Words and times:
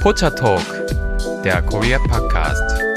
Pocha 0.00 0.30
Talk, 0.30 0.62
der 1.44 1.60
Korea 1.60 1.98
Podcast. 1.98 2.89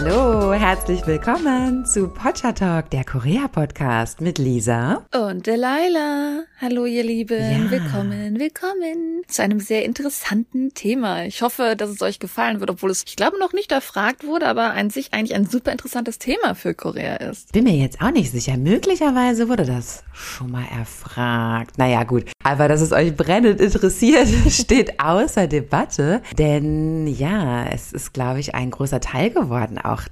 Hallo, 0.00 0.52
herzlich 0.52 1.04
willkommen 1.08 1.84
zu 1.84 2.06
Pocha 2.06 2.52
Talk, 2.52 2.88
der 2.90 3.04
Korea-Podcast 3.04 4.20
mit 4.20 4.38
Lisa. 4.38 5.04
Und 5.12 5.48
Delilah. 5.48 6.44
Hallo, 6.60 6.86
ihr 6.86 7.02
Lieben. 7.02 7.64
Ja. 7.64 7.70
Willkommen, 7.70 8.38
willkommen 8.38 9.22
zu 9.26 9.42
einem 9.42 9.58
sehr 9.58 9.84
interessanten 9.84 10.74
Thema. 10.74 11.24
Ich 11.24 11.42
hoffe, 11.42 11.74
dass 11.76 11.90
es 11.90 12.00
euch 12.02 12.20
gefallen 12.20 12.60
wird, 12.60 12.70
obwohl 12.70 12.90
es, 12.90 13.04
ich 13.06 13.16
glaube, 13.16 13.40
noch 13.40 13.52
nicht 13.52 13.72
erfragt 13.72 14.24
wurde, 14.24 14.46
aber 14.46 14.72
an 14.72 14.90
sich 14.90 15.12
eigentlich 15.14 15.34
ein 15.34 15.46
super 15.46 15.72
interessantes 15.72 16.18
Thema 16.18 16.54
für 16.54 16.74
Korea 16.74 17.16
ist. 17.16 17.52
Bin 17.52 17.64
mir 17.64 17.74
jetzt 17.74 18.00
auch 18.00 18.12
nicht 18.12 18.30
sicher. 18.30 18.56
Möglicherweise 18.56 19.48
wurde 19.48 19.64
das 19.64 20.04
schon 20.12 20.52
mal 20.52 20.66
erfragt. 20.76 21.76
Naja, 21.78 22.04
gut. 22.04 22.30
Aber 22.44 22.68
dass 22.68 22.80
es 22.80 22.92
euch 22.92 23.16
brennend 23.16 23.60
interessiert, 23.60 24.28
steht 24.48 25.00
außer 25.00 25.46
Debatte. 25.46 26.22
Denn 26.38 27.06
ja, 27.06 27.66
es 27.66 27.92
ist, 27.92 28.12
glaube 28.12 28.40
ich, 28.40 28.54
ein 28.54 28.70
großer 28.70 29.00
Teil 29.00 29.30
geworden, 29.30 29.78
auch 29.92 30.02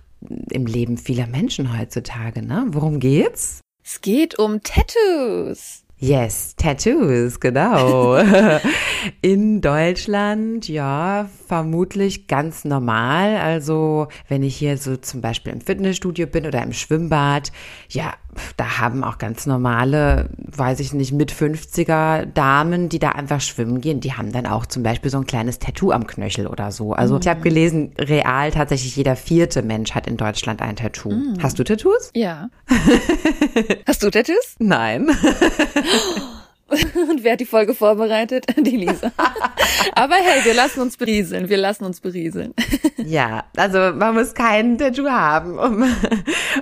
im 0.50 0.66
Leben 0.66 0.96
vieler 0.96 1.26
Menschen 1.26 1.78
heutzutage. 1.78 2.42
Ne? 2.42 2.66
Worum 2.68 3.00
geht's? 3.00 3.60
Es 3.84 4.00
geht 4.00 4.38
um 4.38 4.60
Tattoos. 4.62 5.84
Yes, 5.98 6.54
Tattoos, 6.56 7.40
genau. 7.40 8.16
In 9.22 9.62
Deutschland, 9.62 10.68
ja, 10.68 11.30
vermutlich 11.46 12.26
ganz 12.26 12.66
normal. 12.66 13.36
Also, 13.36 14.08
wenn 14.28 14.42
ich 14.42 14.56
hier 14.56 14.76
so 14.76 14.98
zum 14.98 15.22
Beispiel 15.22 15.54
im 15.54 15.62
Fitnessstudio 15.62 16.26
bin 16.26 16.44
oder 16.44 16.62
im 16.62 16.74
Schwimmbad, 16.74 17.50
ja, 17.88 18.12
da 18.56 18.78
haben 18.78 19.04
auch 19.04 19.18
ganz 19.18 19.46
normale, 19.46 20.28
weiß 20.38 20.80
ich 20.80 20.92
nicht, 20.92 21.12
mit 21.12 21.32
50er 21.32 22.26
Damen, 22.26 22.88
die 22.88 22.98
da 22.98 23.10
einfach 23.10 23.40
schwimmen 23.40 23.80
gehen, 23.80 24.00
die 24.00 24.14
haben 24.14 24.32
dann 24.32 24.46
auch 24.46 24.66
zum 24.66 24.82
Beispiel 24.82 25.10
so 25.10 25.18
ein 25.18 25.26
kleines 25.26 25.58
Tattoo 25.58 25.90
am 25.90 26.06
Knöchel 26.06 26.46
oder 26.46 26.72
so. 26.72 26.92
Also, 26.92 27.18
ich 27.18 27.28
habe 27.28 27.40
gelesen, 27.40 27.92
real 27.98 28.50
tatsächlich 28.50 28.96
jeder 28.96 29.16
vierte 29.16 29.62
Mensch 29.62 29.92
hat 29.92 30.06
in 30.06 30.16
Deutschland 30.16 30.62
ein 30.62 30.76
Tattoo. 30.76 31.12
Hast 31.42 31.58
du 31.58 31.64
Tattoos? 31.64 32.10
Ja. 32.14 32.50
Hast 33.86 34.02
du 34.02 34.10
Tattoos? 34.10 34.56
Nein. 34.58 35.10
Und 37.10 37.22
wer 37.22 37.32
hat 37.32 37.40
die 37.40 37.46
Folge 37.46 37.74
vorbereitet? 37.74 38.46
Die 38.56 38.76
Lisa. 38.76 39.12
aber 39.94 40.14
hey, 40.16 40.44
wir 40.44 40.54
lassen 40.54 40.80
uns 40.80 40.96
berieseln. 40.96 41.48
Wir 41.48 41.58
lassen 41.58 41.84
uns 41.84 42.00
berieseln. 42.00 42.54
Ja, 42.96 43.44
also 43.56 43.78
man 43.96 44.14
muss 44.14 44.34
kein 44.34 44.76
Tattoo 44.76 45.06
haben, 45.06 45.58
um, 45.58 45.84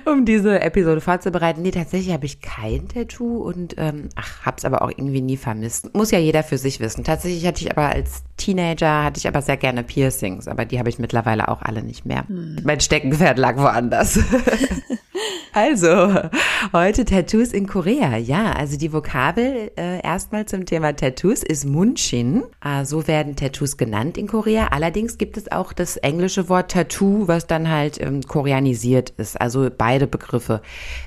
um 0.05 0.25
diese 0.25 0.59
Episode 0.59 1.01
vorzubereiten. 1.01 1.63
Nee, 1.63 1.71
tatsächlich 1.71 2.13
habe 2.13 2.25
ich 2.25 2.39
kein 2.41 2.87
Tattoo 2.87 3.37
und 3.37 3.75
ähm, 3.77 4.09
ach, 4.15 4.45
hab's 4.45 4.63
aber 4.63 4.83
auch 4.83 4.89
irgendwie 4.89 5.21
nie 5.21 5.37
vermisst. 5.37 5.95
Muss 5.95 6.11
ja 6.11 6.19
jeder 6.19 6.43
für 6.43 6.59
sich 6.59 6.79
wissen. 6.79 7.03
Tatsächlich 7.03 7.47
hatte 7.47 7.63
ich 7.63 7.71
aber 7.71 7.89
als 7.89 8.23
Teenager 8.37 9.03
hatte 9.03 9.17
ich 9.17 9.27
aber 9.27 9.41
sehr 9.41 9.57
gerne 9.57 9.83
Piercings, 9.83 10.47
aber 10.47 10.65
die 10.65 10.77
habe 10.77 10.89
ich 10.89 10.99
mittlerweile 10.99 11.47
auch 11.47 11.63
alle 11.63 11.81
nicht 11.81 12.05
mehr. 12.05 12.25
Mein 12.27 12.79
Steckenpferd 12.79 13.39
lag 13.39 13.57
woanders. 13.57 14.19
Also, 15.55 16.13
heute 16.73 17.05
Tattoos 17.05 17.53
in 17.53 17.65
Korea. 17.65 18.17
Ja, 18.17 18.51
also 18.51 18.77
die 18.77 18.91
Vokabel 18.91 19.71
äh, 19.77 19.94
erstmal 20.03 20.45
zum 20.45 20.65
Thema 20.65 20.95
Tattoos 20.95 21.43
ist 21.43 21.65
Munchin. 21.65 22.43
Äh, 22.63 22.85
so 22.85 23.07
werden 23.07 23.35
Tattoos 23.35 23.77
genannt 23.77 24.17
in 24.17 24.27
Korea. 24.27 24.67
Allerdings 24.67 25.17
gibt 25.17 25.37
es 25.37 25.51
auch 25.51 25.73
das 25.73 25.97
englische 25.97 26.49
Wort 26.49 26.71
Tattoo, 26.71 27.27
was 27.27 27.47
dann 27.47 27.69
halt 27.69 28.01
ähm, 28.01 28.21
koreanisiert 28.23 29.11
ist. 29.11 29.39
Also 29.39 29.69
beide 29.75 30.07
Begriffe 30.07 30.61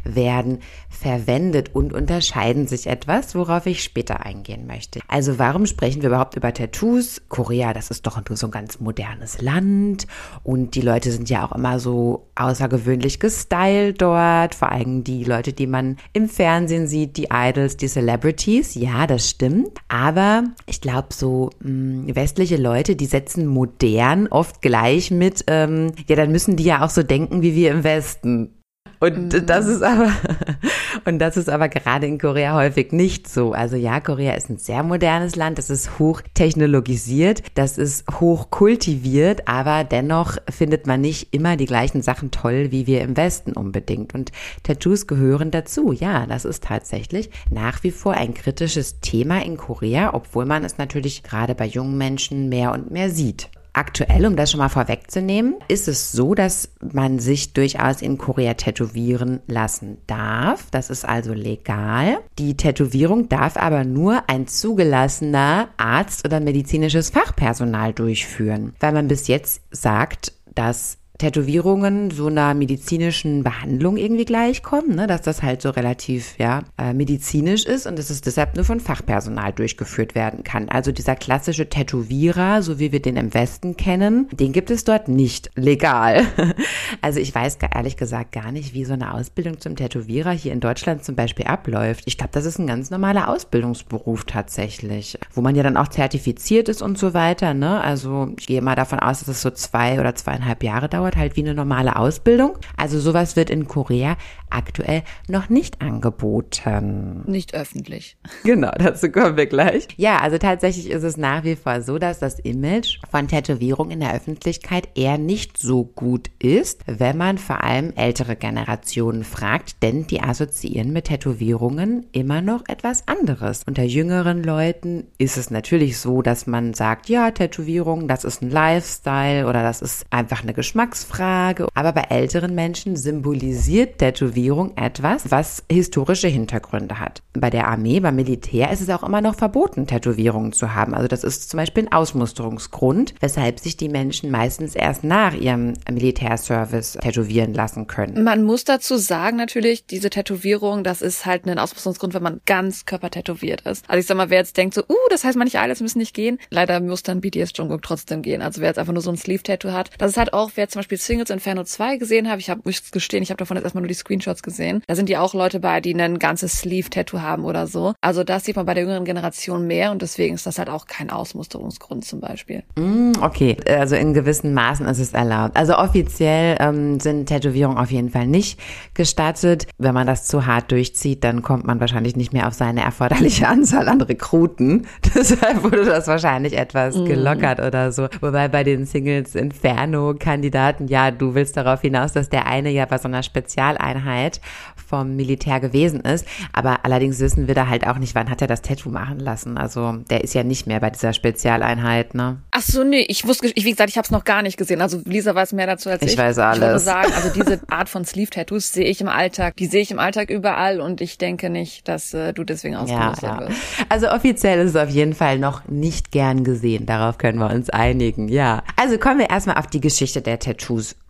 werden 0.05 0.61
verwendet 0.89 1.75
und 1.75 1.93
unterscheiden 1.93 2.67
sich 2.67 2.87
etwas, 2.87 3.35
worauf 3.35 3.67
ich 3.67 3.83
später 3.83 4.25
eingehen 4.25 4.67
möchte. 4.67 5.01
Also 5.09 5.39
warum 5.39 5.67
sprechen 5.67 6.03
wir 6.03 6.09
überhaupt 6.09 6.37
über 6.37 6.53
Tattoos? 6.53 7.23
Korea, 7.29 7.73
das 7.73 7.91
ist 7.91 8.07
doch 8.07 8.21
so 8.31 8.47
ein 8.47 8.51
ganz 8.51 8.81
modernes 8.81 9.41
Land 9.41 10.07
und 10.43 10.75
die 10.75 10.81
Leute 10.81 11.11
sind 11.13 11.31
ja 11.31 11.47
auch 11.47 11.53
immer 11.53 11.79
so 11.79 12.29
außergewöhnlich 12.35 13.21
gestylt 13.21 14.01
dort, 14.01 14.55
vor 14.55 14.73
allem 14.73 15.05
die 15.05 15.25
Leute, 15.25 15.53
die 15.53 15.67
man 15.67 15.97
im 16.13 16.29
Fernsehen 16.29 16.87
sieht, 16.87 17.17
die 17.17 17.29
Idols, 17.33 17.77
die 17.77 17.89
Celebrities. 17.89 18.75
Ja, 18.79 19.09
das 19.09 19.29
stimmt. 19.29 19.77
Aber 19.89 20.45
ich 20.67 20.81
glaube, 20.81 21.09
so 21.11 21.51
mh, 21.61 22.15
westliche 22.15 22.57
Leute, 22.57 22.95
die 22.95 23.07
setzen 23.07 23.47
modern 23.47 24.29
oft 24.29 24.63
gleich 24.63 25.11
mit, 25.11 25.45
ähm, 25.49 25.93
ja, 26.07 26.15
dann 26.15 26.31
müssen 26.31 26.55
die 26.57 26.63
ja 26.65 26.85
auch 26.85 26.91
so 26.91 27.03
denken 27.03 27.43
wie 27.43 27.57
wir 27.57 27.73
im 27.73 27.83
Westen. 27.83 28.55
Und 29.01 29.49
das 29.49 29.67
ist 29.67 29.83
aber, 29.83 30.13
und 31.05 31.19
das 31.19 31.37
ist 31.37 31.49
aber 31.49 31.69
gerade 31.69 32.07
in 32.07 32.19
Korea 32.19 32.55
häufig 32.55 32.93
nicht 32.93 33.29
so. 33.29 33.53
Also 33.53 33.77
ja, 33.77 34.01
Korea 34.01 34.35
ist 34.35 34.51
ein 34.51 34.59
sehr 34.59 34.83
modernes 34.83 35.37
Land, 35.37 35.59
das 35.59 35.71
ist 35.71 35.99
hoch 35.99 36.23
technologisiert, 36.35 37.43
das 37.55 37.79
ist 37.79 38.05
hoch 38.21 38.51
kultiviert, 38.51 39.47
aber 39.47 39.85
dennoch 39.85 40.37
findet 40.51 40.87
man 40.87 41.01
nicht 41.01 41.33
immer 41.33 41.57
die 41.57 41.67
gleichen 41.67 42.03
Sachen 42.03 42.31
toll 42.31 42.69
wie 42.71 42.87
wir 42.87 43.03
im 43.03 43.17
Westen 43.17 43.53
unbedingt. 43.53 44.15
Und 44.15 44.33
Tattoos 44.63 45.07
gehören 45.07 45.51
dazu. 45.51 45.93
Ja, 45.93 46.27
das 46.27 46.45
ist 46.45 46.65
tatsächlich 46.65 47.31
nach 47.51 47.83
wie 47.83 47.91
vor 47.91 48.15
ein 48.15 48.35
kritisches 48.35 49.01
Thema 49.01 49.45
in 49.45 49.57
Korea, 49.57 50.15
obwohl 50.15 50.45
man 50.45 50.65
es 50.65 50.79
natürlich 50.79 51.23
gerade 51.23 51.55
bei 51.55 51.67
jungen 51.67 51.97
Menschen 51.99 52.49
mehr 52.49 52.73
und 52.73 52.91
mehr 52.91 53.11
sieht. 53.11 53.51
Aktuell, 53.79 54.27
um 54.27 54.35
das 54.35 54.51
schon 54.51 54.59
mal 54.59 54.71
vorwegzunehmen, 54.71 55.55
ist 55.69 55.87
es 55.87 56.11
so, 56.11 56.35
dass 56.35 56.73
man 56.93 57.21
sich 57.21 57.53
durchaus 57.53 58.03
in 58.03 58.19
Korea 58.19 58.55
tätowieren 58.55 59.39
lassen 59.47 59.99
darf. 60.09 60.67
Das 60.73 60.91
ist 60.91 61.05
also 61.05 61.33
legal. 61.33 62.19
Die 62.41 62.57
Tätowierung 62.57 63.29
darf 63.29 63.57
aber 63.57 63.85
nur 63.85 64.29
ein 64.29 64.49
zugelassener 64.49 65.69
Arzt 65.77 66.25
oder 66.25 66.41
medizinisches 66.41 67.11
Fachpersonal 67.11 67.93
durchführen, 67.93 68.75
weil 68.81 68.91
man 68.91 69.07
bis 69.07 69.29
jetzt 69.29 69.63
sagt, 69.71 70.33
dass 70.57 70.99
Tätowierungen 71.19 72.11
so 72.11 72.29
einer 72.29 72.55
medizinischen 72.55 73.43
Behandlung 73.43 73.97
irgendwie 73.97 74.25
gleichkommen, 74.25 74.95
ne? 74.95 75.07
dass 75.07 75.23
das 75.23 75.43
halt 75.43 75.63
so 75.63 75.71
relativ 75.71 76.39
ja 76.39 76.63
äh, 76.79 76.93
medizinisch 76.93 77.67
ist 77.67 77.87
und 77.87 77.99
dass 77.99 78.11
es 78.11 78.21
deshalb 78.21 78.55
nur 78.55 78.65
von 78.65 78.81
Fachpersonal 78.81 79.53
durchgeführt 79.53 80.15
werden 80.15 80.45
kann. 80.45 80.69
Also 80.69 80.93
dieser 80.93 81.17
klassische 81.17 81.69
Tätowierer, 81.69 82.63
so 82.63 82.79
wie 82.79 82.93
wir 82.93 83.03
den 83.03 83.17
im 83.17 83.35
Westen 83.35 83.77
kennen, 83.77 84.29
den 84.33 84.53
gibt 84.53 84.71
es 84.71 84.85
dort 84.85 85.09
nicht 85.09 85.51
legal. 85.55 86.25
Also 87.01 87.21
ich 87.21 87.35
weiß 87.35 87.59
ehrlich 87.75 87.97
gesagt 87.97 88.33
gar 88.33 88.51
nicht, 88.51 88.75
wie 88.75 88.85
so 88.85 88.93
eine 88.93 89.15
Ausbildung 89.15 89.61
zum 89.61 89.77
Tätowierer 89.77 90.33
hier 90.33 90.53
in 90.53 90.61
Deutschland 90.61 91.05
zum 91.05 91.15
Beispiel 91.15 91.47
abläuft. 91.47 92.03
Ich 92.07 92.19
glaube, 92.19 92.33
das 92.33 92.45
ist 92.45 92.59
ein 92.59 92.67
ganz 92.67 92.91
normaler 92.91 93.29
Ausbildungsberuf 93.29 94.25
tatsächlich, 94.25 95.19
wo 95.33 95.41
man 95.41 95.55
ja 95.55 95.63
dann 95.63 95.77
auch 95.77 95.89
zertifiziert 95.89 96.69
ist 96.69 96.83
und 96.83 96.99
so 96.99 97.15
weiter. 97.15 97.55
Ne? 97.55 97.81
Also 97.81 98.33
ich 98.39 98.47
gehe 98.47 98.63
mal 98.63 98.75
davon 98.75 98.99
aus, 98.99 99.21
dass 99.21 99.29
es 99.29 99.43
so 99.43 99.51
zwei 99.51 100.01
oder 100.01 100.15
zweieinhalb 100.15 100.63
Jahre 100.63 100.89
dauert, 100.89 101.08
halt 101.17 101.37
wie 101.37 101.43
eine 101.43 101.55
normale 101.55 101.97
Ausbildung. 101.97 102.59
Also 102.77 102.99
sowas 103.01 103.37
wird 103.37 103.51
in 103.51 103.69
Korea 103.69 104.17
aktuell 104.51 105.03
noch 105.29 105.49
nicht 105.49 105.81
angeboten. 105.81 107.23
Nicht 107.27 107.55
öffentlich. 107.55 108.17
Genau, 108.45 108.71
dazu 108.79 109.11
kommen 109.11 109.37
wir 109.37 109.47
gleich. 109.47 109.89
Ja, 109.97 110.21
also 110.21 110.39
tatsächlich 110.39 110.89
ist 110.91 111.03
es 111.03 111.17
nach 111.17 111.45
wie 111.45 111.57
vor 111.57 111.83
so, 111.83 111.99
dass 111.99 112.19
das 112.19 112.39
Image 112.39 112.99
von 113.11 113.29
Tätowierung 113.29 113.91
in 113.91 114.01
der 114.01 114.15
Öffentlichkeit 114.15 114.89
eher 114.95 115.19
nicht 115.19 115.59
so 115.59 115.85
gut 115.85 116.31
ist, 116.39 116.83
wenn 116.87 117.17
man 117.19 117.37
vor 117.37 117.63
allem 117.63 117.93
ältere 117.95 118.37
Generationen 118.37 119.25
fragt, 119.25 119.83
denn 119.83 120.07
die 120.07 120.23
assoziieren 120.23 120.93
mit 120.93 121.07
Tätowierungen 121.07 122.07
immer 122.13 122.41
noch 122.41 122.63
etwas 122.69 123.07
anderes. 123.07 123.65
Unter 123.67 123.83
jüngeren 123.83 124.43
Leuten 124.43 125.09
ist 125.19 125.37
es 125.37 125.51
natürlich 125.51 125.99
so, 125.99 126.23
dass 126.23 126.47
man 126.47 126.75
sagt, 126.75 127.09
ja, 127.09 127.31
Tätowierung, 127.31 128.09
das 128.09 128.25
ist 128.25 128.41
ein 128.41 128.51
Lifestyle 128.51 129.47
oder 129.47 129.63
das 129.63 129.83
ist 129.83 130.07
einfach 130.11 130.43
eine 130.43 130.55
Geschmacksfrage. 130.99 131.69
Aber 131.75 131.93
bei 131.93 132.03
älteren 132.11 132.55
Menschen 132.55 132.97
symbolisiert 132.97 133.99
Tätowierung 133.99 134.77
etwas, 134.77 135.31
was 135.31 135.65
historische 135.71 136.29
Hintergründe 136.29 136.99
hat. 136.99 137.23
Bei 137.35 137.51
der 137.51 137.69
Armee, 137.69 138.01
beim 138.01 138.17
Militär 138.17 138.71
ist 138.73 138.81
es 138.81 138.91
auch 138.91 139.03
immer 139.03 139.21
noch 139.21 139.37
verboten, 139.37 139.87
Tätowierungen 139.87 140.53
zu 140.53 140.75
haben. 140.75 140.95
Also 140.95 141.09
das 141.09 141.25
ist 141.25 141.51
zum 141.51 141.59
Beispiel 141.59 141.85
ein 141.85 141.93
Ausmusterungsgrund, 141.93 143.15
weshalb 143.21 143.61
sich 143.61 143.77
die 143.77 143.89
Menschen 143.89 144.31
meistens 144.31 144.75
erst 144.75 145.05
nach 145.05 145.35
ihrem 145.35 145.75
Militärservice 145.91 146.99
tätowieren 147.01 147.55
lassen 147.55 147.87
können. 147.87 148.25
Man 148.25 148.45
muss 148.45 148.65
dazu 148.65 148.97
sagen, 148.97 149.37
natürlich, 149.37 149.87
diese 149.87 150.11
Tätowierung, 150.11 150.85
das 150.85 151.03
ist 151.03 151.27
halt 151.27 151.47
ein 151.47 151.59
Ausmusterungsgrund, 151.59 152.15
wenn 152.15 152.23
man 152.23 152.41
ganz 152.47 152.87
körpertätowiert 152.87 153.63
ist. 153.63 153.85
Also 153.89 154.01
ich 154.01 154.07
sag 154.07 154.17
mal, 154.17 154.31
wer 154.31 154.39
jetzt 154.39 154.57
denkt 154.57 154.75
so, 154.75 154.83
uh, 154.83 155.09
das 155.11 155.25
heißt, 155.25 155.39
manche 155.39 155.59
Idols 155.59 155.81
müssen 155.81 155.99
nicht 155.99 156.15
gehen, 156.15 156.39
leider 156.51 156.81
muss 156.81 157.03
dann 157.03 157.21
BTS 157.21 157.53
Jungkook 157.55 157.83
trotzdem 157.83 158.23
gehen. 158.23 158.43
Also 158.43 158.61
wer 158.61 158.69
jetzt 158.69 158.79
einfach 158.79 158.93
nur 158.93 159.03
so 159.03 159.11
ein 159.11 159.17
Sleeve-Tattoo 159.17 159.73
hat, 159.73 159.91
das 159.99 160.13
ist 160.13 160.17
halt 160.17 160.33
auch, 160.33 160.53
wer 160.55 160.69
zum 160.69 160.81
Beispiel 160.81 160.88
Beispiel 160.89 160.99
Singles 160.99 161.31
Inferno 161.31 161.65
2 161.65 161.99
gesehen 161.99 162.31
habe, 162.31 162.41
ich 162.41 162.49
habe, 162.49 162.63
muss 162.65 162.91
gestehen, 162.91 163.23
ich 163.23 163.31
habe 163.31 163.37
davon 163.37 163.57
jetzt 163.57 163.65
erstmal 163.65 163.83
nur 163.83 163.89
die 163.89 163.95
Screenshots 163.95 164.43
gesehen, 164.43 164.83
da 164.87 164.95
sind 164.95 165.11
ja 165.11 165.21
auch 165.21 165.35
Leute 165.35 165.61
bei, 165.61 165.83
die 165.83 165.95
ein 165.95 166.19
ganzes 166.19 166.61
Sleeve-Tattoo 166.61 167.21
haben 167.21 167.45
oder 167.45 167.67
so. 167.67 167.93
Also 168.01 168.25
das 168.25 168.45
sieht 168.45 168.57
man 168.57 168.65
bei 168.65 168.73
der 168.73 168.85
jüngeren 168.85 169.05
Generation 169.05 169.67
mehr 169.67 169.91
und 169.91 170.01
deswegen 170.01 170.35
ist 170.35 170.47
das 170.47 170.59
halt 170.59 170.71
auch 170.71 170.87
kein 170.87 171.11
Ausmusterungsgrund 171.11 172.07
zum 172.07 172.21
Beispiel. 172.21 172.63
Mm, 172.77 173.13
okay, 173.21 173.57
also 173.69 173.97
in 173.97 174.15
gewissen 174.15 174.55
Maßen 174.55 174.87
ist 174.87 174.99
es 174.99 175.13
erlaubt. 175.13 175.57
Also 175.57 175.77
offiziell 175.77 176.57
ähm, 176.59 177.01
sind 177.01 177.27
Tätowierungen 177.27 177.77
auf 177.77 177.91
jeden 177.91 178.09
Fall 178.09 178.27
nicht 178.27 178.59
gestattet. 178.95 179.67
Wenn 179.77 179.93
man 179.93 180.07
das 180.07 180.27
zu 180.27 180.47
hart 180.47 180.73
durchzieht, 180.73 181.23
dann 181.23 181.43
kommt 181.43 181.67
man 181.67 181.81
wahrscheinlich 181.81 182.17
nicht 182.17 182.33
mehr 182.33 182.49
auf 182.49 182.55
seine 182.55 182.83
erforderliche 182.83 183.47
Anzahl 183.49 183.89
an 183.89 184.01
Rekruten. 184.01 184.87
Deshalb 185.15 185.65
wurde 185.65 185.85
das 185.85 186.07
wahrscheinlich 186.07 186.57
etwas 186.57 186.97
mm. 186.97 187.05
gelockert 187.05 187.61
oder 187.61 187.93
so. 187.93 188.09
Wobei 188.21 188.49
bei 188.49 188.65
den 188.65 188.87
Singles 188.87 189.35
Inferno-Kandidaten, 189.35 190.78
ja, 190.87 191.11
du 191.11 191.35
willst 191.35 191.57
darauf 191.57 191.81
hinaus, 191.81 192.13
dass 192.13 192.29
der 192.29 192.47
eine 192.47 192.71
ja 192.71 192.85
bei 192.87 192.99
so 192.99 193.09
einer 193.09 193.23
Spezialeinheit 193.23 194.41
vom 194.89 195.17
Militär 195.17 195.61
gewesen 195.61 196.01
ist. 196.01 196.27
Aber 196.53 196.85
allerdings 196.85 197.21
wissen 197.21 197.47
wir 197.47 197.55
da 197.55 197.69
halt 197.69 197.87
auch 197.87 197.99
nicht, 197.99 198.15
wann 198.15 198.31
hat 198.31 198.41
er 198.41 198.49
das 198.49 198.63
Tattoo 198.63 198.91
machen 198.91 199.21
lassen. 199.21 199.59
Also 199.59 199.93
der 200.11 200.25
ist 200.25 200.35
ja 200.35 200.43
nicht 200.43 200.67
mehr 200.67 200.81
bei 200.81 200.91
dieser 200.91 201.13
Spezialeinheit, 201.13 202.15
ne? 202.15 202.39
Ach 202.51 202.63
so, 202.63 202.85
nee, 202.85 203.05
ich 203.09 203.27
wusste, 203.27 203.49
ich, 203.49 203.65
wie 203.65 203.71
gesagt, 203.71 203.91
ich 203.91 203.99
habe 203.99 204.07
es 204.07 204.11
noch 204.11 204.25
gar 204.25 204.43
nicht 204.43 204.57
gesehen. 204.57 204.81
Also 204.81 205.01
Lisa 205.05 205.35
weiß 205.35 205.53
mehr 205.53 205.67
dazu 205.67 205.91
als 205.91 206.03
ich. 206.03 206.13
Ich 206.13 206.19
weiß 206.19 206.39
alles. 206.39 206.59
Ich 206.59 206.63
würde 206.63 206.79
sagen, 206.79 207.13
also 207.15 207.29
diese 207.31 207.61
Art 207.69 207.89
von 207.89 208.05
Sleeve-Tattoos 208.05 208.73
sehe 208.73 208.87
ich 208.87 209.01
im 209.01 209.09
Alltag, 209.09 209.57
die 209.57 209.67
sehe 209.67 209.83
ich 209.83 209.91
im 209.91 209.99
Alltag 209.99 210.31
überall 210.31 210.81
und 210.81 211.01
ich 211.01 211.19
denke 211.19 211.51
nicht, 211.51 211.87
dass 211.89 212.15
äh, 212.15 212.33
du 212.33 212.45
deswegen 212.45 212.77
ausgelöst 212.77 213.23
ja, 213.23 213.41
ja. 213.41 213.49
wirst. 213.49 213.61
Also 213.89 214.09
offiziell 214.11 214.61
ist 214.61 214.71
es 214.71 214.77
auf 214.77 214.89
jeden 214.89 215.15
Fall 215.15 215.39
noch 215.39 215.67
nicht 215.69 216.13
gern 216.13 216.45
gesehen. 216.45 216.87
Darauf 216.87 217.19
können 217.19 217.39
wir 217.39 217.51
uns 217.51 217.71
einigen, 217.71 218.29
ja. 218.29 218.63
Also 218.77 218.99
kommen 218.99 219.19
wir 219.19 219.31
erstmal 219.31 219.57
auf 219.57 219.67
die 219.67 219.81
Geschichte 219.81 220.23
der 220.23 220.39
Tattoos. 220.39 220.58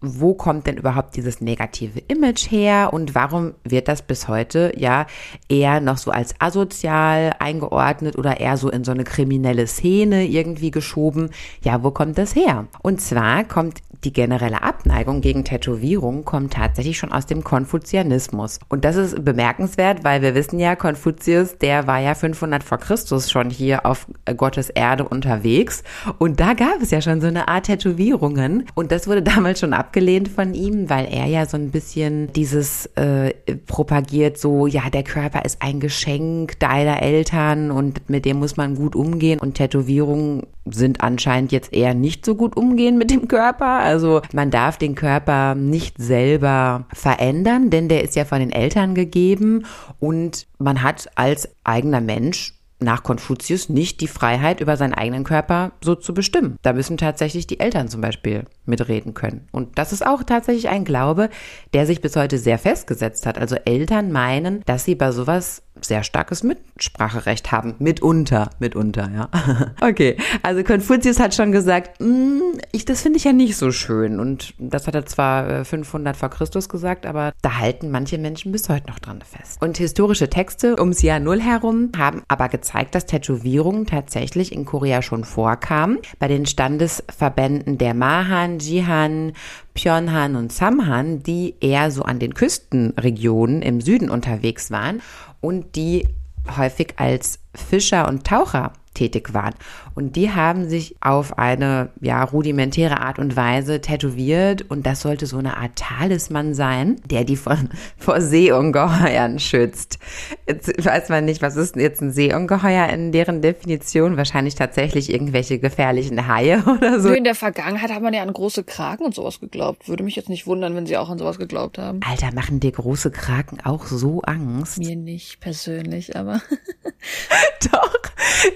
Wo 0.00 0.35
kommt 0.35 0.67
denn 0.67 0.77
überhaupt 0.77 1.17
dieses 1.17 1.41
negative 1.41 2.00
Image 2.09 2.50
her 2.50 2.91
und 2.93 3.15
warum 3.15 3.55
wird 3.65 3.89
das 3.89 4.03
bis 4.03 4.29
heute 4.29 4.73
ja 4.77 5.06
eher 5.49 5.81
noch 5.81 5.99
so 5.99 6.11
als 6.11 6.35
asozial 6.39 7.35
eingeordnet 7.39 8.17
oder 8.17 8.39
eher 8.41 8.56
so 8.56 8.71
in 8.71 8.85
so 8.85 8.93
eine 8.93 9.05
kriminelle 9.05 9.67
Szene 9.67 10.27
irgendwie 10.27 10.71
geschoben. 10.71 11.31
Ja, 11.62 11.83
wo 11.83 11.91
kommt 11.91 12.19
das 12.19 12.35
her? 12.35 12.67
Und 12.83 13.00
zwar 13.00 13.45
kommt 13.45 13.83
die 14.05 14.12
generelle 14.12 14.62
Abneigung 14.62 15.21
gegen 15.21 15.45
Tätowierungen 15.45 16.25
kommt 16.25 16.53
tatsächlich 16.53 16.99
schon 16.99 17.12
aus 17.12 17.27
dem 17.27 17.43
Konfuzianismus. 17.43 18.61
Und 18.69 18.85
das 18.85 18.97
ist 18.97 19.25
bemerkenswert, 19.25 20.05
weil 20.05 20.23
wir 20.23 20.35
wissen 20.35 20.61
ja, 20.61 20.77
Konfuzius, 20.77 21.59
der 21.59 21.87
war 21.87 21.99
ja 21.99 22.15
500 22.15 22.62
vor 22.62 22.79
Christus 22.79 23.31
schon 23.31 23.51
hier 23.51 23.87
auf 23.87 24.06
Gottes 24.37 24.71
Erde 24.71 25.05
unterwegs. 25.05 25.83
Und 26.19 26.39
da 26.39 26.55
gab 26.55 26.81
es 26.81 26.91
ja 26.91 27.01
schon 27.01 27.21
so 27.21 27.27
eine 27.27 27.49
Art 27.49 27.67
Tätowierungen. 27.67 28.67
Und 28.75 28.93
das 28.93 29.09
wurde 29.09 29.23
damals 29.38 29.61
schon 29.61 29.73
abgelehnt 29.73 30.29
von 30.29 30.52
ihm, 30.52 30.90
weil 30.90 31.06
er 31.06 31.26
ja 31.26 31.46
so 31.46 31.56
ein 31.56 31.70
bisschen 31.70 32.32
dieses 32.32 32.87
äh, 32.96 33.32
propagiert, 33.67 34.37
so, 34.37 34.67
ja, 34.67 34.90
der 34.90 35.05
Körper 35.05 35.44
ist 35.44 35.62
ein 35.62 35.79
Geschenk 35.79 36.58
deiner 36.58 37.02
Eltern 37.02 37.70
und 37.70 38.11
mit 38.11 38.25
dem 38.25 38.40
muss 38.40 38.56
man 38.56 38.75
gut 38.75 38.96
umgehen. 38.96 39.38
Und 39.38 39.55
Tätowierungen 39.55 40.43
sind 40.69 41.02
anscheinend 41.02 41.52
jetzt 41.52 41.73
eher 41.73 41.94
nicht 41.94 42.26
so 42.26 42.35
gut 42.35 42.56
umgehen 42.56 42.99
mit 42.99 43.12
dem 43.12 43.29
Körper. 43.29 43.79
Also 43.79 44.23
man 44.32 44.50
darf 44.50 44.76
den 44.76 44.96
Körper 44.96 45.55
nicht 45.55 45.99
selber 45.99 46.87
verändern, 46.93 47.70
denn 47.70 47.88
der 47.88 48.02
ist 48.02 48.17
ja 48.17 48.25
von 48.25 48.41
den 48.41 48.50
Eltern 48.50 48.96
gegeben 48.96 49.67
und 50.00 50.49
man 50.58 50.82
hat 50.82 51.08
als 51.14 51.49
eigener 51.62 52.00
Mensch 52.00 52.57
nach 52.81 53.03
Konfuzius 53.03 53.69
nicht 53.69 54.01
die 54.01 54.07
Freiheit, 54.07 54.61
über 54.61 54.77
seinen 54.77 54.95
eigenen 54.95 55.25
Körper 55.25 55.73
so 55.83 55.95
zu 55.95 56.15
bestimmen. 56.15 56.57
Da 56.63 56.73
müssen 56.73 56.97
tatsächlich 56.97 57.47
die 57.47 57.61
Eltern 57.61 57.89
zum 57.89 58.01
Beispiel 58.01 58.45
mitreden 58.67 59.15
können. 59.15 59.49
Und 59.51 59.79
das 59.79 59.93
ist 59.93 60.07
auch 60.07 60.23
tatsächlich 60.23 60.69
ein 60.69 60.85
Glaube, 60.85 61.29
der 61.75 61.87
sich 61.87 62.01
bis 62.01 62.15
heute 62.17 62.39
sehr 62.39 62.59
festgesetzt 62.59 63.27
hat. 63.27 63.39
Also 63.39 63.57
Eltern 63.65 64.13
meinen, 64.13 64.63
dass 64.67 64.85
sie 64.85 64.95
bei 64.95 65.11
sowas 65.11 65.63
sehr 65.85 66.03
starkes 66.03 66.43
Mitspracherecht 66.43 67.53
haben. 67.53 67.75
Mitunter, 67.79 68.51
mitunter, 68.59 69.11
ja. 69.15 69.29
Okay, 69.81 70.17
also 70.43 70.63
Konfuzius 70.63 71.21
hat 71.21 71.35
schon 71.35 71.53
gesagt, 71.53 72.01
mm, 72.01 72.59
ich, 72.73 72.85
das 72.85 73.03
finde 73.03 73.19
ich 73.19 73.25
ja 73.25 73.33
nicht 73.33 73.57
so 73.57 73.71
schön. 73.71 74.21
Und 74.21 74.55
das 74.59 74.87
hat 74.87 74.95
er 74.95 75.07
zwar 75.07 75.65
500 75.65 76.15
äh, 76.15 76.19
vor 76.19 76.31
Christus 76.31 76.69
gesagt, 76.69 77.07
aber 77.07 77.33
da 77.43 77.59
halten 77.59 77.91
manche 77.91 78.19
Menschen 78.19 78.53
bis 78.53 78.69
heute 78.69 78.89
noch 78.89 78.99
dran 78.99 79.23
fest. 79.23 79.61
Und 79.61 79.79
historische 79.79 80.29
Texte 80.29 80.79
ums 80.79 81.03
Jahr 81.03 81.21
Null 81.21 81.41
herum 81.41 81.93
haben 81.97 82.23
aber 82.29 82.49
gezeigt, 82.49 82.95
dass 82.95 83.07
Tätowierungen 83.07 83.87
tatsächlich 83.87 84.53
in 84.53 84.65
Korea 84.65 85.03
schon 85.03 85.25
vorkamen. 85.25 85.99
Bei 86.19 86.29
den 86.29 86.47
Standesverbänden 86.47 87.79
der 87.79 87.95
Mahan, 87.95 88.59
Jihan, 88.59 89.33
Pyeonhan 89.79 90.35
und 90.35 90.53
Samhan, 90.53 91.23
die 91.23 91.55
eher 91.61 91.93
so 91.93 92.03
an 92.03 92.19
den 92.19 92.35
Küstenregionen 92.35 93.63
im 93.63 93.81
Süden 93.81 94.11
unterwegs 94.11 94.73
waren 94.73 95.01
und 95.41 95.77
die 95.77 96.09
häufig 96.57 96.95
als 96.97 97.39
Fischer 97.55 98.09
und 98.09 98.27
Taucher 98.27 98.73
tätig 98.99 99.33
waren. 99.33 99.55
Und 99.95 100.17
die 100.17 100.31
haben 100.31 100.69
sich 100.69 100.97
auf 101.00 101.39
eine 101.39 101.91
ja 102.00 102.23
rudimentäre 102.25 103.00
Art 103.00 103.19
und 103.19 103.37
Weise 103.37 103.81
tätowiert 103.81 104.62
und 104.69 104.87
das 104.87 105.00
sollte 105.00 105.27
so 105.27 105.39
eine 105.39 105.56
Art 105.56 105.77
Talisman 105.77 106.55
sein, 106.55 106.97
der 107.09 107.25
die 107.25 107.37
von 107.37 107.71
vor 107.97 108.21
Seeungeheuern 108.21 109.39
schützt. 109.39 109.99
Jetzt 110.47 110.85
weiß 110.85 111.09
man 111.09 111.25
nicht, 111.25 111.43
was 111.43 111.56
ist 111.56 111.77
jetzt 111.77 112.03
ein 112.03 112.12
Seeungeheuer 112.12 112.89
in 112.89 113.12
deren 113.12 113.41
Definition? 113.41 114.17
Wahrscheinlich 114.17 114.55
tatsächlich 114.55 115.12
irgendwelche 115.12 115.59
gefährlichen 115.59 116.27
Haie 116.27 116.62
oder 116.67 117.01
so. 117.01 117.11
In 117.11 117.25
der 117.25 117.35
Vergangenheit 117.35 117.91
hat 117.91 118.03
man 118.03 118.15
ja 118.15 118.23
an 118.23 118.33
große 118.33 118.65
Kraken 118.65 119.05
und 119.05 119.15
sowas 119.15 119.41
geglaubt. 119.41 119.89
Würde 119.89 120.03
mich 120.03 120.17
jetzt 120.17 120.29
nicht 120.29 120.47
wundern, 120.47 120.75
wenn 120.75 120.87
sie 120.87 120.97
auch 120.97 121.11
an 121.11 121.19
sowas 121.19 121.39
geglaubt 121.39 121.79
haben. 121.79 122.01
Alter, 122.09 122.35
machen 122.35 122.61
dir 122.61 122.73
große 122.73 123.11
Kraken 123.11 123.59
auch 123.65 123.87
so 123.87 124.23
Angst? 124.23 124.79
Mir 124.79 124.97
nicht 124.97 125.41
persönlich, 125.41 126.17
aber 126.17 126.41
Doch, 127.73 127.93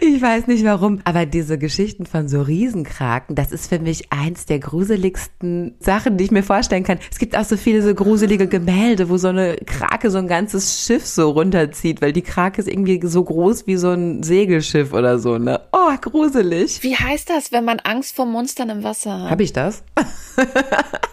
ich 0.00 0.21
weiß 0.21 0.31
nicht 0.46 0.64
warum, 0.64 1.00
aber 1.05 1.26
diese 1.26 1.58
Geschichten 1.58 2.06
von 2.06 2.29
so 2.29 2.43
Riesenkraken, 2.43 3.37
das 3.37 3.52
ist 3.52 3.69
für 3.69 3.79
mich 3.79 4.12
eins 4.12 4.46
der 4.46 4.58
gruseligsten 4.58 5.75
Sachen, 5.79 6.17
die 6.17 6.25
ich 6.25 6.31
mir 6.31 6.43
vorstellen 6.43 6.84
kann. 6.84 6.99
Es 7.11 7.19
gibt 7.19 7.37
auch 7.37 7.44
so 7.44 7.56
viele 7.56 7.82
so 7.82 7.94
gruselige 7.94 8.49
Gemälde, 8.49 9.08
wo 9.08 9.17
so 9.17 9.29
eine 9.29 9.56
Krake 9.67 10.11
so 10.11 10.19
ein 10.19 10.29
ganzes 10.29 10.84
Schiff 10.84 11.06
so 11.06 11.31
runterzieht, 11.31 12.02
weil 12.02 12.12
die 12.12 12.23
Krake 12.23 12.61
ist 12.61 12.69
irgendwie 12.69 13.00
so 13.05 13.23
groß 13.23 13.67
wie 13.67 13.76
so 13.76 13.90
ein 13.90 14.23
Segelschiff 14.23 14.93
oder 14.93 15.19
so, 15.19 15.38
ne? 15.38 15.61
Oh, 15.73 15.94
gruselig. 16.00 16.82
Wie 16.82 16.96
heißt 16.96 17.28
das, 17.31 17.52
wenn 17.52 17.64
man 17.64 17.81
Angst 17.81 18.17
vor 18.17 18.26
Monstern 18.26 18.70
im 18.70 18.82
Wasser 18.82 19.23
hat? 19.23 19.31
Hab 19.31 19.40
ich 19.40 19.52
das? 19.52 19.85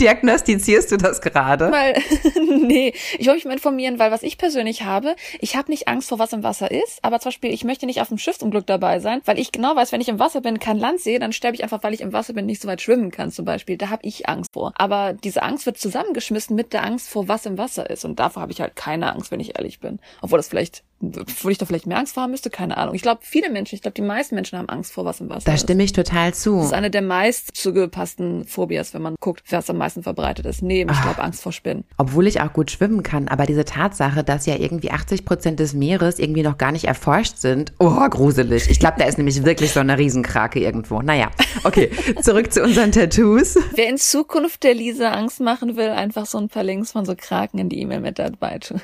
Diagnostizierst 0.00 0.90
du 0.92 0.96
das 0.96 1.20
gerade? 1.20 1.70
Weil, 1.70 2.02
nee, 2.66 2.94
ich 3.18 3.26
wollte 3.26 3.36
mich 3.36 3.44
mal 3.44 3.52
informieren, 3.52 3.98
weil 3.98 4.10
was 4.10 4.22
ich 4.22 4.38
persönlich 4.38 4.82
habe, 4.82 5.14
ich 5.40 5.56
habe 5.56 5.70
nicht 5.70 5.88
Angst 5.88 6.08
vor 6.08 6.18
was 6.18 6.32
im 6.32 6.42
Wasser 6.42 6.70
ist, 6.70 6.98
aber 7.02 7.20
zum 7.20 7.30
Beispiel, 7.30 7.52
ich 7.52 7.64
möchte 7.64 7.86
nicht 7.86 8.00
auf 8.00 8.08
dem 8.08 8.18
Schiffsunglück 8.18 8.66
dabei 8.66 9.00
sein, 9.00 9.20
weil 9.26 9.38
ich 9.38 9.52
genau 9.52 9.76
weiß, 9.76 9.92
wenn 9.92 10.00
ich 10.00 10.08
im 10.08 10.18
Wasser 10.18 10.40
bin, 10.40 10.58
kein 10.58 10.78
Land 10.78 11.00
sehe, 11.00 11.18
dann 11.18 11.32
sterbe 11.32 11.54
ich 11.54 11.62
einfach, 11.62 11.82
weil 11.82 11.94
ich 11.94 12.00
im 12.00 12.12
Wasser 12.12 12.32
bin, 12.32 12.46
nicht 12.46 12.62
so 12.62 12.68
weit 12.68 12.80
schwimmen 12.80 13.10
kann 13.10 13.30
zum 13.30 13.44
Beispiel. 13.44 13.76
Da 13.76 13.90
habe 13.90 14.02
ich 14.04 14.28
Angst 14.28 14.52
vor. 14.52 14.72
Aber 14.76 15.12
diese 15.12 15.42
Angst 15.42 15.66
wird 15.66 15.78
zusammengeschmissen 15.78 16.56
mit 16.56 16.72
der 16.72 16.84
Angst 16.84 17.08
vor 17.08 17.28
was 17.28 17.46
im 17.46 17.58
Wasser 17.58 17.90
ist. 17.90 18.04
Und 18.04 18.18
davor 18.18 18.42
habe 18.42 18.52
ich 18.52 18.60
halt 18.60 18.76
keine 18.76 19.12
Angst, 19.12 19.30
wenn 19.30 19.40
ich 19.40 19.58
ehrlich 19.58 19.80
bin. 19.80 19.98
Obwohl 20.22 20.38
das 20.38 20.48
vielleicht 20.48 20.82
wo 21.00 21.48
ich 21.48 21.56
da 21.56 21.64
vielleicht 21.64 21.86
mehr 21.86 21.98
Angst 21.98 22.14
vor 22.14 22.24
haben 22.24 22.30
müsste, 22.30 22.50
keine 22.50 22.76
Ahnung. 22.76 22.94
Ich 22.94 23.00
glaube, 23.00 23.20
viele 23.22 23.50
Menschen, 23.50 23.74
ich 23.74 23.82
glaube, 23.82 23.94
die 23.94 24.02
meisten 24.02 24.34
Menschen 24.34 24.58
haben 24.58 24.68
Angst 24.68 24.92
vor 24.92 25.06
was 25.06 25.20
im 25.20 25.30
Wasser. 25.30 25.50
Da 25.50 25.56
stimme 25.56 25.82
ich 25.82 25.92
total 25.92 26.34
zu. 26.34 26.56
Das 26.56 26.66
ist 26.66 26.72
eine 26.74 26.90
der 26.90 27.02
meist 27.02 27.56
zugepassten 27.56 28.44
Phobias, 28.44 28.92
wenn 28.92 29.02
man 29.02 29.16
guckt, 29.18 29.42
wer 29.48 29.60
es 29.60 29.70
am 29.70 29.78
meisten 29.78 30.02
verbreitet 30.02 30.44
ist. 30.44 30.62
Nee, 30.62 30.82
ich 30.82 31.02
glaube 31.02 31.22
Angst 31.22 31.42
vor 31.42 31.52
Spinnen. 31.52 31.84
Obwohl 31.96 32.26
ich 32.26 32.42
auch 32.42 32.52
gut 32.52 32.70
schwimmen 32.70 33.02
kann, 33.02 33.28
aber 33.28 33.46
diese 33.46 33.64
Tatsache, 33.64 34.22
dass 34.22 34.44
ja 34.44 34.56
irgendwie 34.56 34.90
80 34.90 35.24
Prozent 35.24 35.58
des 35.58 35.72
Meeres 35.72 36.18
irgendwie 36.18 36.42
noch 36.42 36.58
gar 36.58 36.72
nicht 36.72 36.84
erforscht 36.84 37.38
sind, 37.38 37.72
oh, 37.78 38.08
gruselig. 38.08 38.68
Ich 38.68 38.78
glaube, 38.78 38.96
da 38.98 39.06
ist 39.06 39.16
nämlich 39.16 39.44
wirklich 39.44 39.72
so 39.72 39.80
eine 39.80 39.96
Riesenkrake 39.96 40.60
irgendwo. 40.60 41.00
Naja, 41.00 41.30
okay, 41.64 41.90
zurück 42.20 42.52
zu 42.52 42.62
unseren 42.62 42.92
Tattoos. 42.92 43.56
Wer 43.74 43.88
in 43.88 43.96
Zukunft 43.96 44.62
der 44.64 44.74
Lisa 44.74 45.12
Angst 45.12 45.40
machen 45.40 45.76
will, 45.76 45.88
einfach 45.88 46.26
so 46.26 46.36
ein 46.36 46.48
paar 46.48 46.64
Links 46.64 46.92
von 46.92 47.06
so 47.06 47.14
Kraken 47.16 47.58
in 47.58 47.68
die 47.70 47.80
E-Mail 47.80 48.00
mit 48.00 48.18
dabei 48.18 48.58
tun. 48.58 48.80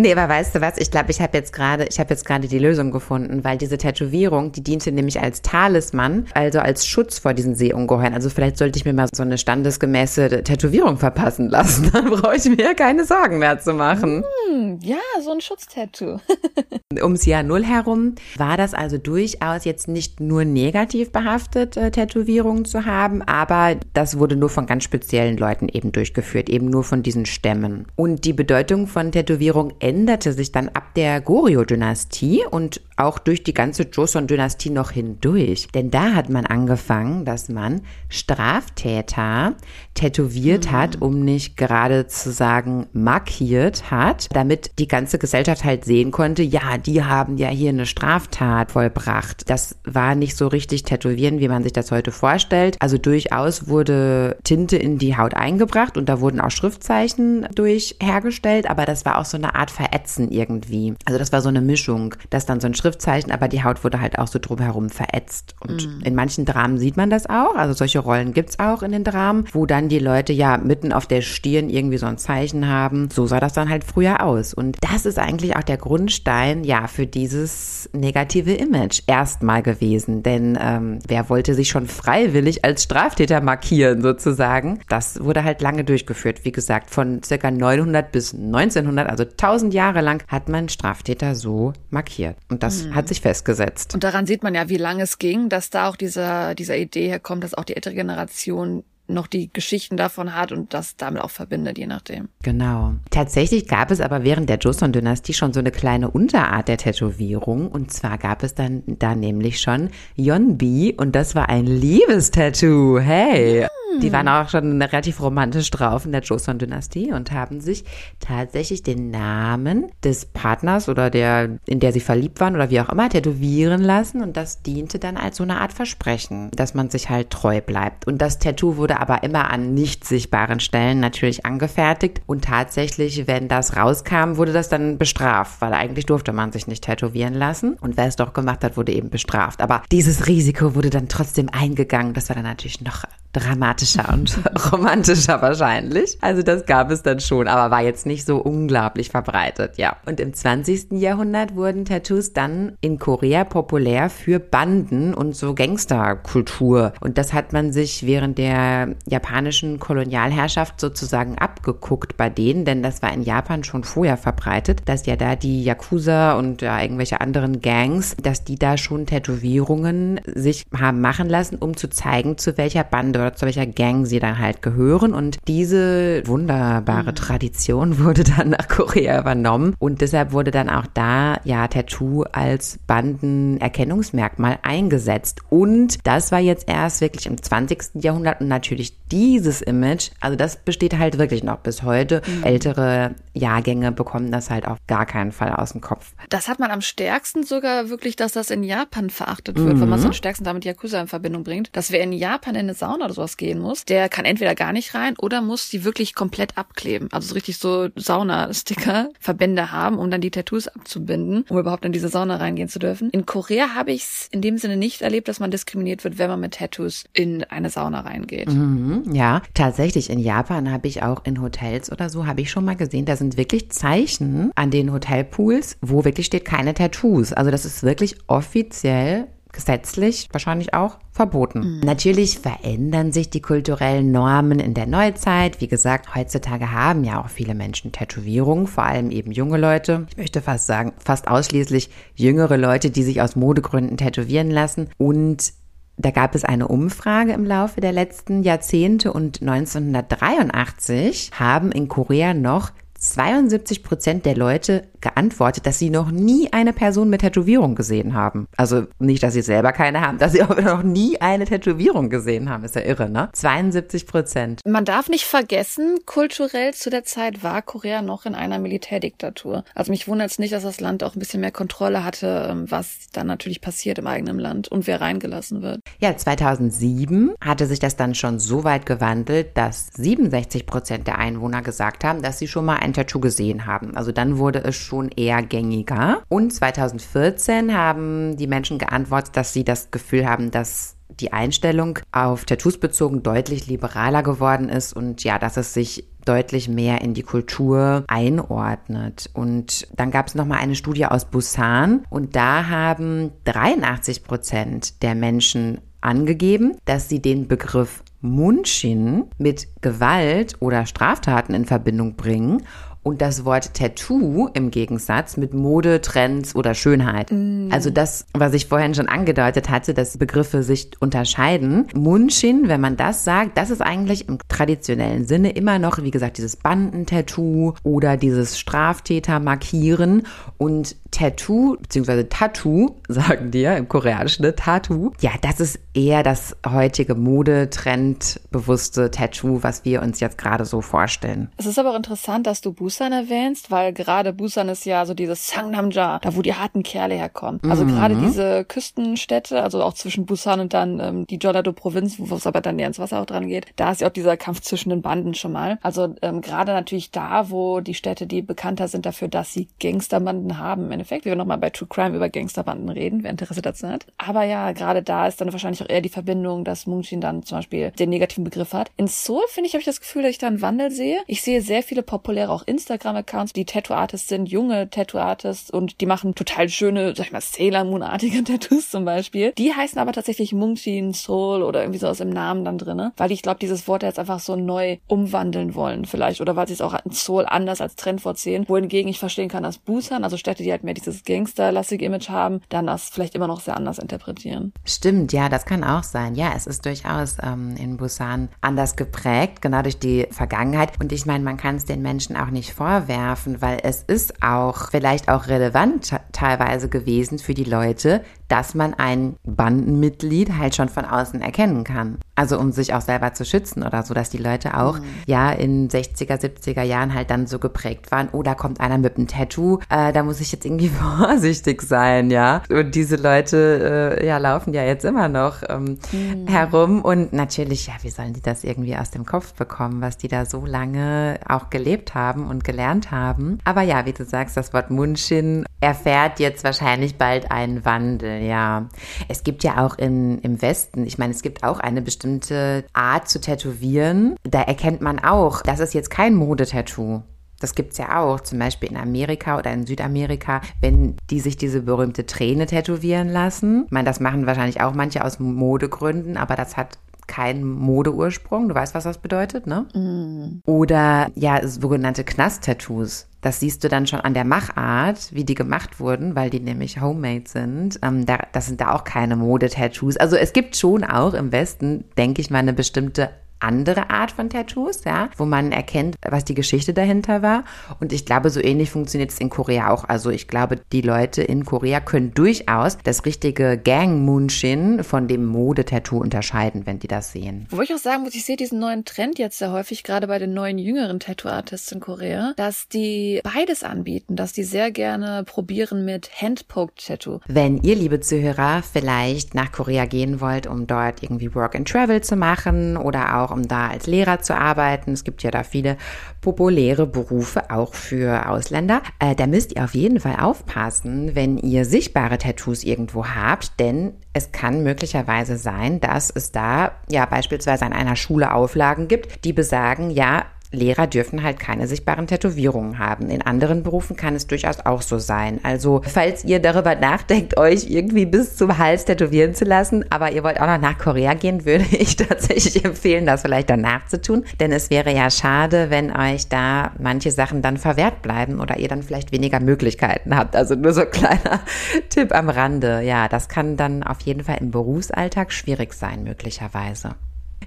Nee, 0.00 0.12
aber 0.12 0.32
weißt 0.32 0.54
du 0.54 0.62
was? 0.62 0.78
Ich 0.78 0.90
glaube, 0.90 1.10
ich 1.10 1.20
habe 1.20 1.36
jetzt 1.36 1.52
gerade, 1.52 1.84
ich 1.84 2.00
habe 2.00 2.08
jetzt 2.08 2.24
gerade 2.24 2.48
die 2.48 2.58
Lösung 2.58 2.90
gefunden, 2.90 3.44
weil 3.44 3.58
diese 3.58 3.76
Tätowierung, 3.76 4.50
die 4.50 4.62
diente 4.62 4.90
nämlich 4.92 5.20
als 5.20 5.42
Talisman, 5.42 6.24
also 6.32 6.58
als 6.58 6.86
Schutz 6.86 7.18
vor 7.18 7.34
diesen 7.34 7.54
Seeungeheuern. 7.54 8.14
Also 8.14 8.30
vielleicht 8.30 8.56
sollte 8.56 8.78
ich 8.78 8.86
mir 8.86 8.94
mal 8.94 9.08
so 9.14 9.22
eine 9.22 9.36
standesgemäße 9.36 10.42
Tätowierung 10.42 10.96
verpassen 10.96 11.50
lassen. 11.50 11.90
Dann 11.92 12.06
brauche 12.06 12.34
ich 12.34 12.46
mir 12.46 12.74
keine 12.74 13.04
Sorgen 13.04 13.40
mehr 13.40 13.60
zu 13.60 13.74
machen. 13.74 14.24
Hm, 14.48 14.78
ja, 14.80 14.96
so 15.22 15.32
ein 15.32 15.42
Schutztattoo. 15.42 16.18
Ums 17.02 17.26
Jahr 17.26 17.42
Null 17.42 17.64
herum 17.64 18.14
war 18.38 18.56
das 18.56 18.72
also 18.72 18.96
durchaus 18.96 19.66
jetzt 19.66 19.86
nicht 19.86 20.18
nur 20.18 20.46
negativ 20.46 21.12
behaftet, 21.12 21.76
äh, 21.76 21.90
Tätowierungen 21.90 22.64
zu 22.64 22.86
haben, 22.86 23.20
aber 23.22 23.76
das 23.92 24.18
wurde 24.18 24.34
nur 24.34 24.48
von 24.48 24.66
ganz 24.66 24.82
speziellen 24.82 25.36
Leuten 25.36 25.68
eben 25.68 25.92
durchgeführt, 25.92 26.48
eben 26.48 26.70
nur 26.70 26.84
von 26.84 27.02
diesen 27.02 27.26
Stämmen. 27.26 27.86
Und 27.96 28.24
die 28.24 28.32
Bedeutung 28.32 28.86
von 28.86 29.12
Tätowierung 29.12 29.74
änderte 29.90 30.32
sich 30.32 30.52
dann 30.52 30.68
ab 30.68 30.94
der 30.94 31.20
Goryeo-Dynastie 31.20 32.44
und 32.48 32.80
auch 32.96 33.18
durch 33.18 33.42
die 33.42 33.54
ganze 33.54 33.84
Joseon-Dynastie 33.84 34.70
noch 34.70 34.92
hindurch. 34.92 35.66
Denn 35.74 35.90
da 35.90 36.12
hat 36.12 36.28
man 36.28 36.46
angefangen, 36.46 37.24
dass 37.24 37.48
man 37.48 37.80
Straftäter 38.08 39.54
tätowiert 39.94 40.66
mhm. 40.66 40.70
hat, 40.70 41.02
um 41.02 41.24
nicht 41.24 41.56
gerade 41.56 42.06
zu 42.06 42.30
sagen 42.30 42.86
markiert 42.92 43.90
hat, 43.90 44.28
damit 44.32 44.78
die 44.78 44.86
ganze 44.86 45.18
Gesellschaft 45.18 45.64
halt 45.64 45.84
sehen 45.84 46.12
konnte, 46.12 46.42
ja, 46.42 46.78
die 46.78 47.02
haben 47.02 47.36
ja 47.36 47.48
hier 47.48 47.70
eine 47.70 47.86
Straftat 47.86 48.70
vollbracht. 48.70 49.50
Das 49.50 49.76
war 49.84 50.14
nicht 50.14 50.36
so 50.36 50.46
richtig 50.46 50.84
tätowieren, 50.84 51.40
wie 51.40 51.48
man 51.48 51.64
sich 51.64 51.72
das 51.72 51.90
heute 51.90 52.12
vorstellt. 52.12 52.76
Also 52.78 52.96
durchaus 52.96 53.66
wurde 53.66 54.36
Tinte 54.44 54.76
in 54.76 54.98
die 54.98 55.16
Haut 55.16 55.34
eingebracht 55.34 55.96
und 55.96 56.08
da 56.08 56.20
wurden 56.20 56.40
auch 56.40 56.50
Schriftzeichen 56.50 57.48
durch 57.54 57.96
hergestellt, 58.00 58.70
aber 58.70 58.84
das 58.84 59.04
war 59.04 59.18
auch 59.18 59.24
so 59.24 59.36
eine 59.36 59.54
Art 59.54 59.69
Verätzen 59.70 60.30
irgendwie. 60.30 60.94
Also 61.04 61.18
das 61.18 61.32
war 61.32 61.40
so 61.40 61.48
eine 61.48 61.60
Mischung, 61.60 62.14
dass 62.30 62.46
dann 62.46 62.60
so 62.60 62.66
ein 62.66 62.74
Schriftzeichen, 62.74 63.32
aber 63.32 63.48
die 63.48 63.64
Haut 63.64 63.84
wurde 63.84 64.00
halt 64.00 64.18
auch 64.18 64.28
so 64.28 64.38
drumherum 64.38 64.90
verätzt. 64.90 65.54
Und 65.60 65.86
mhm. 65.86 66.02
in 66.02 66.14
manchen 66.14 66.44
Dramen 66.44 66.78
sieht 66.78 66.96
man 66.96 67.10
das 67.10 67.28
auch. 67.28 67.54
Also 67.54 67.74
solche 67.74 68.00
Rollen 68.00 68.32
gibt's 68.32 68.58
auch 68.58 68.82
in 68.82 68.92
den 68.92 69.04
Dramen, 69.04 69.44
wo 69.52 69.66
dann 69.66 69.88
die 69.88 69.98
Leute 69.98 70.32
ja 70.32 70.56
mitten 70.58 70.92
auf 70.92 71.06
der 71.06 71.22
Stirn 71.22 71.68
irgendwie 71.68 71.98
so 71.98 72.06
ein 72.06 72.18
Zeichen 72.18 72.68
haben. 72.68 73.08
So 73.12 73.26
sah 73.26 73.40
das 73.40 73.52
dann 73.52 73.68
halt 73.68 73.84
früher 73.84 74.24
aus. 74.24 74.54
Und 74.54 74.76
das 74.80 75.06
ist 75.06 75.18
eigentlich 75.18 75.56
auch 75.56 75.62
der 75.62 75.76
Grundstein, 75.76 76.64
ja, 76.64 76.86
für 76.86 77.06
dieses 77.06 77.88
negative 77.92 78.52
Image 78.52 79.02
erstmal 79.06 79.62
gewesen. 79.62 80.22
Denn 80.22 80.58
ähm, 80.60 80.98
wer 81.06 81.28
wollte 81.28 81.54
sich 81.54 81.68
schon 81.68 81.86
freiwillig 81.86 82.64
als 82.64 82.82
Straftäter 82.82 83.40
markieren, 83.40 84.02
sozusagen? 84.02 84.80
Das 84.88 85.22
wurde 85.22 85.44
halt 85.44 85.60
lange 85.60 85.84
durchgeführt. 85.84 86.44
Wie 86.44 86.52
gesagt, 86.52 86.90
von 86.90 87.22
circa 87.22 87.50
900 87.50 88.12
bis 88.12 88.34
1900, 88.34 89.08
also 89.08 89.24
1000 89.24 89.59
Jahre 89.68 90.00
lang, 90.00 90.24
hat 90.28 90.48
man 90.48 90.68
Straftäter 90.68 91.34
so 91.34 91.72
markiert. 91.90 92.36
Und 92.48 92.62
das 92.62 92.84
mhm. 92.84 92.94
hat 92.94 93.08
sich 93.08 93.20
festgesetzt. 93.20 93.94
Und 93.94 94.02
daran 94.04 94.26
sieht 94.26 94.42
man 94.42 94.54
ja, 94.54 94.68
wie 94.68 94.78
lange 94.78 95.02
es 95.02 95.18
ging, 95.18 95.48
dass 95.48 95.70
da 95.70 95.88
auch 95.88 95.96
dieser, 95.96 96.54
dieser 96.54 96.76
Idee 96.76 97.08
herkommt, 97.08 97.44
dass 97.44 97.54
auch 97.54 97.64
die 97.64 97.76
ältere 97.76 97.94
Generation 97.94 98.84
noch 99.10 99.26
die 99.26 99.52
Geschichten 99.52 99.96
davon 99.96 100.34
hat 100.34 100.52
und 100.52 100.72
das 100.72 100.96
damit 100.96 101.22
auch 101.22 101.30
verbindet, 101.30 101.78
je 101.78 101.86
nachdem. 101.86 102.28
Genau. 102.42 102.94
Tatsächlich 103.10 103.66
gab 103.66 103.90
es 103.90 104.00
aber 104.00 104.24
während 104.24 104.48
der 104.48 104.58
Joseon-Dynastie 104.58 105.34
schon 105.34 105.52
so 105.52 105.60
eine 105.60 105.72
kleine 105.72 106.10
Unterart 106.10 106.68
der 106.68 106.78
Tätowierung. 106.78 107.68
Und 107.68 107.92
zwar 107.92 108.18
gab 108.18 108.42
es 108.42 108.54
dann 108.54 108.82
da 108.86 109.14
nämlich 109.14 109.60
schon 109.60 109.90
Yonbi 110.16 110.94
und 110.96 111.14
das 111.14 111.34
war 111.34 111.48
ein 111.48 111.66
Liebestattoo. 111.66 112.98
Hey! 112.98 113.66
Die 113.98 114.12
waren 114.12 114.28
auch 114.28 114.48
schon 114.48 114.80
relativ 114.80 115.20
romantisch 115.20 115.70
drauf 115.70 116.04
in 116.04 116.12
der 116.12 116.22
Joseon-Dynastie 116.22 117.12
und 117.12 117.32
haben 117.32 117.60
sich 117.60 117.84
tatsächlich 118.20 118.82
den 118.82 119.10
Namen 119.10 119.90
des 120.04 120.26
Partners 120.26 120.88
oder 120.88 121.10
der, 121.10 121.58
in 121.66 121.80
der 121.80 121.92
sie 121.92 122.00
verliebt 122.00 122.40
waren 122.40 122.54
oder 122.54 122.70
wie 122.70 122.80
auch 122.80 122.88
immer, 122.88 123.08
tätowieren 123.08 123.82
lassen. 123.82 124.22
Und 124.22 124.36
das 124.36 124.62
diente 124.62 124.98
dann 124.98 125.16
als 125.16 125.38
so 125.38 125.42
eine 125.42 125.60
Art 125.60 125.72
Versprechen, 125.72 126.50
dass 126.52 126.74
man 126.74 126.90
sich 126.90 127.10
halt 127.10 127.30
treu 127.30 127.60
bleibt. 127.60 128.06
Und 128.06 128.18
das 128.18 128.38
Tattoo 128.38 128.76
wurde 128.76 129.00
aber 129.00 129.22
immer 129.22 129.50
an 129.50 129.74
nicht 129.74 130.04
sichtbaren 130.04 130.60
Stellen 130.60 131.00
natürlich 131.00 131.44
angefertigt. 131.44 132.20
Und 132.26 132.44
tatsächlich, 132.44 133.26
wenn 133.26 133.48
das 133.48 133.76
rauskam, 133.76 134.36
wurde 134.36 134.52
das 134.52 134.68
dann 134.68 134.98
bestraft, 134.98 135.60
weil 135.60 135.74
eigentlich 135.74 136.06
durfte 136.06 136.32
man 136.32 136.52
sich 136.52 136.66
nicht 136.66 136.84
tätowieren 136.84 137.34
lassen. 137.34 137.74
Und 137.80 137.96
wer 137.96 138.06
es 138.06 138.16
doch 138.16 138.32
gemacht 138.32 138.64
hat, 138.64 138.76
wurde 138.76 138.92
eben 138.92 139.10
bestraft. 139.10 139.60
Aber 139.60 139.82
dieses 139.90 140.26
Risiko 140.26 140.74
wurde 140.74 140.90
dann 140.90 141.08
trotzdem 141.08 141.48
eingegangen. 141.48 142.14
Das 142.14 142.28
war 142.28 142.36
dann 142.36 142.44
natürlich 142.44 142.80
noch 142.80 143.04
dramatischer 143.32 144.12
und 144.12 144.38
romantischer 144.72 145.40
wahrscheinlich. 145.40 146.18
Also 146.20 146.42
das 146.42 146.66
gab 146.66 146.90
es 146.90 147.02
dann 147.02 147.20
schon, 147.20 147.48
aber 147.48 147.70
war 147.70 147.82
jetzt 147.82 148.06
nicht 148.06 148.26
so 148.26 148.38
unglaublich 148.38 149.10
verbreitet, 149.10 149.78
ja. 149.78 149.96
Und 150.06 150.20
im 150.20 150.34
20. 150.34 150.92
Jahrhundert 150.92 151.54
wurden 151.54 151.84
Tattoos 151.84 152.32
dann 152.32 152.76
in 152.80 152.98
Korea 152.98 153.44
populär 153.44 154.10
für 154.10 154.40
Banden 154.40 155.14
und 155.14 155.36
so 155.36 155.54
Gangsterkultur. 155.54 156.92
Und 157.00 157.18
das 157.18 157.32
hat 157.32 157.52
man 157.52 157.72
sich 157.72 158.04
während 158.06 158.38
der 158.38 158.96
japanischen 159.06 159.78
Kolonialherrschaft 159.78 160.80
sozusagen 160.80 161.38
abgeguckt 161.38 162.16
bei 162.16 162.30
denen, 162.30 162.64
denn 162.64 162.82
das 162.82 163.02
war 163.02 163.12
in 163.12 163.22
Japan 163.22 163.64
schon 163.64 163.84
vorher 163.84 164.16
verbreitet, 164.16 164.82
dass 164.86 165.06
ja 165.06 165.16
da 165.16 165.36
die 165.36 165.62
Yakuza 165.62 166.34
und 166.38 166.62
ja, 166.62 166.80
irgendwelche 166.80 167.20
anderen 167.20 167.60
Gangs, 167.60 168.16
dass 168.20 168.44
die 168.44 168.58
da 168.58 168.76
schon 168.76 169.06
Tätowierungen 169.06 170.20
sich 170.34 170.64
haben 170.76 171.00
machen 171.00 171.28
lassen, 171.28 171.56
um 171.56 171.76
zu 171.76 171.88
zeigen, 171.88 172.38
zu 172.38 172.56
welcher 172.58 172.84
Bande 172.84 173.19
oder 173.20 173.34
zu 173.34 173.46
welcher 173.46 173.66
Gang 173.66 174.06
sie 174.06 174.18
dann 174.18 174.38
halt 174.38 174.62
gehören. 174.62 175.14
Und 175.14 175.38
diese 175.46 176.22
wunderbare 176.26 177.10
mhm. 177.10 177.14
Tradition 177.14 177.98
wurde 178.04 178.24
dann 178.24 178.50
nach 178.50 178.68
Korea 178.68 179.20
übernommen. 179.20 179.74
Und 179.78 180.00
deshalb 180.00 180.32
wurde 180.32 180.50
dann 180.50 180.68
auch 180.68 180.86
da 180.92 181.40
ja 181.44 181.68
Tattoo 181.68 182.24
als 182.32 182.78
Bandenerkennungsmerkmal 182.86 184.58
eingesetzt. 184.62 185.40
Und 185.48 185.98
das 186.04 186.32
war 186.32 186.40
jetzt 186.40 186.68
erst 186.68 187.00
wirklich 187.00 187.26
im 187.26 187.40
20. 187.42 188.02
Jahrhundert 188.02 188.40
und 188.40 188.48
natürlich 188.48 188.96
dieses 189.10 189.60
Image, 189.62 190.10
also 190.20 190.36
das 190.36 190.56
besteht 190.56 190.96
halt 190.98 191.18
wirklich 191.18 191.42
noch 191.42 191.58
bis 191.58 191.82
heute. 191.82 192.22
Mhm. 192.26 192.44
Ältere 192.44 193.14
Jahrgänge 193.34 193.92
bekommen 193.92 194.30
das 194.30 194.50
halt 194.50 194.66
auf 194.66 194.78
gar 194.86 195.06
keinen 195.06 195.32
Fall 195.32 195.52
aus 195.52 195.72
dem 195.72 195.80
Kopf. 195.80 196.12
Das 196.28 196.48
hat 196.48 196.58
man 196.58 196.70
am 196.70 196.80
stärksten 196.80 197.42
sogar 197.42 197.90
wirklich, 197.90 198.16
dass 198.16 198.32
das 198.32 198.50
in 198.50 198.62
Japan 198.62 199.10
verachtet 199.10 199.58
wird, 199.58 199.76
mhm. 199.76 199.80
wenn 199.80 199.88
man 199.88 199.98
es 199.98 200.04
am 200.04 200.12
stärksten 200.12 200.44
damit 200.44 200.64
Yakuza 200.64 201.00
in 201.00 201.06
Verbindung 201.06 201.44
bringt. 201.44 201.74
Dass 201.76 201.90
wer 201.90 202.02
in 202.02 202.12
Japan 202.12 202.54
in 202.54 202.60
eine 202.60 202.74
Sauna 202.74 203.08
oder 203.10 203.14
sowas 203.14 203.36
gehen 203.36 203.58
muss, 203.58 203.84
der 203.84 204.08
kann 204.08 204.24
entweder 204.24 204.54
gar 204.54 204.72
nicht 204.72 204.94
rein 204.94 205.14
oder 205.18 205.42
muss 205.42 205.68
die 205.68 205.84
wirklich 205.84 206.14
komplett 206.14 206.56
abkleben. 206.56 207.08
Also 207.12 207.28
so 207.28 207.34
richtig 207.34 207.58
so 207.58 207.88
Sauna-Sticker, 207.96 209.08
Verbände 209.18 209.72
haben, 209.72 209.98
um 209.98 210.10
dann 210.10 210.20
die 210.20 210.30
Tattoos 210.30 210.68
abzubinden, 210.68 211.44
um 211.48 211.58
überhaupt 211.58 211.84
in 211.84 211.92
diese 211.92 212.08
Sauna 212.08 212.36
reingehen 212.36 212.68
zu 212.68 212.78
dürfen. 212.78 213.10
In 213.10 213.26
Korea 213.26 213.74
habe 213.74 213.92
ich 213.92 214.02
es 214.02 214.28
in 214.30 214.40
dem 214.40 214.58
Sinne 214.58 214.76
nicht 214.76 215.02
erlebt, 215.02 215.28
dass 215.28 215.40
man 215.40 215.50
diskriminiert 215.50 216.04
wird, 216.04 216.18
wenn 216.18 216.30
man 216.30 216.40
mit 216.40 216.54
Tattoos 216.54 217.04
in 217.12 217.44
eine 217.44 217.70
Sauna 217.70 218.00
reingeht. 218.00 218.48
Mhm, 218.48 219.12
ja, 219.12 219.42
tatsächlich. 219.54 220.10
In 220.10 220.18
Japan 220.18 220.70
habe 220.70 220.88
ich 220.88 221.02
auch 221.02 221.24
in 221.24 221.42
Hotels 221.42 221.90
oder 221.90 222.08
so, 222.08 222.26
habe 222.26 222.40
ich 222.40 222.50
schon 222.50 222.64
mal 222.64 222.76
gesehen, 222.76 223.04
da 223.04 223.16
sind 223.16 223.36
wirklich 223.36 223.70
Zeichen 223.70 224.50
an 224.54 224.70
den 224.70 224.92
Hotelpools, 224.92 225.76
wo 225.80 226.04
wirklich 226.04 226.26
steht 226.26 226.44
keine 226.44 226.74
Tattoos. 226.74 227.32
Also 227.32 227.50
das 227.50 227.64
ist 227.64 227.82
wirklich 227.82 228.16
offiziell 228.28 229.26
gesetzlich 229.52 230.28
wahrscheinlich 230.32 230.74
auch 230.74 230.98
verboten. 231.12 231.76
Mhm. 231.76 231.80
Natürlich 231.80 232.38
verändern 232.38 233.12
sich 233.12 233.30
die 233.30 233.42
kulturellen 233.42 234.10
Normen 234.12 234.58
in 234.58 234.74
der 234.74 234.86
Neuzeit. 234.86 235.60
Wie 235.60 235.68
gesagt, 235.68 236.14
heutzutage 236.14 236.72
haben 236.72 237.04
ja 237.04 237.20
auch 237.20 237.28
viele 237.28 237.54
Menschen 237.54 237.92
Tätowierungen, 237.92 238.66
vor 238.66 238.84
allem 238.84 239.10
eben 239.10 239.32
junge 239.32 239.58
Leute. 239.58 240.06
Ich 240.10 240.16
möchte 240.16 240.40
fast 240.40 240.66
sagen, 240.66 240.92
fast 240.98 241.28
ausschließlich 241.28 241.90
jüngere 242.14 242.56
Leute, 242.56 242.90
die 242.90 243.02
sich 243.02 243.20
aus 243.20 243.36
Modegründen 243.36 243.96
tätowieren 243.96 244.50
lassen. 244.50 244.88
Und 244.98 245.52
da 245.96 246.10
gab 246.10 246.34
es 246.34 246.44
eine 246.44 246.68
Umfrage 246.68 247.32
im 247.32 247.44
Laufe 247.44 247.80
der 247.80 247.92
letzten 247.92 248.42
Jahrzehnte 248.42 249.12
und 249.12 249.42
1983 249.42 251.32
haben 251.38 251.72
in 251.72 251.88
Korea 251.88 252.32
noch 252.32 252.70
72 253.00 253.82
Prozent 253.82 254.26
der 254.26 254.36
Leute 254.36 254.84
geantwortet, 255.00 255.66
dass 255.66 255.78
sie 255.78 255.88
noch 255.88 256.10
nie 256.10 256.52
eine 256.52 256.74
Person 256.74 257.08
mit 257.08 257.22
Tätowierung 257.22 257.74
gesehen 257.74 258.14
haben. 258.14 258.46
Also 258.56 258.86
nicht, 258.98 259.22
dass 259.22 259.32
sie 259.32 259.40
selber 259.40 259.72
keine 259.72 260.02
haben, 260.02 260.18
dass 260.18 260.32
sie 260.32 260.42
auch 260.44 260.60
noch 260.60 260.82
nie 260.82 261.20
eine 261.20 261.46
Tätowierung 261.46 262.10
gesehen 262.10 262.50
haben. 262.50 262.64
Ist 262.64 262.74
ja 262.74 262.82
irre, 262.82 263.08
ne? 263.08 263.30
72 263.32 264.06
Prozent. 264.06 264.60
Man 264.66 264.84
darf 264.84 265.08
nicht 265.08 265.24
vergessen, 265.24 265.98
kulturell 266.04 266.74
zu 266.74 266.90
der 266.90 267.04
Zeit 267.04 267.42
war 267.42 267.62
Korea 267.62 268.02
noch 268.02 268.26
in 268.26 268.34
einer 268.34 268.58
Militärdiktatur. 268.58 269.64
Also 269.74 269.90
mich 269.90 270.06
wundert 270.06 270.30
es 270.30 270.38
nicht, 270.38 270.52
dass 270.52 270.62
das 270.62 270.80
Land 270.80 271.02
auch 271.02 271.16
ein 271.16 271.18
bisschen 271.18 271.40
mehr 271.40 271.52
Kontrolle 271.52 272.04
hatte, 272.04 272.48
ähm, 272.50 272.70
was 272.70 273.08
dann 273.12 273.26
natürlich 273.26 273.62
passiert 273.62 273.98
im 273.98 274.06
eigenen 274.06 274.38
Land 274.38 274.68
und 274.68 274.86
wer 274.86 275.00
reingelassen 275.00 275.62
wird. 275.62 275.80
Ja, 276.00 276.14
2007 276.14 277.32
hatte 277.40 277.66
sich 277.66 277.78
das 277.78 277.96
dann 277.96 278.14
schon 278.14 278.38
so 278.38 278.64
weit 278.64 278.84
gewandelt, 278.84 279.56
dass 279.56 279.88
67 279.94 280.66
Prozent 280.66 281.06
der 281.06 281.18
Einwohner 281.18 281.62
gesagt 281.62 282.04
haben, 282.04 282.20
dass 282.20 282.38
sie 282.38 282.48
schon 282.48 282.66
mal 282.66 282.76
ein 282.76 282.89
ein 282.90 282.94
Tattoo 282.94 283.20
gesehen 283.20 283.66
haben. 283.66 283.96
Also 283.96 284.12
dann 284.12 284.38
wurde 284.38 284.62
es 284.64 284.76
schon 284.76 285.08
eher 285.08 285.42
gängiger. 285.42 286.22
Und 286.28 286.52
2014 286.52 287.74
haben 287.76 288.36
die 288.36 288.46
Menschen 288.46 288.78
geantwortet, 288.78 289.36
dass 289.36 289.52
sie 289.52 289.64
das 289.64 289.90
Gefühl 289.90 290.28
haben, 290.28 290.50
dass 290.50 290.96
die 291.08 291.32
Einstellung 291.32 291.98
auf 292.12 292.44
Tattoos 292.44 292.78
bezogen 292.78 293.22
deutlich 293.22 293.66
liberaler 293.66 294.22
geworden 294.22 294.68
ist 294.68 294.92
und 294.92 295.24
ja, 295.24 295.38
dass 295.38 295.56
es 295.56 295.74
sich 295.74 296.08
deutlich 296.24 296.68
mehr 296.68 297.00
in 297.00 297.14
die 297.14 297.22
Kultur 297.22 298.04
einordnet. 298.06 299.30
Und 299.32 299.88
dann 299.96 300.10
gab 300.10 300.28
es 300.28 300.34
noch 300.34 300.46
mal 300.46 300.58
eine 300.58 300.76
Studie 300.76 301.06
aus 301.06 301.24
Busan 301.24 302.04
und 302.10 302.36
da 302.36 302.68
haben 302.68 303.32
83 303.44 304.24
Prozent 304.24 305.02
der 305.02 305.14
Menschen 305.14 305.80
angegeben, 306.00 306.76
dass 306.84 307.08
sie 307.08 307.20
den 307.20 307.48
Begriff 307.48 308.02
Munshin 308.20 309.26
mit 309.38 309.68
Gewalt 309.80 310.56
oder 310.60 310.86
Straftaten 310.86 311.54
in 311.54 311.64
Verbindung 311.64 312.16
bringen 312.16 312.66
und 313.02 313.22
das 313.22 313.44
Wort 313.44 313.74
Tattoo 313.74 314.48
im 314.52 314.70
Gegensatz 314.70 315.36
mit 315.36 315.54
Mode, 315.54 316.00
Trends 316.00 316.54
oder 316.54 316.74
Schönheit. 316.74 317.32
Also 317.70 317.90
das, 317.90 318.26
was 318.34 318.52
ich 318.54 318.66
vorhin 318.66 318.94
schon 318.94 319.08
angedeutet 319.08 319.70
hatte, 319.70 319.94
dass 319.94 320.18
Begriffe 320.18 320.62
sich 320.62 320.90
unterscheiden. 321.00 321.86
Munshin, 321.94 322.68
wenn 322.68 322.80
man 322.80 322.96
das 322.96 323.24
sagt, 323.24 323.56
das 323.56 323.70
ist 323.70 323.80
eigentlich 323.80 324.28
im 324.28 324.38
traditionellen 324.48 325.26
Sinne 325.26 325.50
immer 325.50 325.78
noch, 325.78 326.02
wie 326.02 326.10
gesagt, 326.10 326.38
dieses 326.38 326.56
Bandentattoo 326.56 327.74
oder 327.82 328.16
dieses 328.16 328.58
Straftäter 328.58 329.40
markieren 329.40 330.22
und 330.58 330.96
Tattoo, 331.10 331.76
beziehungsweise 331.80 332.28
Tattoo, 332.28 332.96
sagen 333.08 333.50
die 333.50 333.60
ja 333.60 333.76
im 333.76 333.88
Koreanischen, 333.88 334.44
ne? 334.44 334.54
Tattoo. 334.54 335.12
Ja, 335.20 335.32
das 335.40 335.60
ist 335.60 335.80
eher 335.94 336.22
das 336.22 336.56
heutige 336.66 337.14
Modetrend-bewusste 337.14 339.10
Tattoo, 339.10 339.62
was 339.62 339.84
wir 339.84 340.02
uns 340.02 340.20
jetzt 340.20 340.38
gerade 340.38 340.64
so 340.64 340.80
vorstellen. 340.80 341.50
Es 341.56 341.66
ist 341.66 341.78
aber 341.78 341.90
auch 341.90 341.96
interessant, 341.96 342.46
dass 342.46 342.60
du 342.60 342.72
Busan 342.90 343.12
erwähnst, 343.12 343.70
weil 343.70 343.92
gerade 343.92 344.32
Busan 344.32 344.68
ist 344.68 344.84
ja 344.84 345.06
so 345.06 345.14
dieses 345.14 345.46
Sangnamja, 345.46 346.18
da 346.18 346.34
wo 346.34 346.42
die 346.42 346.54
harten 346.54 346.82
Kerle 346.82 347.14
herkommen. 347.14 347.60
Also 347.68 347.86
gerade 347.86 348.16
diese 348.16 348.64
Küstenstädte, 348.64 349.62
also 349.62 349.84
auch 349.84 349.94
zwischen 349.94 350.26
Busan 350.26 350.58
und 350.58 350.74
dann 350.74 350.98
ähm, 350.98 351.24
die 351.28 351.38
Jeollado-Provinz, 351.40 352.16
wo 352.18 352.34
es 352.34 352.48
aber 352.48 352.60
dann 352.60 352.74
näher 352.74 352.88
ins 352.88 352.98
Wasser 352.98 353.20
auch 353.20 353.26
dran 353.26 353.46
geht, 353.46 353.66
da 353.76 353.92
ist 353.92 354.00
ja 354.00 354.08
auch 354.08 354.12
dieser 354.12 354.36
Kampf 354.36 354.62
zwischen 354.62 354.90
den 354.90 355.02
Banden 355.02 355.34
schon 355.34 355.52
mal. 355.52 355.78
Also 355.82 356.16
ähm, 356.20 356.40
gerade 356.40 356.72
natürlich 356.72 357.12
da, 357.12 357.48
wo 357.50 357.78
die 357.78 357.94
Städte, 357.94 358.26
die 358.26 358.42
bekannter 358.42 358.88
sind 358.88 359.06
dafür, 359.06 359.28
dass 359.28 359.52
sie 359.52 359.68
Gangsterbanden 359.80 360.58
haben, 360.58 360.86
im 360.86 360.90
Endeffekt. 360.90 361.26
Wir 361.26 361.30
werden 361.30 361.38
nochmal 361.38 361.58
bei 361.58 361.70
True 361.70 361.86
Crime 361.88 362.16
über 362.16 362.28
Gangsterbanden 362.28 362.88
reden, 362.88 363.22
wer 363.22 363.30
Interesse 363.30 363.62
dazu 363.62 363.86
hat. 363.86 364.06
Aber 364.18 364.42
ja, 364.42 364.72
gerade 364.72 365.04
da 365.04 365.28
ist 365.28 365.40
dann 365.40 365.52
wahrscheinlich 365.52 365.80
auch 365.80 365.88
eher 365.88 366.00
die 366.00 366.08
Verbindung, 366.08 366.64
dass 366.64 366.88
Moonshin 366.88 367.20
dann 367.20 367.44
zum 367.44 367.58
Beispiel 367.58 367.92
den 367.92 368.10
negativen 368.10 368.42
Begriff 368.42 368.72
hat. 368.72 368.90
In 368.96 369.06
Seoul, 369.06 369.44
finde 369.46 369.68
ich, 369.68 369.74
habe 369.74 369.80
ich 369.80 369.86
das 369.86 370.00
Gefühl, 370.00 370.22
dass 370.22 370.32
ich 370.32 370.38
da 370.38 370.48
einen 370.48 370.60
Wandel 370.60 370.90
sehe. 370.90 371.20
Ich 371.28 371.42
sehe 371.42 371.62
sehr 371.62 371.84
viele 371.84 372.02
populäre 372.02 372.50
auch 372.50 372.64
Instagram-Accounts, 372.80 373.52
die 373.52 373.64
Tattoo-Artists 373.64 374.28
sind, 374.28 374.48
junge 374.48 374.88
Tattoo-Artists 374.88 375.70
und 375.70 376.00
die 376.00 376.06
machen 376.06 376.34
total 376.34 376.68
schöne, 376.68 377.14
sag 377.14 377.26
ich 377.26 377.32
mal, 377.32 377.40
Sailor 377.40 377.84
Moon-artige 377.84 378.42
Tattoos 378.44 378.90
zum 378.90 379.04
Beispiel. 379.04 379.52
Die 379.52 379.74
heißen 379.74 379.98
aber 379.98 380.12
tatsächlich 380.12 380.52
Moonshin, 380.52 381.12
Soul 381.12 381.62
oder 381.62 381.82
irgendwie 381.82 381.98
sowas 381.98 382.20
im 382.20 382.30
Namen 382.30 382.64
dann 382.64 382.78
drinne, 382.78 383.12
weil 383.16 383.32
ich 383.32 383.42
glaube, 383.42 383.60
dieses 383.60 383.86
Wort 383.86 384.02
jetzt 384.02 384.18
einfach 384.18 384.40
so 384.40 384.56
neu 384.56 384.98
umwandeln 385.06 385.74
wollen 385.74 386.04
vielleicht 386.06 386.40
oder 386.40 386.56
weil 386.56 386.66
sie 386.66 386.74
es 386.74 386.80
auch 386.80 386.94
in 387.04 387.12
Seoul 387.12 387.46
anders 387.46 387.80
als 387.80 387.96
Trendwort 387.96 388.38
sehen, 388.38 388.64
wohingegen 388.68 389.10
ich 389.10 389.18
verstehen 389.18 389.48
kann, 389.48 389.62
dass 389.62 389.78
Busan, 389.78 390.24
also 390.24 390.36
Städte, 390.36 390.62
die 390.62 390.70
halt 390.70 390.84
mehr 390.84 390.94
dieses 390.94 391.24
Gangster-lastige 391.24 392.04
Image 392.04 392.28
haben, 392.28 392.60
dann 392.68 392.86
das 392.86 393.10
vielleicht 393.10 393.34
immer 393.34 393.46
noch 393.46 393.60
sehr 393.60 393.76
anders 393.76 393.98
interpretieren. 393.98 394.72
Stimmt, 394.84 395.32
ja, 395.32 395.48
das 395.48 395.66
kann 395.66 395.84
auch 395.84 396.02
sein. 396.02 396.34
Ja, 396.34 396.52
es 396.56 396.66
ist 396.66 396.86
durchaus 396.86 397.36
ähm, 397.42 397.76
in 397.76 397.96
Busan 397.96 398.48
anders 398.60 398.96
geprägt, 398.96 399.60
genau 399.60 399.82
durch 399.82 399.98
die 399.98 400.26
Vergangenheit. 400.30 400.92
Und 401.00 401.12
ich 401.12 401.26
meine, 401.26 401.44
man 401.44 401.56
kann 401.56 401.76
es 401.76 401.84
den 401.84 402.02
Menschen 402.02 402.36
auch 402.36 402.50
nicht 402.50 402.69
vorwerfen, 402.72 403.60
weil 403.60 403.78
es 403.82 404.02
ist 404.02 404.42
auch 404.42 404.90
vielleicht 404.90 405.28
auch 405.28 405.48
relevant 405.48 406.14
teilweise 406.32 406.88
gewesen 406.88 407.38
für 407.38 407.54
die 407.54 407.64
Leute, 407.64 408.24
dass 408.50 408.74
man 408.74 408.94
ein 408.94 409.36
Bandenmitglied 409.44 410.58
halt 410.58 410.74
schon 410.74 410.88
von 410.88 411.04
außen 411.04 411.40
erkennen 411.40 411.84
kann. 411.84 412.18
Also 412.34 412.58
um 412.58 412.72
sich 412.72 412.94
auch 412.94 413.00
selber 413.00 413.32
zu 413.32 413.44
schützen 413.44 413.82
oder 413.82 414.02
so, 414.02 414.12
dass 414.12 414.30
die 414.30 414.38
Leute 414.38 414.76
auch 414.76 414.98
mhm. 414.98 415.04
ja 415.26 415.50
in 415.52 415.88
60er, 415.88 416.40
70er 416.40 416.82
Jahren 416.82 417.14
halt 417.14 417.30
dann 417.30 417.46
so 417.46 417.58
geprägt 417.58 418.10
waren, 418.10 418.28
oh, 418.32 418.42
da 418.42 418.54
kommt 418.54 418.80
einer 418.80 418.98
mit 418.98 419.16
einem 419.16 419.28
Tattoo, 419.28 419.78
äh, 419.88 420.12
da 420.12 420.22
muss 420.22 420.40
ich 420.40 420.50
jetzt 420.50 420.64
irgendwie 420.64 420.88
vorsichtig 421.18 421.82
sein, 421.82 422.30
ja. 422.30 422.62
Und 422.68 422.94
diese 422.94 423.16
Leute 423.16 424.18
äh, 424.20 424.26
ja 424.26 424.38
laufen 424.38 424.74
ja 424.74 424.82
jetzt 424.82 425.04
immer 425.04 425.28
noch 425.28 425.62
ähm, 425.68 425.98
mhm. 426.12 426.48
herum 426.48 427.02
und 427.02 427.32
natürlich, 427.32 427.86
ja, 427.86 427.94
wie 428.02 428.10
sollen 428.10 428.32
die 428.32 428.42
das 428.42 428.64
irgendwie 428.64 428.96
aus 428.96 429.10
dem 429.10 429.24
Kopf 429.24 429.54
bekommen, 429.54 430.00
was 430.00 430.16
die 430.16 430.28
da 430.28 430.44
so 430.44 430.66
lange 430.66 431.38
auch 431.48 431.70
gelebt 431.70 432.14
haben 432.14 432.48
und 432.48 432.64
gelernt 432.64 433.10
haben. 433.10 433.58
Aber 433.64 433.82
ja, 433.82 434.06
wie 434.06 434.12
du 434.12 434.24
sagst, 434.24 434.56
das 434.56 434.72
Wort 434.72 434.90
Munshin 434.90 435.64
erfährt 435.80 436.40
jetzt 436.40 436.64
wahrscheinlich 436.64 437.16
bald 437.16 437.50
einen 437.50 437.84
Wandel, 437.84 438.39
ja. 438.40 438.88
Es 439.28 439.44
gibt 439.44 439.64
ja 439.64 439.84
auch 439.84 439.98
in, 439.98 440.38
im 440.40 440.60
Westen, 440.62 441.06
ich 441.06 441.18
meine, 441.18 441.32
es 441.32 441.42
gibt 441.42 441.64
auch 441.64 441.80
eine 441.80 442.02
bestimmte 442.02 442.84
Art 442.92 443.28
zu 443.28 443.40
tätowieren. 443.40 444.36
Da 444.42 444.62
erkennt 444.62 445.00
man 445.00 445.18
auch, 445.18 445.62
das 445.62 445.80
ist 445.80 445.94
jetzt 445.94 446.10
kein 446.10 446.34
Modetattoo. 446.34 447.22
Das 447.60 447.74
gibt's 447.74 447.98
ja 447.98 448.18
auch, 448.20 448.40
zum 448.40 448.58
Beispiel 448.58 448.90
in 448.90 448.96
Amerika 448.96 449.58
oder 449.58 449.70
in 449.70 449.86
Südamerika, 449.86 450.62
wenn 450.80 451.16
die 451.28 451.40
sich 451.40 451.58
diese 451.58 451.82
berühmte 451.82 452.24
Träne 452.24 452.66
tätowieren 452.66 453.28
lassen. 453.28 453.84
Ich 453.84 453.92
meine, 453.92 454.06
das 454.06 454.18
machen 454.18 454.46
wahrscheinlich 454.46 454.80
auch 454.80 454.94
manche 454.94 455.24
aus 455.24 455.38
Modegründen, 455.38 456.38
aber 456.38 456.56
das 456.56 456.78
hat 456.78 456.98
keinen 457.30 457.64
Modeursprung. 457.64 458.68
Du 458.68 458.74
weißt, 458.74 458.94
was 458.94 459.04
das 459.04 459.18
bedeutet, 459.18 459.66
ne? 459.66 459.86
Mm. 459.94 460.60
Oder 460.68 461.28
ja, 461.36 461.66
sogenannte 461.66 462.24
Knast-Tattoos. 462.24 463.28
Das 463.40 463.60
siehst 463.60 463.84
du 463.84 463.88
dann 463.88 464.06
schon 464.06 464.20
an 464.20 464.34
der 464.34 464.44
Machart, 464.44 465.32
wie 465.32 465.44
die 465.44 465.54
gemacht 465.54 466.00
wurden, 466.00 466.34
weil 466.34 466.50
die 466.50 466.60
nämlich 466.60 467.00
homemade 467.00 467.44
sind. 467.46 468.00
Ähm, 468.02 468.26
da, 468.26 468.40
das 468.52 468.66
sind 468.66 468.80
da 468.80 468.92
auch 468.92 469.04
keine 469.04 469.36
Modetattoos. 469.36 470.16
Also 470.16 470.36
es 470.36 470.52
gibt 470.52 470.76
schon 470.76 471.04
auch 471.04 471.32
im 471.32 471.52
Westen, 471.52 472.04
denke 472.18 472.42
ich 472.42 472.50
mal, 472.50 472.58
eine 472.58 472.72
bestimmte 472.72 473.30
andere 473.60 474.10
Art 474.10 474.32
von 474.32 474.50
Tattoos, 474.50 475.04
ja, 475.04 475.30
wo 475.36 475.44
man 475.44 475.72
erkennt, 475.72 476.16
was 476.28 476.44
die 476.44 476.54
Geschichte 476.54 476.92
dahinter 476.92 477.42
war. 477.42 477.64
Und 478.00 478.12
ich 478.12 478.26
glaube, 478.26 478.50
so 478.50 478.60
ähnlich 478.60 478.90
funktioniert 478.90 479.30
es 479.30 479.38
in 479.38 479.50
Korea 479.50 479.90
auch. 479.90 480.08
Also 480.08 480.30
ich 480.30 480.48
glaube, 480.48 480.80
die 480.92 481.02
Leute 481.02 481.42
in 481.42 481.64
Korea 481.64 482.00
können 482.00 482.32
durchaus 482.34 482.98
das 483.04 483.24
richtige 483.24 483.78
Gang 483.78 484.24
Moonshin 484.24 485.04
von 485.04 485.28
dem 485.28 485.44
Modetattoo 485.44 486.18
unterscheiden, 486.18 486.86
wenn 486.86 486.98
die 486.98 487.08
das 487.08 487.32
sehen. 487.32 487.66
Wo 487.70 487.80
ich 487.82 487.92
auch 487.92 487.98
sagen 487.98 488.22
muss, 488.22 488.34
ich 488.34 488.44
sehe 488.44 488.56
diesen 488.56 488.78
neuen 488.78 489.04
Trend 489.04 489.38
jetzt 489.38 489.58
sehr 489.58 489.72
häufig, 489.72 490.02
gerade 490.02 490.26
bei 490.26 490.38
den 490.38 490.54
neuen 490.54 490.78
jüngeren 490.78 491.20
Tattoo-Artists 491.20 491.92
in 491.92 492.00
Korea, 492.00 492.54
dass 492.56 492.88
die 492.88 493.40
beides 493.42 493.82
anbieten, 493.82 494.36
dass 494.36 494.52
die 494.52 494.64
sehr 494.64 494.90
gerne 494.90 495.44
probieren 495.44 496.04
mit 496.04 496.30
Handpoked-Tattoo. 496.40 497.40
Wenn 497.46 497.82
ihr, 497.82 497.96
liebe 497.96 498.20
Zuhörer, 498.20 498.82
vielleicht 498.82 499.54
nach 499.54 499.72
Korea 499.72 500.06
gehen 500.06 500.40
wollt, 500.40 500.66
um 500.66 500.86
dort 500.86 501.22
irgendwie 501.22 501.54
Work 501.54 501.74
and 501.74 501.88
Travel 501.88 502.20
zu 502.20 502.36
machen 502.36 502.96
oder 502.96 503.38
auch 503.38 503.49
auch 503.50 503.56
um 503.56 503.66
da 503.66 503.88
als 503.88 504.06
Lehrer 504.06 504.40
zu 504.40 504.56
arbeiten. 504.56 505.12
Es 505.12 505.24
gibt 505.24 505.42
ja 505.42 505.50
da 505.50 505.62
viele 505.62 505.96
populäre 506.40 507.06
Berufe 507.06 507.70
auch 507.70 507.94
für 507.94 508.48
Ausländer. 508.48 509.02
Äh, 509.18 509.34
da 509.34 509.46
müsst 509.46 509.74
ihr 509.74 509.84
auf 509.84 509.94
jeden 509.94 510.20
Fall 510.20 510.36
aufpassen, 510.40 511.34
wenn 511.34 511.58
ihr 511.58 511.84
sichtbare 511.84 512.38
Tattoos 512.38 512.84
irgendwo 512.84 513.26
habt, 513.26 513.78
denn 513.78 514.14
es 514.32 514.52
kann 514.52 514.82
möglicherweise 514.82 515.56
sein, 515.56 516.00
dass 516.00 516.30
es 516.30 516.52
da 516.52 516.92
ja 517.10 517.26
beispielsweise 517.26 517.84
an 517.84 517.92
einer 517.92 518.16
Schule 518.16 518.54
Auflagen 518.54 519.08
gibt, 519.08 519.44
die 519.44 519.52
besagen, 519.52 520.10
ja, 520.10 520.44
Lehrer 520.72 521.08
dürfen 521.08 521.42
halt 521.42 521.58
keine 521.58 521.88
sichtbaren 521.88 522.28
Tätowierungen 522.28 522.98
haben. 522.98 523.28
In 523.28 523.42
anderen 523.42 523.82
Berufen 523.82 524.16
kann 524.16 524.36
es 524.36 524.46
durchaus 524.46 524.78
auch 524.80 525.02
so 525.02 525.18
sein. 525.18 525.58
Also, 525.64 526.00
falls 526.04 526.44
ihr 526.44 526.60
darüber 526.60 526.94
nachdenkt, 526.94 527.56
euch 527.56 527.90
irgendwie 527.90 528.24
bis 528.24 528.56
zum 528.56 528.78
Hals 528.78 529.04
tätowieren 529.04 529.54
zu 529.54 529.64
lassen, 529.64 530.04
aber 530.10 530.30
ihr 530.30 530.44
wollt 530.44 530.60
auch 530.60 530.66
noch 530.66 530.80
nach 530.80 530.98
Korea 530.98 531.34
gehen, 531.34 531.64
würde 531.64 531.84
ich 531.90 532.16
tatsächlich 532.16 532.84
empfehlen, 532.84 533.26
das 533.26 533.42
vielleicht 533.42 533.70
danach 533.70 534.06
zu 534.06 534.20
tun. 534.20 534.44
Denn 534.60 534.70
es 534.70 534.90
wäre 534.90 535.12
ja 535.12 535.30
schade, 535.30 535.90
wenn 535.90 536.14
euch 536.14 536.48
da 536.48 536.92
manche 536.98 537.32
Sachen 537.32 537.62
dann 537.62 537.76
verwehrt 537.76 538.22
bleiben 538.22 538.60
oder 538.60 538.78
ihr 538.78 538.88
dann 538.88 539.02
vielleicht 539.02 539.32
weniger 539.32 539.60
Möglichkeiten 539.60 540.36
habt. 540.36 540.54
Also 540.54 540.76
nur 540.76 540.92
so 540.92 541.00
ein 541.00 541.10
kleiner 541.10 541.60
Tipp 542.10 542.32
am 542.32 542.48
Rande. 542.48 543.02
Ja, 543.02 543.28
das 543.28 543.48
kann 543.48 543.76
dann 543.76 544.02
auf 544.02 544.20
jeden 544.20 544.44
Fall 544.44 544.58
im 544.60 544.70
Berufsalltag 544.70 545.52
schwierig 545.52 545.94
sein, 545.94 546.22
möglicherweise. 546.22 547.16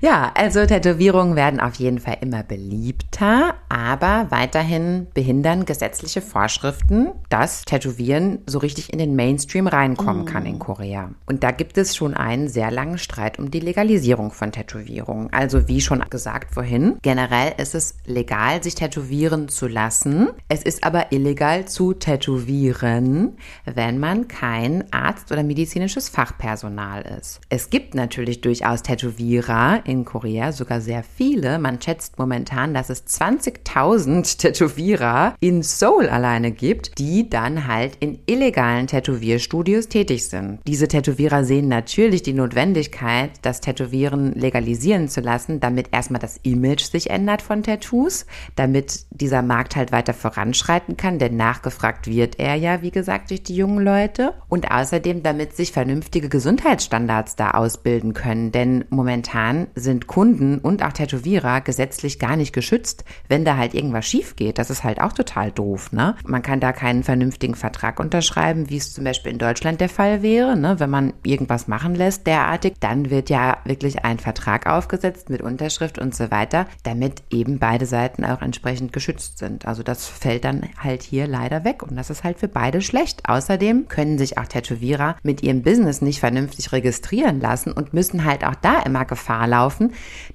Ja, 0.04 0.34
also 0.36 0.66
Tätowierungen 0.66 1.38
werden 1.38 1.62
auf 1.62 1.76
jeden 1.76 1.98
Fall 1.98 2.18
immer 2.20 2.44
beliebter, 2.44 3.54
aber 3.70 4.28
weiterhin 4.32 5.08
behindern 5.13 5.63
gesetzliche 5.63 6.22
Vorschriften, 6.22 7.13
dass 7.30 7.63
Tätowieren 7.63 8.39
so 8.46 8.60
richtig 8.60 8.92
in 8.92 9.00
den 9.00 9.16
Mainstream 9.16 9.66
reinkommen 9.66 10.24
mm. 10.24 10.26
kann 10.26 10.46
in 10.46 10.60
Korea. 10.60 11.12
Und 11.26 11.44
da 11.44 11.52
gibt 11.52 11.78
es 11.78 11.96
schon 11.96 12.16
einen 12.16 12.50
sehr 12.50 12.70
langen 12.70 12.98
Streit 12.98 13.39
um 13.39 13.50
die 13.50 13.62
Legalisierung 13.62 14.32
von 14.32 14.52
Tätowierungen. 14.52 15.32
Also 15.32 15.70
wie 15.70 15.80
schon 15.80 16.04
gesagt 16.10 16.54
vorhin, 16.54 16.98
generell 17.02 17.54
ist 17.58 17.74
es 17.74 17.96
legal, 18.06 18.62
sich 18.62 18.76
tätowieren 18.76 19.48
zu 19.48 19.70
lassen. 19.70 20.32
Es 20.50 20.63
ist 20.63 20.84
aber 20.84 21.13
illegal 21.13 21.63
zu 21.63 21.94
tätowieren, 21.94 23.38
wenn 23.63 24.00
man 24.00 24.28
kein 24.28 24.84
Arzt 24.92 25.32
oder 25.32 25.44
medizinisches 25.44 26.10
Fachpersonal 26.10 27.04
ist. 27.18 27.39
Es 27.48 27.70
gibt 27.70 27.96
natürlich 27.96 28.42
durchaus 28.42 28.84
Tätowierer 28.84 29.80
in 29.86 29.92
Korea, 30.03 30.51
sogar 30.51 30.82
sehr 30.82 31.03
viele. 31.03 31.60
Man 31.60 31.79
schätzt 31.79 32.17
momentan, 32.17 32.73
dass 32.73 32.89
es 32.89 33.06
20.000 33.06 34.38
Tätowierer 34.41 35.36
in 35.39 35.62
Seoul 35.62 36.10
alleine 36.10 36.51
gibt, 36.51 36.97
die 36.97 37.29
dann 37.29 37.67
halt 37.67 37.97
in 37.99 38.19
illegalen 38.25 38.88
Tätowierstudios 38.88 39.88
tätig 39.88 40.25
sind. 40.25 40.60
Diese 40.65 40.88
Tätowierer 40.88 41.45
sehen 41.45 41.67
natürlich 41.67 42.23
die 42.23 42.34
Notwendigkeit, 42.34 43.32
das 43.43 43.62
Tätowieren 43.62 44.34
legalisieren 44.34 45.08
zu 45.08 45.21
lassen, 45.21 45.60
damit 45.60 45.89
erstmal 45.91 46.19
das 46.19 46.38
Image 46.43 46.82
sich 46.82 47.12
ändert 47.12 47.43
von 47.43 47.62
Tattoos, 47.62 48.25
damit 48.56 49.06
dieser 49.12 49.43
Markt 49.43 49.75
halt 49.75 49.91
weiter 49.91 50.13
voranschreiten 50.13 50.97
kann, 50.97 51.19
denn 51.19 51.38
nachgefragt 51.38 52.08
wird 52.08 52.39
er 52.39 52.56
ja, 52.56 52.82
wie 52.82 52.91
gesagt, 52.91 53.29
durch 53.29 53.43
die 53.43 53.56
jungen 53.56 53.84
Leute 53.84 54.34
und 54.49 54.71
außerdem, 54.71 55.23
damit 55.23 55.56
sich 55.56 55.71
vernünftige 55.71 56.29
Gesundheitsstandards 56.29 57.36
da 57.36 57.51
ausbilden 57.51 58.13
können, 58.13 58.51
denn 58.51 58.86
momentan 58.89 59.67
sind 59.84 60.08
Kunden 60.08 60.58
und 60.58 60.84
auch 60.84 60.93
Tätowierer 60.93 61.62
gesetzlich 61.62 62.17
gar 62.17 62.36
nicht 62.36 62.54
geschützt, 62.54 63.04
wenn 63.28 63.46
da 63.46 63.58
halt 63.58 63.74
irgendwas 63.74 64.08
schief 64.08 64.36
geht. 64.36 64.58
Das 64.58 64.69
ist 64.69 64.84
halt 64.84 65.02
auch 65.02 65.13
total 65.13 65.52
doof, 65.52 65.91
ne? 65.91 66.15
Man 66.26 66.41
kann 66.41 66.60
da 66.60 66.72
keinen 66.72 67.04
vernünftigen 67.04 67.56
Vertrag 67.56 68.00
unterschreiben, 68.00 68.69
wie 68.69 68.78
es 68.78 68.93
zum 68.93 69.04
Beispiel 69.04 69.32
in 69.32 69.38
Deutschland 69.38 69.82
der 69.82 69.89
Fall 69.89 70.24
wäre, 70.24 70.56
ne? 70.58 70.80
Wenn 70.80 70.89
man 70.89 71.13
irgendwas 71.24 71.67
machen 71.67 71.96
lässt 71.96 72.26
derartig, 72.26 72.76
dann 72.80 73.10
wird 73.10 73.30
ja 73.30 73.58
wirklich 73.65 74.04
ein 74.04 74.19
Vertrag 74.19 74.67
aufgesetzt 74.67 75.30
mit 75.30 75.41
Unterschrift 75.41 76.00
und 76.00 76.15
so 76.15 76.32
weiter, 76.32 76.65
damit 76.84 77.24
eben 77.30 77.60
beide 77.60 77.86
Seiten 77.86 78.26
auch 78.26 78.41
entsprechend 78.41 78.93
geschützt 78.93 79.38
sind. 79.38 79.67
Also 79.67 79.84
das 79.84 80.08
fällt 80.08 80.46
dann 80.46 80.63
halt 80.82 81.04
hier 81.04 81.28
leider 81.28 81.63
weg 81.63 81.84
und 81.84 81.96
das 81.96 82.10
ist 82.10 82.24
halt 82.24 82.39
für 82.39 82.48
beide 82.48 82.82
schlecht. 82.82 83.28
Außerdem 83.28 83.88
können 83.89 84.17
sich 84.17 84.38
auch 84.38 84.48
Tätowierer 84.48 85.17
mit 85.24 85.43
ihrem 85.43 85.62
Business 85.62 86.02
nicht 86.02 86.19
vernünftig 86.19 86.72
registrieren 86.72 87.41
lassen 87.41 87.72
und 87.72 87.93
müssen 87.93 88.24
halt 88.24 88.46
auch 88.46 88.56
da 88.56 88.82
immer 88.82 89.06
Gefahr 89.06 89.48
laufen, 89.48 89.62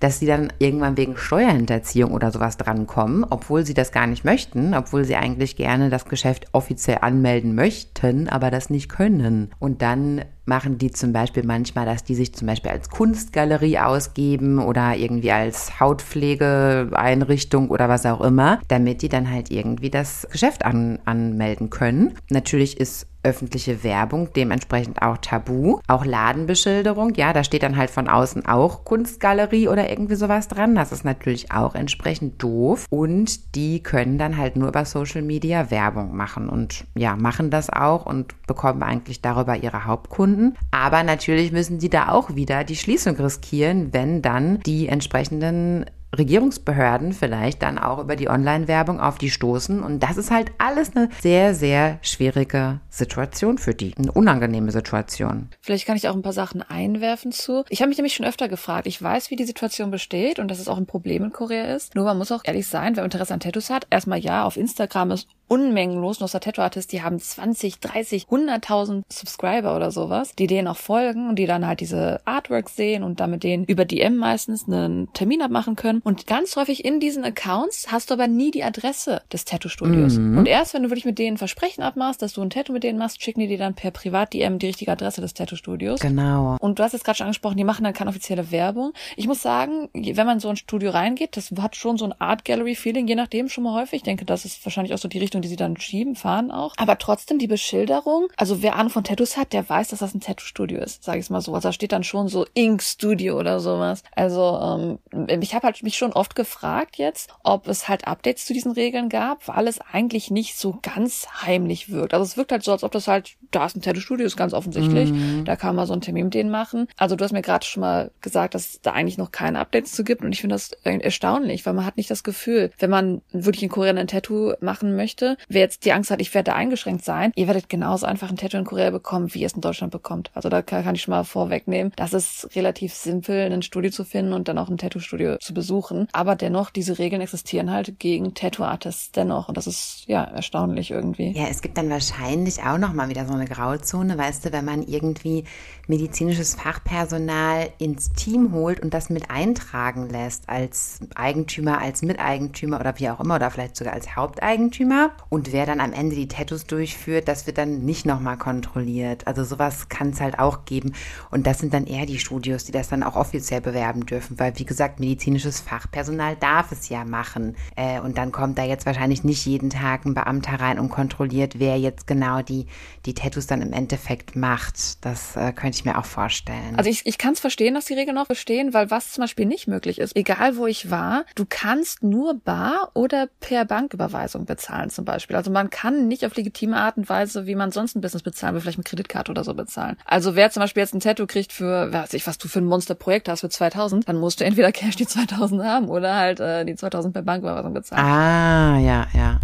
dass 0.00 0.18
sie 0.18 0.26
dann 0.26 0.52
irgendwann 0.58 0.96
wegen 0.96 1.16
Steuerhinterziehung 1.16 2.12
oder 2.12 2.30
sowas 2.30 2.56
drankommen, 2.56 3.24
obwohl 3.28 3.64
sie 3.64 3.74
das 3.74 3.92
gar 3.92 4.06
nicht 4.06 4.24
möchten, 4.24 4.74
obwohl 4.74 5.04
sie 5.04 5.16
eigentlich 5.16 5.56
gerne 5.56 5.90
das 5.90 6.06
Geschäft 6.06 6.46
offiziell 6.52 6.98
anmelden 7.00 7.54
möchten, 7.54 8.28
aber 8.28 8.50
das 8.50 8.70
nicht 8.70 8.88
können. 8.88 9.50
Und 9.58 9.82
dann 9.82 10.22
machen 10.48 10.78
die 10.78 10.90
zum 10.90 11.12
Beispiel 11.12 11.44
manchmal, 11.44 11.86
dass 11.86 12.02
die 12.02 12.14
sich 12.14 12.34
zum 12.34 12.48
Beispiel 12.48 12.70
als 12.70 12.88
Kunstgalerie 12.88 13.78
ausgeben 13.78 14.58
oder 14.58 14.96
irgendwie 14.96 15.30
als 15.30 15.78
Hautpflegeeinrichtung 15.78 17.70
oder 17.70 17.88
was 17.88 18.06
auch 18.06 18.20
immer, 18.20 18.58
damit 18.68 19.02
die 19.02 19.08
dann 19.08 19.30
halt 19.30 19.50
irgendwie 19.50 19.90
das 19.90 20.26
Geschäft 20.30 20.64
an, 20.64 20.98
anmelden 21.04 21.70
können. 21.70 22.14
Natürlich 22.30 22.80
ist 22.80 23.06
öffentliche 23.22 23.82
Werbung, 23.84 24.32
dementsprechend 24.34 25.02
auch 25.02 25.18
tabu. 25.18 25.80
Auch 25.86 26.04
Ladenbeschilderung, 26.04 27.14
ja, 27.14 27.32
da 27.32 27.44
steht 27.44 27.62
dann 27.62 27.76
halt 27.76 27.90
von 27.90 28.08
außen 28.08 28.46
auch 28.46 28.84
Kunstgalerie 28.84 29.68
oder 29.68 29.90
irgendwie 29.90 30.14
sowas 30.14 30.48
dran. 30.48 30.74
Das 30.74 30.92
ist 30.92 31.04
natürlich 31.04 31.50
auch 31.52 31.74
entsprechend 31.74 32.42
doof. 32.42 32.86
Und 32.90 33.54
die 33.54 33.82
können 33.82 34.18
dann 34.18 34.36
halt 34.36 34.56
nur 34.56 34.68
über 34.68 34.84
Social 34.84 35.22
Media 35.22 35.70
Werbung 35.70 36.16
machen 36.16 36.48
und 36.48 36.84
ja, 36.94 37.16
machen 37.16 37.50
das 37.50 37.70
auch 37.70 38.06
und 38.06 38.34
bekommen 38.46 38.82
eigentlich 38.82 39.20
darüber 39.20 39.56
ihre 39.56 39.84
Hauptkunden. 39.84 40.37
Aber 40.70 41.02
natürlich 41.02 41.52
müssen 41.52 41.80
sie 41.80 41.90
da 41.90 42.08
auch 42.10 42.34
wieder 42.34 42.64
die 42.64 42.76
Schließung 42.76 43.16
riskieren, 43.16 43.92
wenn 43.92 44.22
dann 44.22 44.60
die 44.60 44.88
entsprechenden 44.88 45.86
Regierungsbehörden 46.16 47.12
vielleicht 47.12 47.62
dann 47.62 47.78
auch 47.78 47.98
über 47.98 48.16
die 48.16 48.28
Online-Werbung 48.28 49.00
auf 49.00 49.18
die 49.18 49.30
stoßen. 49.30 49.82
Und 49.82 50.02
das 50.02 50.16
ist 50.16 50.30
halt 50.30 50.52
alles 50.58 50.96
eine 50.96 51.10
sehr, 51.20 51.54
sehr 51.54 51.98
schwierige 52.02 52.80
Situation 52.88 53.58
für 53.58 53.74
die. 53.74 53.94
Eine 53.96 54.12
unangenehme 54.12 54.70
Situation. 54.70 55.48
Vielleicht 55.60 55.86
kann 55.86 55.96
ich 55.96 56.08
auch 56.08 56.14
ein 56.14 56.22
paar 56.22 56.32
Sachen 56.32 56.62
einwerfen 56.62 57.32
zu. 57.32 57.64
Ich 57.68 57.80
habe 57.80 57.88
mich 57.90 57.98
nämlich 57.98 58.14
schon 58.14 58.26
öfter 58.26 58.48
gefragt. 58.48 58.86
Ich 58.86 59.02
weiß, 59.02 59.30
wie 59.30 59.36
die 59.36 59.44
Situation 59.44 59.90
besteht 59.90 60.38
und 60.38 60.50
dass 60.50 60.60
es 60.60 60.68
auch 60.68 60.78
ein 60.78 60.86
Problem 60.86 61.24
in 61.24 61.32
Korea 61.32 61.74
ist. 61.74 61.94
Nur 61.94 62.06
man 62.06 62.16
muss 62.16 62.32
auch 62.32 62.42
ehrlich 62.44 62.66
sein, 62.66 62.96
wer 62.96 63.04
Interesse 63.04 63.34
an 63.34 63.40
Tattoos 63.40 63.70
hat, 63.70 63.86
erstmal 63.90 64.18
ja, 64.18 64.44
auf 64.44 64.56
Instagram 64.56 65.10
ist 65.10 65.28
unmengenlos 65.48 66.20
Nostra 66.20 66.38
Tattoo 66.38 66.62
Artists, 66.62 66.90
die 66.90 67.02
haben 67.02 67.18
20, 67.18 67.80
30, 67.80 68.24
100.000 68.24 69.02
Subscriber 69.08 69.74
oder 69.74 69.90
sowas, 69.90 70.34
die 70.34 70.46
denen 70.46 70.68
auch 70.68 70.76
folgen 70.76 71.28
und 71.28 71.36
die 71.36 71.46
dann 71.46 71.66
halt 71.66 71.80
diese 71.80 72.20
Artworks 72.24 72.76
sehen 72.76 73.02
und 73.02 73.20
damit 73.20 73.42
denen 73.42 73.64
über 73.64 73.84
DM 73.84 74.16
meistens 74.16 74.68
einen 74.68 75.12
Termin 75.12 75.42
abmachen 75.42 75.76
können. 75.76 76.00
Und 76.04 76.26
ganz 76.26 76.56
häufig 76.56 76.84
in 76.84 77.00
diesen 77.00 77.24
Accounts 77.24 77.90
hast 77.90 78.10
du 78.10 78.14
aber 78.14 78.28
nie 78.28 78.50
die 78.50 78.62
Adresse 78.62 79.22
des 79.32 79.44
Tattoo-Studios. 79.44 80.18
Mhm. 80.18 80.38
Und 80.38 80.46
erst 80.46 80.74
wenn 80.74 80.82
du 80.82 80.90
wirklich 80.90 81.04
mit 81.04 81.18
denen 81.18 81.38
Versprechen 81.38 81.82
abmachst, 81.82 82.22
dass 82.22 82.34
du 82.34 82.42
ein 82.42 82.50
Tattoo 82.50 82.72
mit 82.72 82.84
denen 82.84 82.98
machst, 82.98 83.22
schicken 83.22 83.40
die 83.40 83.48
dir 83.48 83.58
dann 83.58 83.74
per 83.74 83.90
Privat-DM 83.90 84.58
die 84.58 84.66
richtige 84.66 84.92
Adresse 84.92 85.20
des 85.20 85.34
Tattoo-Studios. 85.34 86.00
Genau. 86.00 86.56
Und 86.60 86.78
du 86.78 86.82
hast 86.82 86.92
jetzt 86.92 87.04
gerade 87.04 87.16
schon 87.16 87.26
angesprochen, 87.26 87.56
die 87.56 87.64
machen 87.64 87.84
dann 87.84 87.94
keine 87.94 88.10
offizielle 88.10 88.50
Werbung. 88.50 88.92
Ich 89.16 89.26
muss 89.26 89.42
sagen, 89.42 89.88
wenn 89.94 90.26
man 90.26 90.40
so 90.40 90.48
ein 90.48 90.56
Studio 90.56 90.90
reingeht, 90.90 91.36
das 91.36 91.52
hat 91.60 91.76
schon 91.76 91.96
so 91.98 92.04
ein 92.04 92.20
Art 92.20 92.44
Gallery-Feeling, 92.44 93.06
je 93.06 93.14
nachdem 93.14 93.48
schon 93.48 93.64
mal 93.64 93.74
häufig. 93.74 93.98
Ich 93.98 94.02
denke, 94.02 94.24
das 94.24 94.44
ist 94.44 94.64
wahrscheinlich 94.64 94.94
auch 94.94 94.98
so 94.98 95.08
die 95.08 95.18
Richtung, 95.18 95.37
Richtung, 95.38 95.42
die 95.42 95.48
sie 95.48 95.56
dann 95.56 95.76
schieben, 95.78 96.14
fahren 96.14 96.50
auch. 96.50 96.74
Aber 96.76 96.98
trotzdem 96.98 97.38
die 97.38 97.46
Beschilderung, 97.46 98.28
also 98.36 98.62
wer 98.62 98.76
Ahnung 98.76 98.90
von 98.90 99.04
Tattoos 99.04 99.36
hat, 99.36 99.52
der 99.52 99.68
weiß, 99.68 99.88
dass 99.88 100.00
das 100.00 100.14
ein 100.14 100.20
Tattoo-Studio 100.20 100.80
ist, 100.80 101.04
sage 101.04 101.18
ich 101.18 101.30
mal 101.30 101.40
so. 101.40 101.54
Also 101.54 101.68
da 101.68 101.72
steht 101.72 101.92
dann 101.92 102.04
schon 102.04 102.28
so 102.28 102.46
Ink 102.54 102.82
Studio 102.82 103.38
oder 103.38 103.60
sowas. 103.60 104.02
Also 104.14 104.98
ähm, 105.12 105.40
ich 105.40 105.54
habe 105.54 105.66
halt 105.66 105.82
mich 105.82 105.96
schon 105.96 106.12
oft 106.12 106.34
gefragt 106.34 106.96
jetzt, 106.96 107.30
ob 107.42 107.68
es 107.68 107.88
halt 107.88 108.06
Updates 108.06 108.46
zu 108.46 108.52
diesen 108.52 108.72
Regeln 108.72 109.08
gab, 109.08 109.46
weil 109.48 109.68
es 109.68 109.80
eigentlich 109.80 110.30
nicht 110.30 110.56
so 110.56 110.78
ganz 110.82 111.26
heimlich 111.42 111.90
wirkt. 111.90 112.14
Also 112.14 112.24
es 112.24 112.36
wirkt 112.36 112.52
halt 112.52 112.64
so, 112.64 112.72
als 112.72 112.84
ob 112.84 112.92
das 112.92 113.08
halt, 113.08 113.36
da 113.50 113.66
ist 113.66 113.76
ein 113.76 113.82
Tattoo-Studio, 113.82 114.26
ist 114.26 114.36
ganz 114.36 114.52
offensichtlich. 114.52 115.12
Mhm. 115.12 115.44
Da 115.44 115.56
kann 115.56 115.76
man 115.76 115.86
so 115.86 115.92
einen 115.92 116.02
Termin 116.02 116.24
mit 116.24 116.34
denen 116.34 116.50
machen. 116.50 116.88
Also 116.96 117.16
du 117.16 117.24
hast 117.24 117.32
mir 117.32 117.42
gerade 117.42 117.64
schon 117.64 117.80
mal 117.80 118.10
gesagt, 118.20 118.54
dass 118.54 118.68
es 118.68 118.80
da 118.80 118.92
eigentlich 118.92 119.18
noch 119.18 119.32
keine 119.32 119.58
Updates 119.58 119.92
zu 119.92 120.04
gibt 120.04 120.24
und 120.24 120.32
ich 120.32 120.40
finde 120.40 120.54
das 120.54 120.72
erstaunlich, 120.82 121.66
weil 121.66 121.74
man 121.74 121.84
hat 121.84 121.96
nicht 121.96 122.10
das 122.10 122.22
Gefühl, 122.22 122.70
wenn 122.78 122.90
man 122.90 123.22
wirklich 123.32 123.62
in 123.62 123.68
Korea 123.68 123.94
ein 123.94 124.06
Tattoo 124.06 124.52
machen 124.60 124.96
möchte, 124.96 125.36
wer 125.48 125.62
jetzt 125.62 125.84
die 125.84 125.92
Angst 125.92 126.10
hat, 126.10 126.20
ich 126.20 126.34
werde 126.34 126.54
eingeschränkt 126.54 127.04
sein, 127.04 127.32
ihr 127.36 127.46
werdet 127.46 127.68
genauso 127.68 128.06
einfach 128.06 128.30
ein 128.30 128.36
Tattoo 128.36 128.58
in 128.58 128.64
Korea 128.64 128.90
bekommen, 128.90 129.32
wie 129.34 129.40
ihr 129.40 129.46
es 129.46 129.54
in 129.54 129.60
Deutschland 129.60 129.92
bekommt. 129.92 130.30
Also 130.34 130.48
da 130.48 130.62
kann, 130.62 130.94
ich 130.94 131.02
schon 131.02 131.12
mal 131.12 131.24
vorwegnehmen, 131.24 131.92
das 131.96 132.12
ist 132.12 132.54
relativ 132.54 132.94
simpel, 132.94 133.50
ein 133.50 133.62
Studio 133.62 133.90
zu 133.90 134.04
finden 134.04 134.32
und 134.32 134.48
dann 134.48 134.58
auch 134.58 134.68
ein 134.68 134.78
Tattoo-Studio 134.78 135.38
zu 135.38 135.54
besuchen. 135.54 136.08
Aber 136.12 136.36
dennoch, 136.36 136.70
diese 136.70 136.98
Regeln 136.98 137.22
existieren 137.22 137.70
halt 137.70 137.98
gegen 137.98 138.34
Tattoo-Artists 138.34 139.12
dennoch. 139.12 139.48
Und 139.48 139.56
das 139.56 139.66
ist 139.66 140.04
ja 140.06 140.24
erstaunlich 140.24 140.90
irgendwie. 140.90 141.32
Ja, 141.32 141.46
es 141.50 141.62
gibt 141.62 141.78
dann 141.78 141.90
wahrscheinlich 141.90 142.62
auch 142.62 142.78
noch 142.78 142.92
mal 142.92 143.08
wieder 143.08 143.26
so 143.26 143.37
eine 143.38 143.48
Grauzone, 143.48 144.18
weißt 144.18 144.44
du, 144.44 144.52
wenn 144.52 144.64
man 144.64 144.82
irgendwie 144.82 145.44
medizinisches 145.86 146.54
Fachpersonal 146.54 147.70
ins 147.78 148.10
Team 148.10 148.52
holt 148.52 148.80
und 148.80 148.92
das 148.92 149.08
mit 149.08 149.30
eintragen 149.30 150.08
lässt 150.08 150.48
als 150.48 151.00
Eigentümer, 151.14 151.80
als 151.80 152.02
Miteigentümer 152.02 152.78
oder 152.78 152.98
wie 152.98 153.08
auch 153.08 153.20
immer 153.20 153.36
oder 153.36 153.50
vielleicht 153.50 153.76
sogar 153.76 153.94
als 153.94 154.14
Haupteigentümer. 154.14 155.12
Und 155.30 155.52
wer 155.52 155.64
dann 155.64 155.80
am 155.80 155.92
Ende 155.92 156.14
die 156.14 156.28
Tattoos 156.28 156.66
durchführt, 156.66 157.26
das 157.26 157.46
wird 157.46 157.58
dann 157.58 157.84
nicht 157.84 158.04
nochmal 158.04 158.36
kontrolliert. 158.36 159.26
Also 159.26 159.44
sowas 159.44 159.88
kann 159.88 160.10
es 160.10 160.20
halt 160.20 160.38
auch 160.38 160.66
geben. 160.66 160.92
Und 161.30 161.46
das 161.46 161.58
sind 161.58 161.72
dann 161.72 161.86
eher 161.86 162.04
die 162.04 162.18
Studios, 162.18 162.64
die 162.64 162.72
das 162.72 162.88
dann 162.88 163.02
auch 163.02 163.16
offiziell 163.16 163.62
bewerben 163.62 164.04
dürfen, 164.04 164.38
weil 164.38 164.58
wie 164.58 164.66
gesagt, 164.66 165.00
medizinisches 165.00 165.60
Fachpersonal 165.60 166.36
darf 166.36 166.70
es 166.70 166.88
ja 166.90 167.04
machen. 167.04 167.56
Äh, 167.76 168.00
und 168.00 168.18
dann 168.18 168.30
kommt 168.32 168.58
da 168.58 168.64
jetzt 168.64 168.84
wahrscheinlich 168.84 169.24
nicht 169.24 169.46
jeden 169.46 169.70
Tag 169.70 170.04
ein 170.04 170.14
Beamter 170.14 170.60
rein 170.60 170.78
und 170.78 170.90
kontrolliert, 170.90 171.58
wer 171.58 171.78
jetzt 171.78 172.06
genau 172.06 172.42
die, 172.42 172.66
die 173.06 173.14
Tattoos 173.14 173.27
dann 173.46 173.62
im 173.62 173.72
Endeffekt 173.72 174.36
macht. 174.36 175.04
Das 175.04 175.36
äh, 175.36 175.52
könnte 175.52 175.78
ich 175.78 175.84
mir 175.84 175.98
auch 175.98 176.04
vorstellen. 176.04 176.76
Also 176.76 176.90
ich, 176.90 177.06
ich 177.06 177.18
kann 177.18 177.32
es 177.32 177.40
verstehen, 177.40 177.74
dass 177.74 177.86
die 177.86 177.94
Regeln 177.94 178.14
noch 178.14 178.26
bestehen, 178.26 178.74
weil 178.74 178.90
was 178.90 179.12
zum 179.12 179.22
Beispiel 179.22 179.46
nicht 179.46 179.68
möglich 179.68 179.98
ist, 179.98 180.16
egal 180.16 180.56
wo 180.56 180.66
ich 180.66 180.90
war, 180.90 181.24
du 181.34 181.44
kannst 181.48 182.02
nur 182.02 182.34
bar 182.34 182.90
oder 182.94 183.28
per 183.40 183.64
Banküberweisung 183.64 184.44
bezahlen 184.44 184.90
zum 184.90 185.04
Beispiel. 185.04 185.36
Also 185.36 185.50
man 185.50 185.70
kann 185.70 186.08
nicht 186.08 186.24
auf 186.26 186.36
legitime 186.36 186.76
Art 186.76 186.96
und 186.96 187.08
Weise, 187.08 187.46
wie 187.46 187.54
man 187.54 187.70
sonst 187.70 187.96
ein 187.96 188.00
Business 188.00 188.22
bezahlen 188.22 188.54
will, 188.54 188.60
vielleicht 188.60 188.78
mit 188.78 188.86
Kreditkarte 188.86 189.30
oder 189.30 189.44
so 189.44 189.54
bezahlen. 189.54 189.96
Also 190.04 190.34
wer 190.34 190.50
zum 190.50 190.62
Beispiel 190.62 190.82
jetzt 190.82 190.94
ein 190.94 191.00
Tattoo 191.00 191.26
kriegt 191.26 191.52
für, 191.52 191.92
weiß 191.92 192.14
ich, 192.14 192.26
was 192.26 192.38
du 192.38 192.48
für 192.48 192.60
ein 192.60 192.66
Monsterprojekt 192.66 193.28
hast 193.28 193.40
für 193.40 193.48
2000, 193.48 194.08
dann 194.08 194.16
musst 194.16 194.40
du 194.40 194.44
entweder 194.44 194.72
Cash 194.72 194.96
die 194.96 195.06
2000 195.06 195.62
haben 195.62 195.88
oder 195.88 196.16
halt 196.16 196.40
äh, 196.40 196.64
die 196.64 196.74
2000 196.74 197.12
per 197.12 197.22
Banküberweisung 197.22 197.74
bezahlen. 197.74 198.04
Ah, 198.04 198.78
ja, 198.78 199.06
ja. 199.14 199.40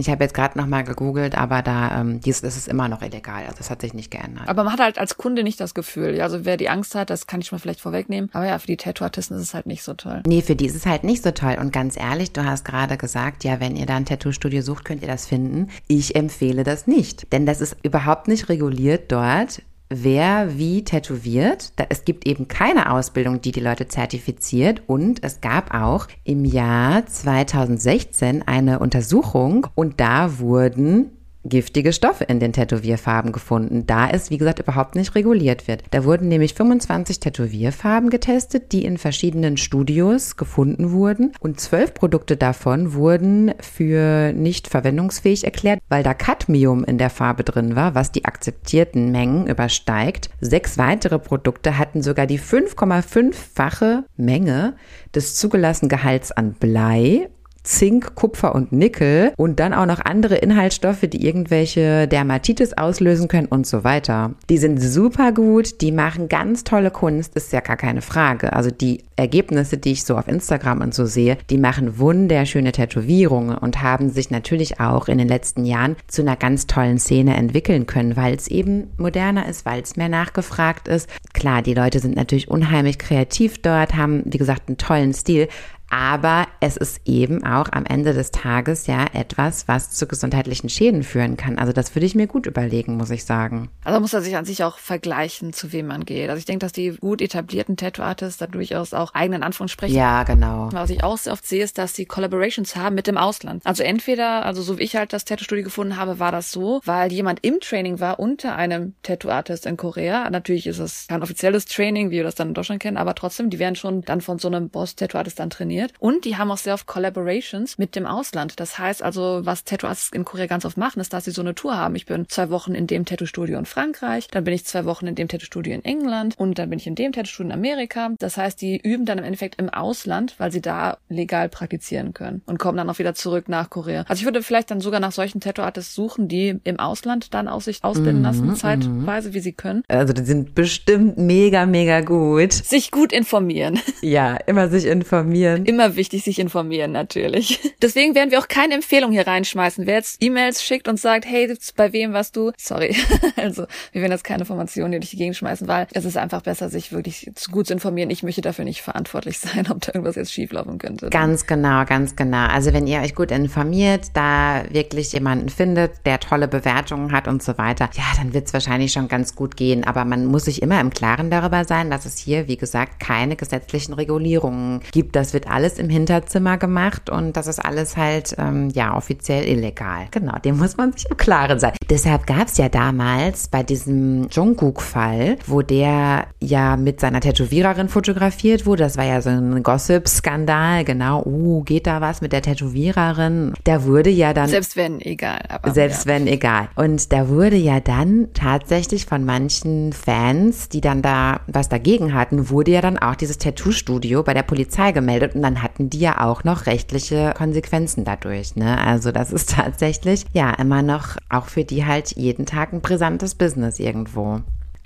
Ich 0.00 0.08
habe 0.08 0.24
jetzt 0.24 0.32
gerade 0.32 0.58
nochmal 0.58 0.82
gegoogelt, 0.82 1.36
aber 1.36 1.60
da 1.60 2.00
ähm, 2.00 2.20
dies, 2.20 2.40
das 2.40 2.56
ist 2.56 2.68
immer 2.68 2.88
noch 2.88 3.02
illegal. 3.02 3.44
Also 3.44 3.58
das 3.58 3.68
hat 3.68 3.82
sich 3.82 3.92
nicht 3.92 4.10
geändert. 4.10 4.48
Aber 4.48 4.64
man 4.64 4.72
hat 4.72 4.80
halt 4.80 4.98
als 4.98 5.18
Kunde 5.18 5.42
nicht 5.42 5.60
das 5.60 5.74
Gefühl. 5.74 6.20
Also 6.22 6.46
wer 6.46 6.56
die 6.56 6.70
Angst 6.70 6.94
hat, 6.94 7.10
das 7.10 7.26
kann 7.26 7.40
ich 7.40 7.52
mal 7.52 7.58
vielleicht 7.58 7.80
vorwegnehmen. 7.80 8.30
Aber 8.32 8.46
ja, 8.46 8.58
für 8.58 8.66
die 8.66 8.78
Tattoo-Artisten 8.78 9.34
ist 9.34 9.42
es 9.42 9.54
halt 9.54 9.66
nicht 9.66 9.82
so 9.82 9.92
toll. 9.92 10.22
Nee, 10.26 10.40
für 10.40 10.56
die 10.56 10.66
ist 10.66 10.74
es 10.74 10.86
halt 10.86 11.04
nicht 11.04 11.22
so 11.22 11.32
toll. 11.32 11.58
Und 11.60 11.72
ganz 11.72 11.98
ehrlich, 11.98 12.32
du 12.32 12.44
hast 12.44 12.64
gerade 12.64 12.96
gesagt, 12.96 13.44
ja, 13.44 13.60
wenn 13.60 13.76
ihr 13.76 13.84
da 13.84 13.96
ein 13.96 14.06
Tattoo-Studio 14.06 14.62
sucht, 14.62 14.86
könnt 14.86 15.02
ihr 15.02 15.08
das 15.08 15.26
finden. 15.26 15.68
Ich 15.86 16.16
empfehle 16.16 16.64
das 16.64 16.86
nicht. 16.86 17.30
Denn 17.32 17.44
das 17.44 17.60
ist 17.60 17.76
überhaupt 17.82 18.26
nicht 18.26 18.48
reguliert 18.48 19.12
dort 19.12 19.62
wer 19.90 20.56
wie 20.56 20.84
tätowiert. 20.84 21.72
Es 21.88 22.04
gibt 22.04 22.26
eben 22.26 22.48
keine 22.48 22.92
Ausbildung, 22.92 23.40
die 23.40 23.52
die 23.52 23.60
Leute 23.60 23.88
zertifiziert. 23.88 24.82
Und 24.86 25.22
es 25.22 25.40
gab 25.40 25.74
auch 25.74 26.06
im 26.24 26.44
Jahr 26.44 27.04
2016 27.04 28.46
eine 28.46 28.78
Untersuchung 28.78 29.66
und 29.74 30.00
da 30.00 30.38
wurden 30.38 31.10
giftige 31.44 31.92
Stoffe 31.92 32.24
in 32.24 32.40
den 32.40 32.52
Tätowierfarben 32.52 33.32
gefunden, 33.32 33.86
da 33.86 34.08
es, 34.10 34.30
wie 34.30 34.38
gesagt, 34.38 34.58
überhaupt 34.58 34.94
nicht 34.94 35.14
reguliert 35.14 35.68
wird. 35.68 35.82
Da 35.90 36.04
wurden 36.04 36.28
nämlich 36.28 36.54
25 36.54 37.20
Tätowierfarben 37.20 38.10
getestet, 38.10 38.72
die 38.72 38.84
in 38.84 38.98
verschiedenen 38.98 39.56
Studios 39.56 40.36
gefunden 40.36 40.92
wurden 40.92 41.32
und 41.40 41.60
zwölf 41.60 41.94
Produkte 41.94 42.36
davon 42.36 42.94
wurden 42.94 43.52
für 43.60 44.32
nicht 44.32 44.68
verwendungsfähig 44.68 45.44
erklärt, 45.44 45.80
weil 45.88 46.02
da 46.02 46.14
Cadmium 46.14 46.84
in 46.84 46.98
der 46.98 47.10
Farbe 47.10 47.44
drin 47.44 47.76
war, 47.76 47.94
was 47.94 48.12
die 48.12 48.24
akzeptierten 48.24 49.10
Mengen 49.10 49.46
übersteigt. 49.46 50.30
Sechs 50.40 50.78
weitere 50.78 51.18
Produkte 51.18 51.78
hatten 51.78 52.02
sogar 52.02 52.26
die 52.26 52.38
5,5-fache 52.38 54.04
Menge 54.16 54.74
des 55.14 55.34
zugelassenen 55.36 55.88
Gehalts 55.88 56.32
an 56.32 56.52
Blei 56.52 57.28
Zink, 57.62 58.14
Kupfer 58.14 58.54
und 58.54 58.72
Nickel 58.72 59.32
und 59.36 59.60
dann 59.60 59.74
auch 59.74 59.86
noch 59.86 60.00
andere 60.00 60.36
Inhaltsstoffe, 60.36 61.02
die 61.02 61.26
irgendwelche 61.26 62.08
Dermatitis 62.08 62.72
auslösen 62.72 63.28
können 63.28 63.46
und 63.46 63.66
so 63.66 63.84
weiter. 63.84 64.32
Die 64.48 64.58
sind 64.58 64.80
super 64.80 65.32
gut, 65.32 65.80
die 65.80 65.92
machen 65.92 66.28
ganz 66.28 66.64
tolle 66.64 66.90
Kunst, 66.90 67.34
ist 67.36 67.52
ja 67.52 67.60
gar 67.60 67.76
keine 67.76 68.02
Frage. 68.02 68.52
Also 68.52 68.70
die 68.70 69.04
Ergebnisse, 69.16 69.76
die 69.76 69.92
ich 69.92 70.04
so 70.04 70.16
auf 70.16 70.28
Instagram 70.28 70.80
und 70.80 70.94
so 70.94 71.04
sehe, 71.04 71.36
die 71.50 71.58
machen 71.58 71.98
wunderschöne 71.98 72.72
Tätowierungen 72.72 73.56
und 73.56 73.82
haben 73.82 74.08
sich 74.08 74.30
natürlich 74.30 74.80
auch 74.80 75.08
in 75.08 75.18
den 75.18 75.28
letzten 75.28 75.64
Jahren 75.64 75.96
zu 76.08 76.22
einer 76.22 76.36
ganz 76.36 76.66
tollen 76.66 76.98
Szene 76.98 77.36
entwickeln 77.36 77.86
können, 77.86 78.16
weil 78.16 78.34
es 78.34 78.48
eben 78.48 78.90
moderner 78.96 79.48
ist, 79.48 79.66
weil 79.66 79.82
es 79.82 79.96
mehr 79.96 80.08
nachgefragt 80.08 80.88
ist. 80.88 81.08
Klar, 81.34 81.62
die 81.62 81.74
Leute 81.74 82.00
sind 82.00 82.16
natürlich 82.16 82.48
unheimlich 82.48 82.98
kreativ 82.98 83.58
dort, 83.60 83.94
haben, 83.94 84.22
wie 84.24 84.38
gesagt, 84.38 84.68
einen 84.68 84.78
tollen 84.78 85.12
Stil, 85.12 85.48
aber 85.90 86.46
es 86.60 86.76
ist 86.76 87.00
eben 87.04 87.44
auch 87.44 87.66
am 87.72 87.84
Ende 87.84 88.14
des 88.14 88.30
Tages 88.30 88.86
ja 88.86 89.06
etwas, 89.12 89.66
was 89.66 89.90
zu 89.90 90.06
gesundheitlichen 90.06 90.68
Schäden 90.68 91.02
führen 91.02 91.36
kann. 91.36 91.58
Also 91.58 91.72
das 91.72 91.94
würde 91.96 92.06
ich 92.06 92.14
mir 92.14 92.28
gut 92.28 92.46
überlegen, 92.46 92.96
muss 92.96 93.10
ich 93.10 93.24
sagen. 93.24 93.70
Also 93.84 93.98
muss 93.98 94.14
er 94.14 94.22
sich 94.22 94.36
an 94.36 94.44
sich 94.44 94.62
auch 94.62 94.78
vergleichen, 94.78 95.52
zu 95.52 95.72
wem 95.72 95.88
man 95.88 96.04
geht. 96.04 96.30
Also 96.30 96.38
ich 96.38 96.44
denke, 96.44 96.64
dass 96.64 96.72
die 96.72 96.90
gut 96.90 97.20
etablierten 97.20 97.76
Tattoo-Artists 97.76 98.38
da 98.38 98.46
durchaus 98.46 98.94
auch 98.94 99.14
eigenen 99.14 99.42
Anfang 99.42 99.66
sprechen. 99.66 99.96
Ja, 99.96 100.22
genau. 100.22 100.68
Was 100.72 100.90
ich 100.90 101.02
auch 101.02 101.18
sehr 101.18 101.32
oft 101.32 101.44
sehe, 101.44 101.64
ist, 101.64 101.76
dass 101.76 101.94
sie 101.94 102.06
Collaborations 102.06 102.76
haben 102.76 102.94
mit 102.94 103.08
dem 103.08 103.16
Ausland. 103.16 103.66
Also 103.66 103.82
entweder, 103.82 104.46
also 104.46 104.62
so 104.62 104.78
wie 104.78 104.84
ich 104.84 104.94
halt 104.94 105.12
das 105.12 105.24
Tattoo-Studio 105.24 105.64
gefunden 105.64 105.96
habe, 105.96 106.20
war 106.20 106.30
das 106.30 106.52
so, 106.52 106.80
weil 106.84 107.12
jemand 107.12 107.40
im 107.42 107.58
Training 107.58 107.98
war 107.98 108.20
unter 108.20 108.54
einem 108.54 108.94
Tattoo-Artist 109.02 109.66
in 109.66 109.76
Korea. 109.76 110.30
Natürlich 110.30 110.68
ist 110.68 110.78
es 110.78 111.08
kein 111.08 111.22
offizielles 111.22 111.64
Training, 111.64 112.10
wie 112.10 112.16
wir 112.16 112.24
das 112.24 112.36
dann 112.36 112.48
in 112.48 112.54
Deutschland 112.54 112.80
kennen, 112.80 112.96
aber 112.96 113.16
trotzdem, 113.16 113.50
die 113.50 113.58
werden 113.58 113.74
schon 113.74 114.02
dann 114.02 114.20
von 114.20 114.38
so 114.38 114.46
einem 114.46 114.68
Boss-Tattoo-Artist 114.68 115.40
dann 115.40 115.50
trainiert 115.50 115.79
trainiert. 115.80 115.92
Und 115.98 116.24
die 116.24 116.36
haben 116.36 116.50
auch 116.50 116.58
sehr 116.58 116.74
oft 116.74 116.86
Collaborations 116.86 117.78
mit 117.78 117.96
dem 117.96 118.06
Ausland. 118.06 118.60
Das 118.60 118.78
heißt 118.78 119.02
also, 119.02 119.40
was 119.44 119.64
Tattoo-Artists 119.64 120.10
in 120.12 120.24
Korea 120.24 120.46
ganz 120.46 120.64
oft 120.64 120.76
machen, 120.76 121.00
ist, 121.00 121.12
dass 121.12 121.24
sie 121.24 121.30
so 121.30 121.42
eine 121.42 121.54
Tour 121.54 121.76
haben. 121.76 121.94
Ich 121.96 122.06
bin 122.06 122.28
zwei 122.28 122.50
Wochen 122.50 122.74
in 122.74 122.86
dem 122.86 123.04
Tattoo-Studio 123.04 123.58
in 123.58 123.66
Frankreich, 123.66 124.28
dann 124.28 124.44
bin 124.44 124.54
ich 124.54 124.64
zwei 124.64 124.84
Wochen 124.84 125.06
in 125.06 125.14
dem 125.14 125.28
Tattoo-Studio 125.28 125.74
in 125.74 125.84
England 125.84 126.34
und 126.38 126.58
dann 126.58 126.70
bin 126.70 126.78
ich 126.78 126.86
in 126.86 126.94
dem 126.94 127.12
Tattoo-Studio 127.12 127.52
in 127.52 127.58
Amerika. 127.58 128.10
Das 128.18 128.36
heißt, 128.36 128.60
die 128.60 128.78
üben 128.78 129.04
dann 129.06 129.18
im 129.18 129.24
Endeffekt 129.24 129.60
im 129.60 129.68
Ausland, 129.68 130.34
weil 130.38 130.52
sie 130.52 130.60
da 130.60 130.98
legal 131.08 131.48
praktizieren 131.48 132.14
können 132.14 132.42
und 132.46 132.58
kommen 132.58 132.76
dann 132.76 132.90
auch 132.90 132.98
wieder 132.98 133.14
zurück 133.14 133.48
nach 133.48 133.70
Korea. 133.70 134.04
Also 134.08 134.20
ich 134.20 134.24
würde 134.24 134.42
vielleicht 134.42 134.70
dann 134.70 134.80
sogar 134.80 135.00
nach 135.00 135.12
solchen 135.12 135.40
Tattoo-Artists 135.40 135.94
suchen, 135.94 136.28
die 136.28 136.58
im 136.64 136.78
Ausland 136.78 137.34
dann 137.34 137.48
auch 137.48 137.60
sich 137.60 137.82
ausbilden 137.82 138.18
mhm, 138.18 138.24
lassen, 138.24 138.56
zeitweise, 138.56 139.34
wie 139.34 139.40
sie 139.40 139.52
können. 139.52 139.82
Also 139.88 140.12
die 140.12 140.22
sind 140.22 140.54
bestimmt 140.54 141.18
mega, 141.18 141.66
mega 141.66 142.00
gut. 142.00 142.52
Sich 142.52 142.90
gut 142.90 143.12
informieren. 143.12 143.78
Ja, 144.02 144.36
immer 144.46 144.68
sich 144.68 144.86
informieren 144.86 145.64
immer 145.70 145.96
wichtig, 145.96 146.24
sich 146.24 146.38
informieren 146.38 146.92
natürlich. 146.92 147.60
Deswegen 147.82 148.14
werden 148.14 148.30
wir 148.30 148.40
auch 148.40 148.48
keine 148.48 148.74
Empfehlung 148.74 149.12
hier 149.12 149.26
reinschmeißen. 149.26 149.86
Wer 149.86 149.94
jetzt 149.94 150.22
E-Mails 150.22 150.62
schickt 150.62 150.88
und 150.88 150.98
sagt, 150.98 151.24
hey, 151.24 151.56
bei 151.76 151.92
wem 151.92 152.12
warst 152.12 152.36
du? 152.36 152.52
Sorry. 152.58 152.94
Also, 153.36 153.66
wir 153.92 154.02
werden 154.02 154.12
jetzt 154.12 154.24
keine 154.24 154.40
Informationen 154.40 154.92
hier 154.92 155.00
durch 155.00 155.10
die 155.10 155.16
Gegend 155.16 155.36
schmeißen, 155.36 155.66
weil 155.66 155.86
es 155.92 156.04
ist 156.04 156.16
einfach 156.16 156.42
besser, 156.42 156.68
sich 156.68 156.92
wirklich 156.92 157.30
gut 157.50 157.68
zu 157.68 157.72
informieren. 157.72 158.10
Ich 158.10 158.22
möchte 158.22 158.42
dafür 158.42 158.64
nicht 158.64 158.82
verantwortlich 158.82 159.38
sein, 159.38 159.70
ob 159.70 159.80
da 159.80 159.92
irgendwas 159.94 160.16
jetzt 160.16 160.32
schieflaufen 160.32 160.78
könnte. 160.78 161.08
Ganz 161.08 161.46
genau, 161.46 161.84
ganz 161.84 162.16
genau. 162.16 162.48
Also, 162.48 162.72
wenn 162.72 162.86
ihr 162.86 163.00
euch 163.00 163.14
gut 163.14 163.30
informiert, 163.30 164.08
da 164.14 164.64
wirklich 164.70 165.12
jemanden 165.12 165.48
findet, 165.48 166.04
der 166.04 166.20
tolle 166.20 166.48
Bewertungen 166.48 167.12
hat 167.12 167.28
und 167.28 167.42
so 167.42 167.56
weiter, 167.56 167.88
ja, 167.94 168.04
dann 168.16 168.34
wird 168.34 168.48
es 168.48 168.52
wahrscheinlich 168.52 168.92
schon 168.92 169.08
ganz 169.08 169.34
gut 169.34 169.56
gehen. 169.56 169.84
Aber 169.84 170.04
man 170.04 170.26
muss 170.26 170.44
sich 170.44 170.60
immer 170.60 170.80
im 170.80 170.90
Klaren 170.90 171.30
darüber 171.30 171.64
sein, 171.64 171.90
dass 171.90 172.04
es 172.04 172.18
hier, 172.18 172.48
wie 172.48 172.56
gesagt, 172.56 173.00
keine 173.00 173.36
gesetzlichen 173.36 173.94
Regulierungen 173.94 174.80
gibt. 174.92 175.16
Das 175.16 175.32
wird 175.32 175.46
alles 175.48 175.59
alles 175.60 175.78
im 175.78 175.90
Hinterzimmer 175.90 176.56
gemacht 176.56 177.10
und 177.10 177.36
das 177.36 177.46
ist 177.46 177.58
alles 177.58 177.98
halt, 177.98 178.34
ähm, 178.38 178.70
ja, 178.70 178.96
offiziell 178.96 179.46
illegal. 179.46 180.06
Genau, 180.10 180.38
dem 180.38 180.56
muss 180.56 180.78
man 180.78 180.94
sich 180.94 181.04
im 181.10 181.18
Klaren 181.18 181.58
sein. 181.58 181.72
Deshalb 181.90 182.26
gab 182.26 182.48
es 182.48 182.56
ja 182.56 182.70
damals 182.70 183.48
bei 183.48 183.62
diesem 183.62 184.26
Jungkook-Fall, 184.30 185.36
wo 185.46 185.60
der 185.60 186.28
ja 186.40 186.78
mit 186.78 186.98
seiner 187.00 187.20
Tätowiererin 187.20 187.90
fotografiert 187.90 188.64
wurde, 188.64 188.84
das 188.84 188.96
war 188.96 189.04
ja 189.04 189.20
so 189.20 189.28
ein 189.28 189.62
Gossip-Skandal, 189.62 190.84
genau, 190.84 191.22
uh, 191.26 191.62
geht 191.62 191.86
da 191.86 192.00
was 192.00 192.22
mit 192.22 192.32
der 192.32 192.40
Tätowiererin? 192.40 193.52
Da 193.64 193.84
wurde 193.84 194.08
ja 194.08 194.32
dann... 194.32 194.48
Selbst 194.48 194.76
wenn, 194.76 195.02
egal. 195.02 195.40
Aber 195.50 195.72
selbst 195.72 196.06
ja. 196.06 196.14
wenn, 196.14 196.26
egal. 196.26 196.68
Und 196.74 197.12
da 197.12 197.28
wurde 197.28 197.56
ja 197.56 197.80
dann 197.80 198.28
tatsächlich 198.32 199.04
von 199.04 199.26
manchen 199.26 199.92
Fans, 199.92 200.70
die 200.70 200.80
dann 200.80 201.02
da 201.02 201.40
was 201.48 201.68
dagegen 201.68 202.14
hatten, 202.14 202.48
wurde 202.48 202.70
ja 202.70 202.80
dann 202.80 202.96
auch 202.96 203.14
dieses 203.14 203.36
Tattoo-Studio 203.36 204.22
bei 204.22 204.32
der 204.32 204.42
Polizei 204.42 204.92
gemeldet 204.92 205.34
und 205.34 205.42
dann 205.50 205.62
hatten 205.62 205.90
die 205.90 205.98
ja 205.98 206.24
auch 206.24 206.44
noch 206.44 206.66
rechtliche 206.66 207.34
Konsequenzen 207.36 208.04
dadurch. 208.04 208.54
Ne? 208.56 208.78
Also 208.78 209.10
das 209.10 209.32
ist 209.32 209.50
tatsächlich 209.54 210.24
ja 210.32 210.50
immer 210.54 210.82
noch 210.82 211.16
auch 211.28 211.46
für 211.46 211.64
die 211.64 211.84
halt 211.84 212.12
jeden 212.16 212.46
Tag 212.46 212.72
ein 212.72 212.80
brisantes 212.80 213.34
Business 213.34 213.78
irgendwo. 213.78 214.40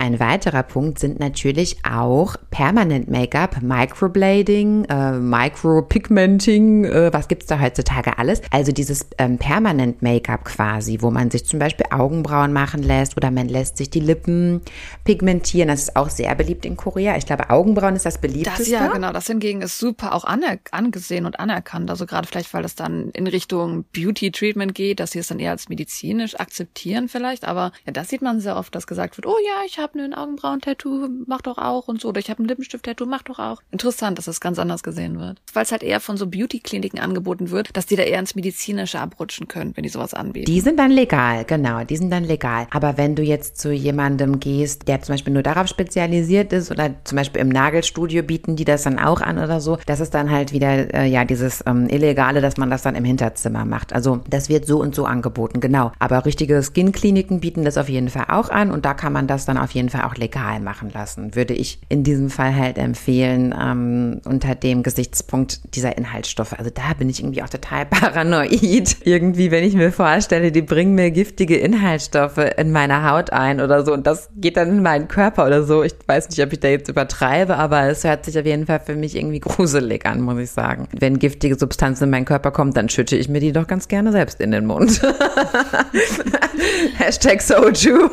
Ein 0.05 0.21
weiterer 0.21 0.63
Punkt 0.65 0.99
sind 0.99 1.19
natürlich 1.19 1.79
auch 1.83 2.37
Permanent 2.51 3.11
Make-up, 3.11 3.63
Microblading, 3.63 4.85
äh, 4.85 5.13
Micropigmenting, 5.13 6.85
äh, 6.85 7.11
was 7.11 7.27
gibt's 7.27 7.47
da 7.47 7.59
heutzutage 7.59 8.19
alles? 8.19 8.43
Also 8.51 8.71
dieses 8.71 9.07
ähm, 9.17 9.39
Permanent 9.39 10.03
Make-up 10.03 10.45
quasi, 10.45 10.99
wo 11.01 11.11
man 11.11 11.31
sich 11.31 11.47
zum 11.47 11.59
Beispiel 11.59 11.87
Augenbrauen 11.91 12.53
machen 12.53 12.83
lässt 12.83 13.17
oder 13.17 13.31
man 13.31 13.49
lässt 13.49 13.79
sich 13.79 13.89
die 13.89 14.01
Lippen 14.01 14.61
pigmentieren. 15.05 15.69
Das 15.69 15.85
ist 15.85 15.97
auch 15.97 16.11
sehr 16.11 16.35
beliebt 16.35 16.67
in 16.67 16.77
Korea. 16.77 17.17
Ich 17.17 17.25
glaube, 17.25 17.49
Augenbrauen 17.49 17.97
ist 17.97 18.05
das 18.05 18.19
beliebteste. 18.19 18.59
Das, 18.59 18.69
ja, 18.69 18.89
genau. 18.89 19.11
Das 19.11 19.27
hingegen 19.27 19.63
ist 19.63 19.79
super 19.79 20.13
auch 20.13 20.27
angesehen 20.71 21.25
und 21.25 21.41
anerkannt. 21.41 21.89
Also 21.89 22.05
gerade 22.05 22.29
vielleicht, 22.29 22.53
weil 22.53 22.67
es 22.67 22.75
dann 22.75 23.09
in 23.13 23.27
Richtung 23.27 23.87
Beauty-Treatment 23.95 24.75
geht, 24.75 25.01
dass 25.01 25.13
sie 25.13 25.21
es 25.21 25.29
dann 25.29 25.39
eher 25.39 25.53
als 25.53 25.71
medizinisch 25.71 26.39
akzeptieren 26.39 27.09
vielleicht. 27.09 27.47
Aber 27.47 27.73
ja, 27.87 27.93
das 27.95 28.11
sieht 28.11 28.21
man 28.21 28.41
sehr 28.41 28.59
oft, 28.59 28.75
dass 28.75 28.87
gesagt 28.87 29.17
wird, 29.17 29.25
oh 29.25 29.39
ja, 29.43 29.65
ich 29.65 29.79
habe 29.79 29.94
ein 30.03 30.15
Augenbrauen-Tattoo, 30.15 31.09
mach 31.27 31.43
doch 31.43 31.59
auch 31.59 31.89
und 31.89 32.01
so. 32.01 32.09
Oder 32.09 32.21
ich 32.21 32.31
habe 32.31 32.43
ein 32.43 32.49
Lippenstift-Tattoo, 32.49 33.07
mach 33.07 33.23
doch 33.23 33.39
auch. 33.39 33.63
Interessant, 33.71 34.19
dass 34.19 34.25
das 34.27 34.41
ganz 34.41 34.59
anders 34.59 34.83
gesehen 34.83 35.19
wird. 35.19 35.41
Weil 35.53 35.63
es 35.65 35.73
halt 35.73 35.83
eher 35.83 36.01
von 36.01 36.17
so 36.17 36.27
Beauty-Kliniken 36.27 36.99
angeboten 36.99 37.51
wird, 37.51 37.77
dass 37.77 37.87
die 37.87 37.97
da 37.97 38.03
eher 38.03 38.19
ins 38.19 38.35
Medizinische 38.35 39.01
abrutschen 39.01 39.49
können, 39.49 39.77
wenn 39.77 39.83
die 39.83 39.89
sowas 39.89 40.15
anbieten. 40.15 40.47
Die 40.47 40.61
sind 40.61 40.79
dann 40.79 40.91
legal, 40.91 41.45
genau, 41.45 41.85
die 41.85 41.97
sind 41.97 42.11
dann 42.11 42.25
legal. 42.25 42.67
Aber 42.71 42.97
wenn 42.97 43.15
du 43.15 43.23
jetzt 43.23 43.59
zu 43.59 43.73
jemandem 43.73 44.41
gehst, 44.41 44.89
der 44.89 45.03
zum 45.03 45.15
Beispiel 45.15 45.33
nur 45.33 45.43
darauf 45.43 45.69
spezialisiert 45.69 46.53
ist 46.53 46.71
oder 46.71 46.91
zum 47.05 47.17
Beispiel 47.17 47.41
im 47.41 47.49
Nagelstudio 47.49 48.23
bieten 48.23 48.57
die 48.57 48.65
das 48.65 48.83
dann 48.83 48.99
auch 48.99 49.21
an 49.21 49.39
oder 49.39 49.61
so, 49.61 49.79
das 49.87 50.01
ist 50.01 50.15
dann 50.15 50.31
halt 50.31 50.53
wieder, 50.53 50.95
äh, 50.95 51.07
ja, 51.07 51.25
dieses 51.25 51.63
ähm, 51.67 51.89
Illegale, 51.89 52.41
dass 52.41 52.57
man 52.57 52.71
das 52.71 52.83
dann 52.83 52.95
im 52.95 53.05
Hinterzimmer 53.05 53.65
macht. 53.65 53.93
Also 53.93 54.21
das 54.29 54.49
wird 54.49 54.67
so 54.67 54.81
und 54.81 54.95
so 54.95 55.05
angeboten, 55.05 55.61
genau. 55.61 55.93
Aber 55.99 56.25
richtige 56.25 56.63
Skin-Kliniken 56.63 57.41
bieten 57.41 57.65
das 57.65 57.79
auf 57.79 57.89
jeden 57.89 58.09
Fall 58.09 58.27
auch 58.29 58.49
an 58.49 58.71
und 58.71 58.85
da 58.85 58.95
kann 58.95 59.13
man 59.13 59.27
das 59.27 59.45
dann 59.45 59.59
auf 59.59 59.73
jeden 59.75 59.89
Fall 59.89 60.03
auch 60.03 60.17
legal 60.17 60.61
machen 60.61 60.91
lassen. 60.93 61.35
Würde 61.35 61.55
ich 61.55 61.79
in 61.89 62.05
diesem 62.05 62.31
Fall 62.31 62.55
halt 62.55 62.79
empfehlen, 62.79 63.55
ähm, 63.61 64.21
unter 64.25 64.55
dem 64.55 64.83
Gesichtspunkt 64.83 65.75
dieser 65.75 65.97
Inhaltsstoffe. 65.97 66.53
Also 66.59 66.71
da 66.73 66.95
bin 66.99 67.09
ich 67.09 67.21
irgendwie 67.21 67.43
auch 67.43 67.49
total 67.49 67.87
paranoid. 67.91 68.97
irgendwie, 69.05 69.51
wenn 69.51 69.65
ich 69.65 69.75
mir 69.75 69.93
vorstelle, 69.93 70.53
die 70.53 70.63
bringen 70.63 70.95
mir 70.95 71.11
giftige 71.11 71.57
Inhaltsstoffe 71.57 72.39
in 72.57 72.73
meine 72.73 73.09
Haut 73.11 73.31
ein 73.31 73.61
oder 73.61 73.85
so 73.85 73.93
und 73.93 74.07
das 74.07 74.31
geht 74.37 74.57
dann 74.57 74.69
in 74.69 74.83
meinen 74.83 75.09
Körper 75.09 75.47
oder 75.47 75.63
so. 75.65 75.83
Ich 75.83 75.95
weiß 76.07 76.29
nicht, 76.31 76.43
ob 76.43 76.53
ich 76.53 76.61
da 76.61 76.69
jetzt 76.69 76.89
übertreibe, 76.89 77.57
aber 77.57 77.83
es 77.85 78.05
hört 78.05 78.25
sich 78.25 78.39
auf 78.39 78.47
jeden 78.47 78.67
Fall 78.67 78.81
für 78.81 78.97
mich 78.97 79.17
irgendwie 79.17 79.41
gruselig 79.55 80.07
an, 80.07 80.21
muss 80.21 80.39
ich 80.39 80.51
sagen. 80.51 80.89
Wenn 80.93 81.19
giftige 81.19 81.57
Substanzen 81.57 82.05
in 82.05 82.11
meinen 82.11 82.25
Körper 82.25 82.51
kommen, 82.51 82.73
dann 82.73 82.89
schütte 82.89 83.17
ich 83.17 83.29
mir 83.29 83.41
die 83.41 83.53
doch 83.53 83.67
ganz 83.67 83.89
gerne 83.89 84.13
selbst 84.13 84.41
in 84.41 84.51
den 84.51 84.67
Mund. 84.67 85.01
Hashtag 86.99 87.43
Soju. 87.43 88.11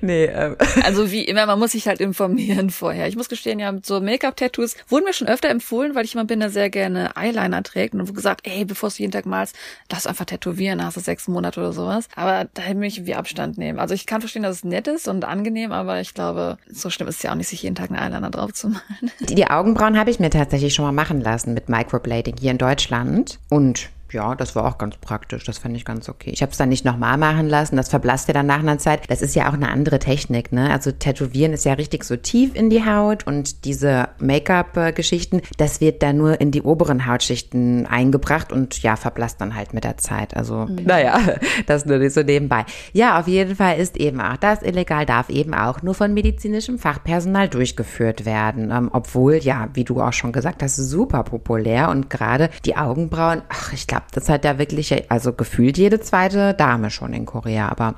nee, 0.00 0.27
ähm. 0.34 0.56
Also 0.82 1.10
wie 1.10 1.24
immer, 1.24 1.46
man 1.46 1.58
muss 1.58 1.72
sich 1.72 1.86
halt 1.86 2.00
informieren 2.00 2.70
vorher. 2.70 3.08
Ich 3.08 3.16
muss 3.16 3.28
gestehen, 3.28 3.58
ja, 3.58 3.70
mit 3.72 3.84
so 3.84 4.00
Make-up-Tattoos 4.00 4.76
wurden 4.88 5.04
mir 5.04 5.12
schon 5.12 5.28
öfter 5.28 5.48
empfohlen, 5.50 5.94
weil 5.94 6.04
ich 6.04 6.14
jemand 6.14 6.28
bin, 6.28 6.40
der 6.40 6.50
sehr 6.50 6.70
gerne 6.70 7.16
Eyeliner 7.16 7.62
trägt 7.62 7.94
und 7.94 8.14
gesagt, 8.14 8.46
ey, 8.46 8.64
bevor 8.64 8.88
du 8.88 8.96
jeden 8.96 9.12
Tag 9.12 9.26
malst, 9.26 9.56
lass 9.90 10.06
einfach 10.06 10.24
tätowieren, 10.24 10.84
hast 10.84 10.96
du 10.96 11.00
sechs 11.00 11.28
Monate 11.28 11.60
oder 11.60 11.72
sowas. 11.72 12.08
Aber 12.14 12.46
da 12.54 12.62
will 12.68 12.84
ich 12.84 12.98
irgendwie 12.98 13.14
Abstand 13.14 13.58
nehmen. 13.58 13.78
Also 13.78 13.94
ich 13.94 14.06
kann 14.06 14.20
verstehen, 14.20 14.42
dass 14.42 14.56
es 14.56 14.64
nett 14.64 14.88
ist 14.88 15.08
und 15.08 15.24
angenehm, 15.24 15.72
aber 15.72 16.00
ich 16.00 16.14
glaube, 16.14 16.58
so 16.70 16.90
schlimm 16.90 17.08
ist 17.08 17.16
es 17.16 17.22
ja 17.22 17.32
auch 17.32 17.36
nicht, 17.36 17.48
sich 17.48 17.62
jeden 17.62 17.74
Tag 17.74 17.90
einen 17.90 17.98
Eyeliner 17.98 18.30
drauf 18.30 18.52
zu 18.52 18.68
malen. 18.68 19.12
Die, 19.20 19.34
die 19.34 19.48
Augenbrauen 19.48 19.98
habe 19.98 20.10
ich 20.10 20.20
mir 20.20 20.30
tatsächlich 20.30 20.74
schon 20.74 20.84
mal 20.84 20.92
machen 20.92 21.20
lassen 21.20 21.54
mit 21.54 21.68
Microblading 21.68 22.36
hier 22.38 22.50
in 22.50 22.58
Deutschland 22.58 23.38
und 23.50 23.90
ja, 24.12 24.34
das 24.34 24.56
war 24.56 24.66
auch 24.66 24.78
ganz 24.78 24.96
praktisch. 24.96 25.44
Das 25.44 25.58
fand 25.58 25.76
ich 25.76 25.84
ganz 25.84 26.08
okay. 26.08 26.30
Ich 26.32 26.42
habe 26.42 26.52
es 26.52 26.58
dann 26.58 26.68
nicht 26.68 26.84
nochmal 26.84 27.16
machen 27.18 27.48
lassen. 27.48 27.76
Das 27.76 27.88
verblasst 27.88 28.28
ja 28.28 28.34
dann 28.34 28.46
nach 28.46 28.60
einer 28.60 28.78
Zeit. 28.78 29.10
Das 29.10 29.22
ist 29.22 29.34
ja 29.34 29.48
auch 29.48 29.54
eine 29.54 29.68
andere 29.68 29.98
Technik, 29.98 30.52
ne? 30.52 30.70
Also 30.70 30.92
Tätowieren 30.92 31.52
ist 31.52 31.64
ja 31.64 31.74
richtig 31.74 32.04
so 32.04 32.16
tief 32.16 32.54
in 32.54 32.70
die 32.70 32.84
Haut 32.84 33.26
und 33.26 33.64
diese 33.64 34.08
Make-up-Geschichten, 34.18 35.42
das 35.56 35.80
wird 35.80 36.02
dann 36.02 36.16
nur 36.16 36.40
in 36.40 36.50
die 36.50 36.62
oberen 36.62 37.06
Hautschichten 37.06 37.86
eingebracht 37.86 38.52
und 38.52 38.82
ja, 38.82 38.96
verblasst 38.96 39.40
dann 39.40 39.54
halt 39.54 39.74
mit 39.74 39.84
der 39.84 39.98
Zeit. 39.98 40.36
Also, 40.36 40.66
mhm. 40.66 40.84
naja, 40.84 41.18
das 41.66 41.86
nur 41.86 42.08
so 42.10 42.22
nebenbei. 42.22 42.64
Ja, 42.92 43.18
auf 43.18 43.28
jeden 43.28 43.56
Fall 43.56 43.78
ist 43.78 43.96
eben 43.96 44.20
auch 44.20 44.36
das 44.36 44.62
illegal, 44.62 45.06
darf 45.06 45.28
eben 45.28 45.54
auch 45.54 45.82
nur 45.82 45.94
von 45.94 46.14
medizinischem 46.14 46.78
Fachpersonal 46.78 47.48
durchgeführt 47.48 48.24
werden. 48.24 48.70
Ähm, 48.70 48.90
obwohl, 48.92 49.34
ja, 49.36 49.68
wie 49.74 49.84
du 49.84 50.00
auch 50.00 50.12
schon 50.12 50.32
gesagt 50.32 50.62
hast, 50.62 50.76
super 50.76 51.22
populär 51.22 51.90
und 51.90 52.10
gerade 52.10 52.50
die 52.64 52.76
Augenbrauen, 52.76 53.42
ach, 53.48 53.72
ich 53.72 53.86
glaube, 53.86 53.97
das 54.12 54.28
hat 54.28 54.44
ja 54.44 54.58
wirklich, 54.58 55.10
also 55.10 55.32
gefühlt 55.32 55.78
jede 55.78 56.00
zweite 56.00 56.54
Dame 56.54 56.90
schon 56.90 57.12
in 57.12 57.26
Korea, 57.26 57.68
aber 57.68 57.94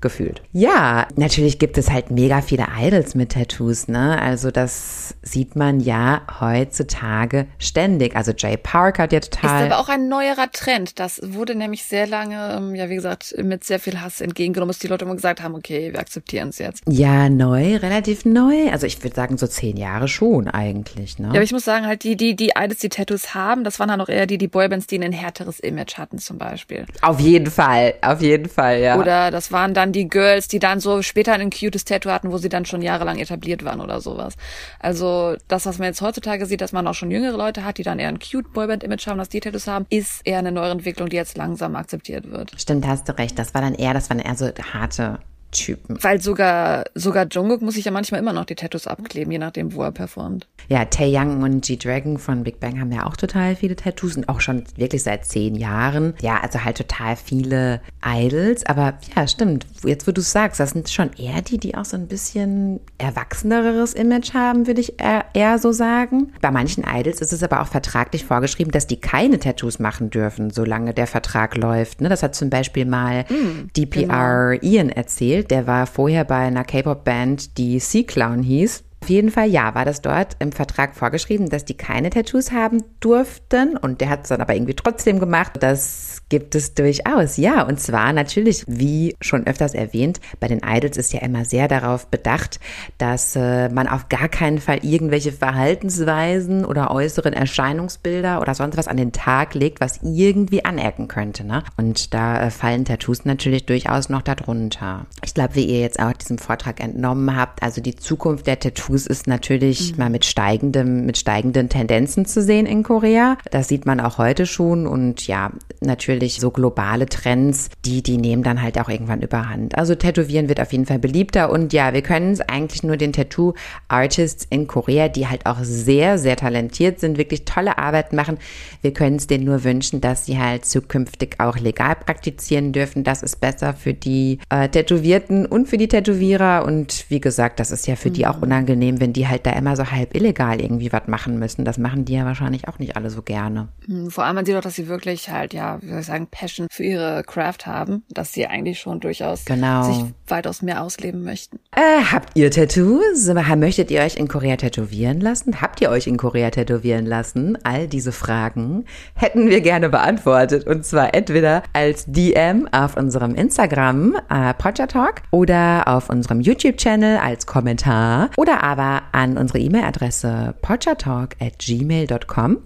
gefühlt. 0.00 0.42
Ja, 0.52 1.06
natürlich 1.16 1.58
gibt 1.58 1.78
es 1.78 1.90
halt 1.90 2.10
mega 2.10 2.40
viele 2.40 2.66
Idols 2.80 3.14
mit 3.14 3.32
Tattoos, 3.32 3.88
ne? 3.88 4.20
Also 4.20 4.50
das 4.50 5.14
sieht 5.22 5.56
man 5.56 5.80
ja 5.80 6.22
heutzutage 6.40 7.46
ständig. 7.58 8.16
Also 8.16 8.32
Jay 8.36 8.56
Park 8.56 8.98
hat 8.98 9.12
ja 9.12 9.20
total. 9.20 9.66
Ist 9.66 9.72
aber 9.72 9.80
auch 9.80 9.88
ein 9.88 10.08
neuerer 10.08 10.50
Trend. 10.52 10.98
Das 10.98 11.20
wurde 11.24 11.54
nämlich 11.54 11.84
sehr 11.84 12.06
lange, 12.06 12.56
ähm, 12.56 12.74
ja 12.74 12.88
wie 12.88 12.94
gesagt, 12.94 13.34
mit 13.42 13.64
sehr 13.64 13.80
viel 13.80 14.00
Hass 14.00 14.20
entgegengenommen, 14.20 14.70
dass 14.70 14.78
die 14.78 14.88
Leute 14.88 15.04
immer 15.04 15.14
gesagt 15.14 15.42
haben, 15.42 15.54
okay, 15.54 15.92
wir 15.92 16.00
akzeptieren 16.00 16.50
es 16.50 16.58
jetzt. 16.58 16.82
Ja, 16.88 17.28
neu, 17.28 17.76
relativ 17.76 18.24
neu. 18.24 18.70
Also 18.70 18.86
ich 18.86 19.02
würde 19.02 19.16
sagen 19.16 19.38
so 19.38 19.46
zehn 19.46 19.76
Jahre 19.76 20.08
schon 20.08 20.48
eigentlich, 20.48 21.18
ne? 21.18 21.28
Ja, 21.28 21.34
aber 21.34 21.42
ich 21.42 21.52
muss 21.52 21.64
sagen, 21.64 21.86
halt 21.86 22.04
die, 22.04 22.16
die, 22.16 22.36
die 22.36 22.52
Idols, 22.56 22.78
die 22.78 22.88
Tattoos 22.88 23.34
haben, 23.34 23.64
das 23.64 23.78
waren 23.78 23.88
dann 23.88 24.00
auch 24.00 24.08
eher 24.08 24.26
die, 24.26 24.38
die 24.38 24.48
Boybands, 24.48 24.86
die 24.86 24.98
ein 25.02 25.12
härteres 25.12 25.60
Image 25.60 25.98
hatten 25.98 26.18
zum 26.18 26.38
Beispiel. 26.38 26.86
Auf 27.02 27.20
jeden 27.20 27.50
Fall, 27.50 27.94
auf 28.00 28.20
jeden 28.22 28.48
Fall, 28.48 28.80
ja. 28.80 28.98
Oder 28.98 29.30
das 29.30 29.52
waren 29.52 29.74
dann 29.74 29.87
die 29.92 30.08
Girls, 30.08 30.48
die 30.48 30.58
dann 30.58 30.80
so 30.80 31.02
später 31.02 31.32
ein 31.34 31.50
cutes 31.50 31.84
Tattoo 31.84 32.10
hatten, 32.10 32.32
wo 32.32 32.38
sie 32.38 32.48
dann 32.48 32.64
schon 32.64 32.82
jahrelang 32.82 33.18
etabliert 33.18 33.64
waren 33.64 33.80
oder 33.80 34.00
sowas. 34.00 34.34
Also 34.78 35.36
das, 35.48 35.66
was 35.66 35.78
man 35.78 35.88
jetzt 35.88 36.00
heutzutage 36.00 36.46
sieht, 36.46 36.60
dass 36.60 36.72
man 36.72 36.86
auch 36.86 36.94
schon 36.94 37.10
jüngere 37.10 37.36
Leute 37.36 37.64
hat, 37.64 37.78
die 37.78 37.82
dann 37.82 37.98
eher 37.98 38.08
ein 38.08 38.18
cute 38.18 38.52
Boyband-Image 38.52 39.06
haben, 39.06 39.18
dass 39.18 39.28
die 39.28 39.40
Tattoos 39.40 39.66
haben, 39.66 39.86
ist 39.90 40.20
eher 40.24 40.38
eine 40.38 40.52
neue 40.52 40.70
Entwicklung, 40.70 41.08
die 41.08 41.16
jetzt 41.16 41.36
langsam 41.36 41.76
akzeptiert 41.76 42.30
wird. 42.30 42.52
Stimmt, 42.60 42.86
hast 42.86 43.08
du 43.08 43.16
recht. 43.16 43.38
Das 43.38 43.54
war 43.54 43.60
dann 43.60 43.74
eher, 43.74 43.94
das 43.94 44.10
waren 44.10 44.18
eher 44.18 44.34
so 44.34 44.50
harte 44.72 45.18
Typen. 45.50 46.02
Weil 46.02 46.20
sogar, 46.20 46.84
sogar 46.94 47.26
Jungkook 47.26 47.62
muss 47.62 47.74
sich 47.74 47.84
ja 47.84 47.90
manchmal 47.90 48.20
immer 48.20 48.34
noch 48.34 48.44
die 48.44 48.54
Tattoos 48.54 48.86
abkleben, 48.86 49.32
je 49.32 49.38
nachdem, 49.38 49.72
wo 49.72 49.82
er 49.82 49.92
performt. 49.92 50.46
Ja, 50.68 50.84
Taeyang 50.84 51.42
und 51.42 51.64
G-Dragon 51.64 52.18
von 52.18 52.44
Big 52.44 52.60
Bang 52.60 52.80
haben 52.80 52.92
ja 52.92 53.06
auch 53.06 53.16
total 53.16 53.56
viele 53.56 53.76
Tattoos 53.76 54.16
und 54.16 54.28
auch 54.28 54.40
schon 54.40 54.64
wirklich 54.76 55.02
seit 55.02 55.24
zehn 55.24 55.54
Jahren. 55.54 56.14
Ja, 56.20 56.40
also 56.40 56.64
halt 56.64 56.76
total 56.76 57.16
viele 57.16 57.80
Idols. 58.04 58.64
Aber 58.66 58.94
ja, 59.16 59.26
stimmt. 59.26 59.66
Jetzt, 59.84 60.06
wo 60.06 60.12
du 60.12 60.20
es 60.20 60.32
sagst, 60.32 60.60
das 60.60 60.70
sind 60.70 60.88
schon 60.90 61.10
eher 61.14 61.42
die, 61.42 61.58
die 61.58 61.74
auch 61.74 61.84
so 61.84 61.96
ein 61.96 62.06
bisschen 62.06 62.80
erwachseneres 62.98 63.94
Image 63.94 64.34
haben, 64.34 64.66
würde 64.66 64.80
ich 64.80 64.94
eher, 64.98 65.58
so 65.58 65.72
sagen. 65.72 66.32
Bei 66.40 66.50
manchen 66.50 66.84
Idols 66.86 67.20
ist 67.20 67.32
es 67.32 67.42
aber 67.42 67.62
auch 67.62 67.66
vertraglich 67.66 68.24
vorgeschrieben, 68.24 68.70
dass 68.70 68.86
die 68.86 69.00
keine 69.00 69.38
Tattoos 69.38 69.78
machen 69.78 70.10
dürfen, 70.10 70.50
solange 70.50 70.94
der 70.94 71.06
Vertrag 71.06 71.56
läuft. 71.56 72.00
Ne? 72.00 72.08
Das 72.08 72.22
hat 72.22 72.34
zum 72.34 72.50
Beispiel 72.50 72.84
mal 72.84 73.24
mm, 73.24 73.70
DPR 73.76 74.56
genau. 74.56 74.74
Ian 74.74 74.90
erzählt 74.90 75.18
erzählt. 75.18 75.50
Der 75.50 75.66
war 75.66 75.86
vorher 75.86 76.24
bei 76.24 76.36
einer 76.36 76.64
K-Pop-Band, 76.64 77.58
die 77.58 77.80
Sea 77.80 78.04
Clown 78.04 78.42
hieß. 78.42 78.84
Jeden 79.08 79.30
Fall, 79.30 79.48
ja, 79.48 79.74
war 79.74 79.84
das 79.84 80.02
dort 80.02 80.36
im 80.38 80.52
Vertrag 80.52 80.94
vorgeschrieben, 80.94 81.48
dass 81.48 81.64
die 81.64 81.76
keine 81.76 82.10
Tattoos 82.10 82.52
haben 82.52 82.82
durften. 83.00 83.76
Und 83.76 84.00
der 84.00 84.10
hat 84.10 84.22
es 84.22 84.28
dann 84.28 84.40
aber 84.40 84.54
irgendwie 84.54 84.74
trotzdem 84.74 85.18
gemacht. 85.18 85.52
Das 85.60 86.22
gibt 86.28 86.54
es 86.54 86.74
durchaus, 86.74 87.36
ja. 87.36 87.62
Und 87.62 87.80
zwar 87.80 88.12
natürlich, 88.12 88.64
wie 88.66 89.14
schon 89.20 89.46
öfters 89.46 89.74
erwähnt, 89.74 90.20
bei 90.40 90.48
den 90.48 90.60
Idols 90.64 90.96
ist 90.96 91.12
ja 91.12 91.20
immer 91.20 91.44
sehr 91.44 91.68
darauf 91.68 92.08
bedacht, 92.08 92.60
dass 92.98 93.34
äh, 93.36 93.68
man 93.70 93.88
auf 93.88 94.08
gar 94.08 94.28
keinen 94.28 94.58
Fall 94.58 94.80
irgendwelche 94.82 95.32
Verhaltensweisen 95.32 96.64
oder 96.64 96.90
äußeren 96.90 97.32
Erscheinungsbilder 97.32 98.40
oder 98.40 98.54
sonst 98.54 98.76
was 98.76 98.88
an 98.88 98.96
den 98.96 99.12
Tag 99.12 99.54
legt, 99.54 99.80
was 99.80 100.00
irgendwie 100.02 100.64
anecken 100.64 101.08
könnte. 101.08 101.44
Ne? 101.44 101.62
Und 101.76 102.12
da 102.12 102.42
äh, 102.42 102.50
fallen 102.50 102.84
Tattoos 102.84 103.24
natürlich 103.24 103.64
durchaus 103.64 104.08
noch 104.08 104.22
darunter. 104.22 105.06
Ich 105.24 105.34
glaube, 105.34 105.54
wie 105.54 105.64
ihr 105.64 105.80
jetzt 105.80 105.98
auch 105.98 106.12
diesem 106.12 106.38
Vortrag 106.38 106.80
entnommen 106.80 107.36
habt, 107.36 107.62
also 107.62 107.80
die 107.80 107.96
Zukunft 107.96 108.46
der 108.46 108.58
Tattoos 108.58 108.97
ist 109.06 109.26
natürlich 109.26 109.92
mhm. 109.92 109.98
mal 109.98 110.10
mit 110.10 110.24
steigendem, 110.24 111.06
mit 111.06 111.18
steigenden 111.18 111.68
Tendenzen 111.68 112.26
zu 112.26 112.42
sehen 112.42 112.66
in 112.66 112.82
Korea. 112.82 113.36
Das 113.50 113.68
sieht 113.68 113.86
man 113.86 114.00
auch 114.00 114.18
heute 114.18 114.46
schon 114.46 114.86
und 114.86 115.26
ja, 115.26 115.52
natürlich 115.80 116.40
so 116.40 116.50
globale 116.50 117.06
Trends, 117.06 117.70
die, 117.84 118.02
die 118.02 118.16
nehmen 118.16 118.42
dann 118.42 118.62
halt 118.62 118.78
auch 118.78 118.88
irgendwann 118.88 119.22
überhand. 119.22 119.76
Also 119.76 119.94
Tätowieren 119.94 120.48
wird 120.48 120.60
auf 120.60 120.72
jeden 120.72 120.86
Fall 120.86 120.98
beliebter 120.98 121.50
und 121.50 121.72
ja, 121.72 121.92
wir 121.92 122.02
können 122.02 122.32
es 122.32 122.40
eigentlich 122.40 122.82
nur 122.82 122.96
den 122.96 123.12
Tattoo-Artists 123.12 124.46
in 124.50 124.66
Korea, 124.66 125.08
die 125.08 125.28
halt 125.28 125.46
auch 125.46 125.58
sehr, 125.62 126.18
sehr 126.18 126.36
talentiert 126.36 127.00
sind, 127.00 127.18
wirklich 127.18 127.44
tolle 127.44 127.78
Arbeit 127.78 128.12
machen. 128.12 128.38
Wir 128.82 128.92
können 128.92 129.16
es 129.16 129.26
denen 129.26 129.44
nur 129.44 129.64
wünschen, 129.64 130.00
dass 130.00 130.26
sie 130.26 130.38
halt 130.38 130.64
zukünftig 130.64 131.36
auch 131.38 131.58
legal 131.58 131.96
praktizieren 131.96 132.72
dürfen. 132.72 133.04
Das 133.04 133.22
ist 133.22 133.40
besser 133.40 133.74
für 133.74 133.94
die 133.94 134.38
äh, 134.50 134.68
Tätowierten 134.68 135.46
und 135.46 135.68
für 135.68 135.78
die 135.78 135.88
Tätowierer 135.88 136.64
und 136.64 137.06
wie 137.08 137.20
gesagt, 137.20 137.60
das 137.60 137.70
ist 137.70 137.86
ja 137.86 137.96
für 137.96 138.10
mhm. 138.10 138.14
die 138.14 138.26
auch 138.26 138.36
mhm. 138.36 138.42
Unangenehm, 138.88 139.00
wenn 139.00 139.12
die 139.12 139.28
halt 139.28 139.46
da 139.46 139.52
immer 139.52 139.76
so 139.76 139.90
halb 139.90 140.14
illegal 140.14 140.60
irgendwie 140.60 140.92
was 140.92 141.06
machen 141.06 141.38
müssen. 141.38 141.64
Das 141.64 141.78
machen 141.78 142.04
die 142.04 142.14
ja 142.14 142.24
wahrscheinlich 142.24 142.68
auch 142.68 142.78
nicht 142.78 142.96
alle 142.96 143.10
so 143.10 143.22
gerne. 143.22 143.68
Mhm, 143.86 144.10
vor 144.10 144.24
allem 144.24 144.36
man 144.36 144.46
sieht 144.46 144.56
auch, 144.56 144.62
dass 144.62 144.74
sie 144.74 144.88
wirklich 144.88 145.30
halt, 145.30 145.54
ja, 145.54 145.78
wie 145.82 145.88
soll 145.88 146.00
ich 146.00 146.06
sagen, 146.06 146.28
Passion 146.30 146.68
für 146.70 146.84
ihre 146.84 147.22
Craft 147.24 147.66
haben, 147.66 148.02
dass 148.10 148.32
sie 148.32 148.46
eigentlich 148.46 148.78
schon 148.78 149.00
durchaus 149.00 149.44
genau. 149.44 149.82
sich 149.84 150.04
weitaus 150.26 150.62
mehr 150.62 150.82
ausleben 150.82 151.22
möchten. 151.22 151.58
Äh, 151.72 152.02
habt 152.12 152.36
ihr 152.36 152.50
Tattoos? 152.50 153.28
Möchtet 153.58 153.90
ihr 153.90 154.02
euch 154.02 154.16
in 154.16 154.28
Korea 154.28 154.56
tätowieren 154.56 155.20
lassen? 155.20 155.60
Habt 155.60 155.80
ihr 155.80 155.90
euch 155.90 156.06
in 156.06 156.16
Korea 156.16 156.50
tätowieren 156.50 157.06
lassen? 157.06 157.58
All 157.64 157.88
diese 157.88 158.12
Fragen 158.12 158.84
hätten 159.14 159.48
wir 159.48 159.60
gerne 159.60 159.88
beantwortet. 159.88 160.66
Und 160.66 160.84
zwar 160.84 161.14
entweder 161.14 161.62
als 161.72 162.04
DM 162.06 162.68
auf 162.70 162.96
unserem 162.96 163.34
Instagram 163.34 164.16
äh, 164.30 164.54
Talk 164.86 165.22
oder 165.30 165.84
auf 165.86 166.08
unserem 166.08 166.40
YouTube-Channel 166.40 167.18
als 167.18 167.46
Kommentar 167.46 168.30
oder 168.36 168.62
aber 168.62 168.77
an 169.12 169.36
unsere 169.36 169.58
E-Mail-Adresse 169.58 170.54
podchatalk 170.62 171.34
at 171.40 171.58
gmail.com. 171.58 172.58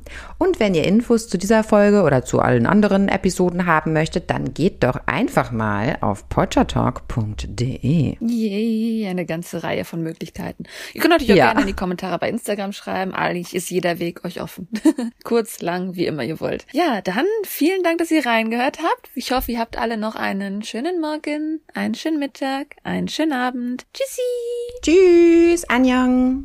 Und 0.43 0.59
wenn 0.59 0.75
ihr 0.75 0.83
Infos 0.83 1.29
zu 1.29 1.39
dieser 1.39 1.63
Folge 1.63 2.03
oder 2.03 2.25
zu 2.25 2.41
allen 2.41 2.67
anderen 2.67 3.07
Episoden 3.07 3.67
haben 3.67 3.93
möchtet, 3.93 4.29
dann 4.29 4.53
geht 4.53 4.83
doch 4.83 4.97
einfach 5.07 5.53
mal 5.53 5.99
auf 6.01 6.29
podchatalk.de. 6.29 8.17
Yay, 8.19 9.07
eine 9.07 9.25
ganze 9.25 9.63
Reihe 9.63 9.85
von 9.85 10.03
Möglichkeiten. 10.03 10.65
Ihr 10.95 11.01
könnt 11.01 11.13
natürlich 11.13 11.35
auch 11.35 11.37
ja. 11.37 11.47
gerne 11.47 11.61
in 11.61 11.69
die 11.69 11.75
Kommentare 11.75 12.19
bei 12.19 12.29
Instagram 12.29 12.73
schreiben. 12.73 13.15
Eigentlich 13.15 13.55
ist 13.55 13.71
jeder 13.71 14.01
Weg 14.01 14.25
euch 14.25 14.41
offen. 14.41 14.67
Kurz, 15.23 15.63
lang, 15.63 15.95
wie 15.95 16.07
immer 16.07 16.25
ihr 16.25 16.41
wollt. 16.41 16.67
Ja, 16.73 17.03
dann 17.03 17.27
vielen 17.45 17.85
Dank, 17.85 17.99
dass 17.99 18.11
ihr 18.11 18.27
reingehört 18.27 18.79
habt. 18.83 19.11
Ich 19.15 19.31
hoffe, 19.31 19.53
ihr 19.53 19.61
habt 19.61 19.79
alle 19.79 19.97
noch 19.97 20.17
einen 20.17 20.65
schönen 20.65 21.01
Morgen, 21.01 21.61
einen 21.73 21.95
schönen 21.95 22.19
Mittag, 22.19 22.75
einen 22.83 23.07
schönen 23.07 23.33
Abend. 23.33 23.87
Tschüssi. 23.95 24.21
Tschüss, 24.83 25.69
Anjang. 25.69 26.41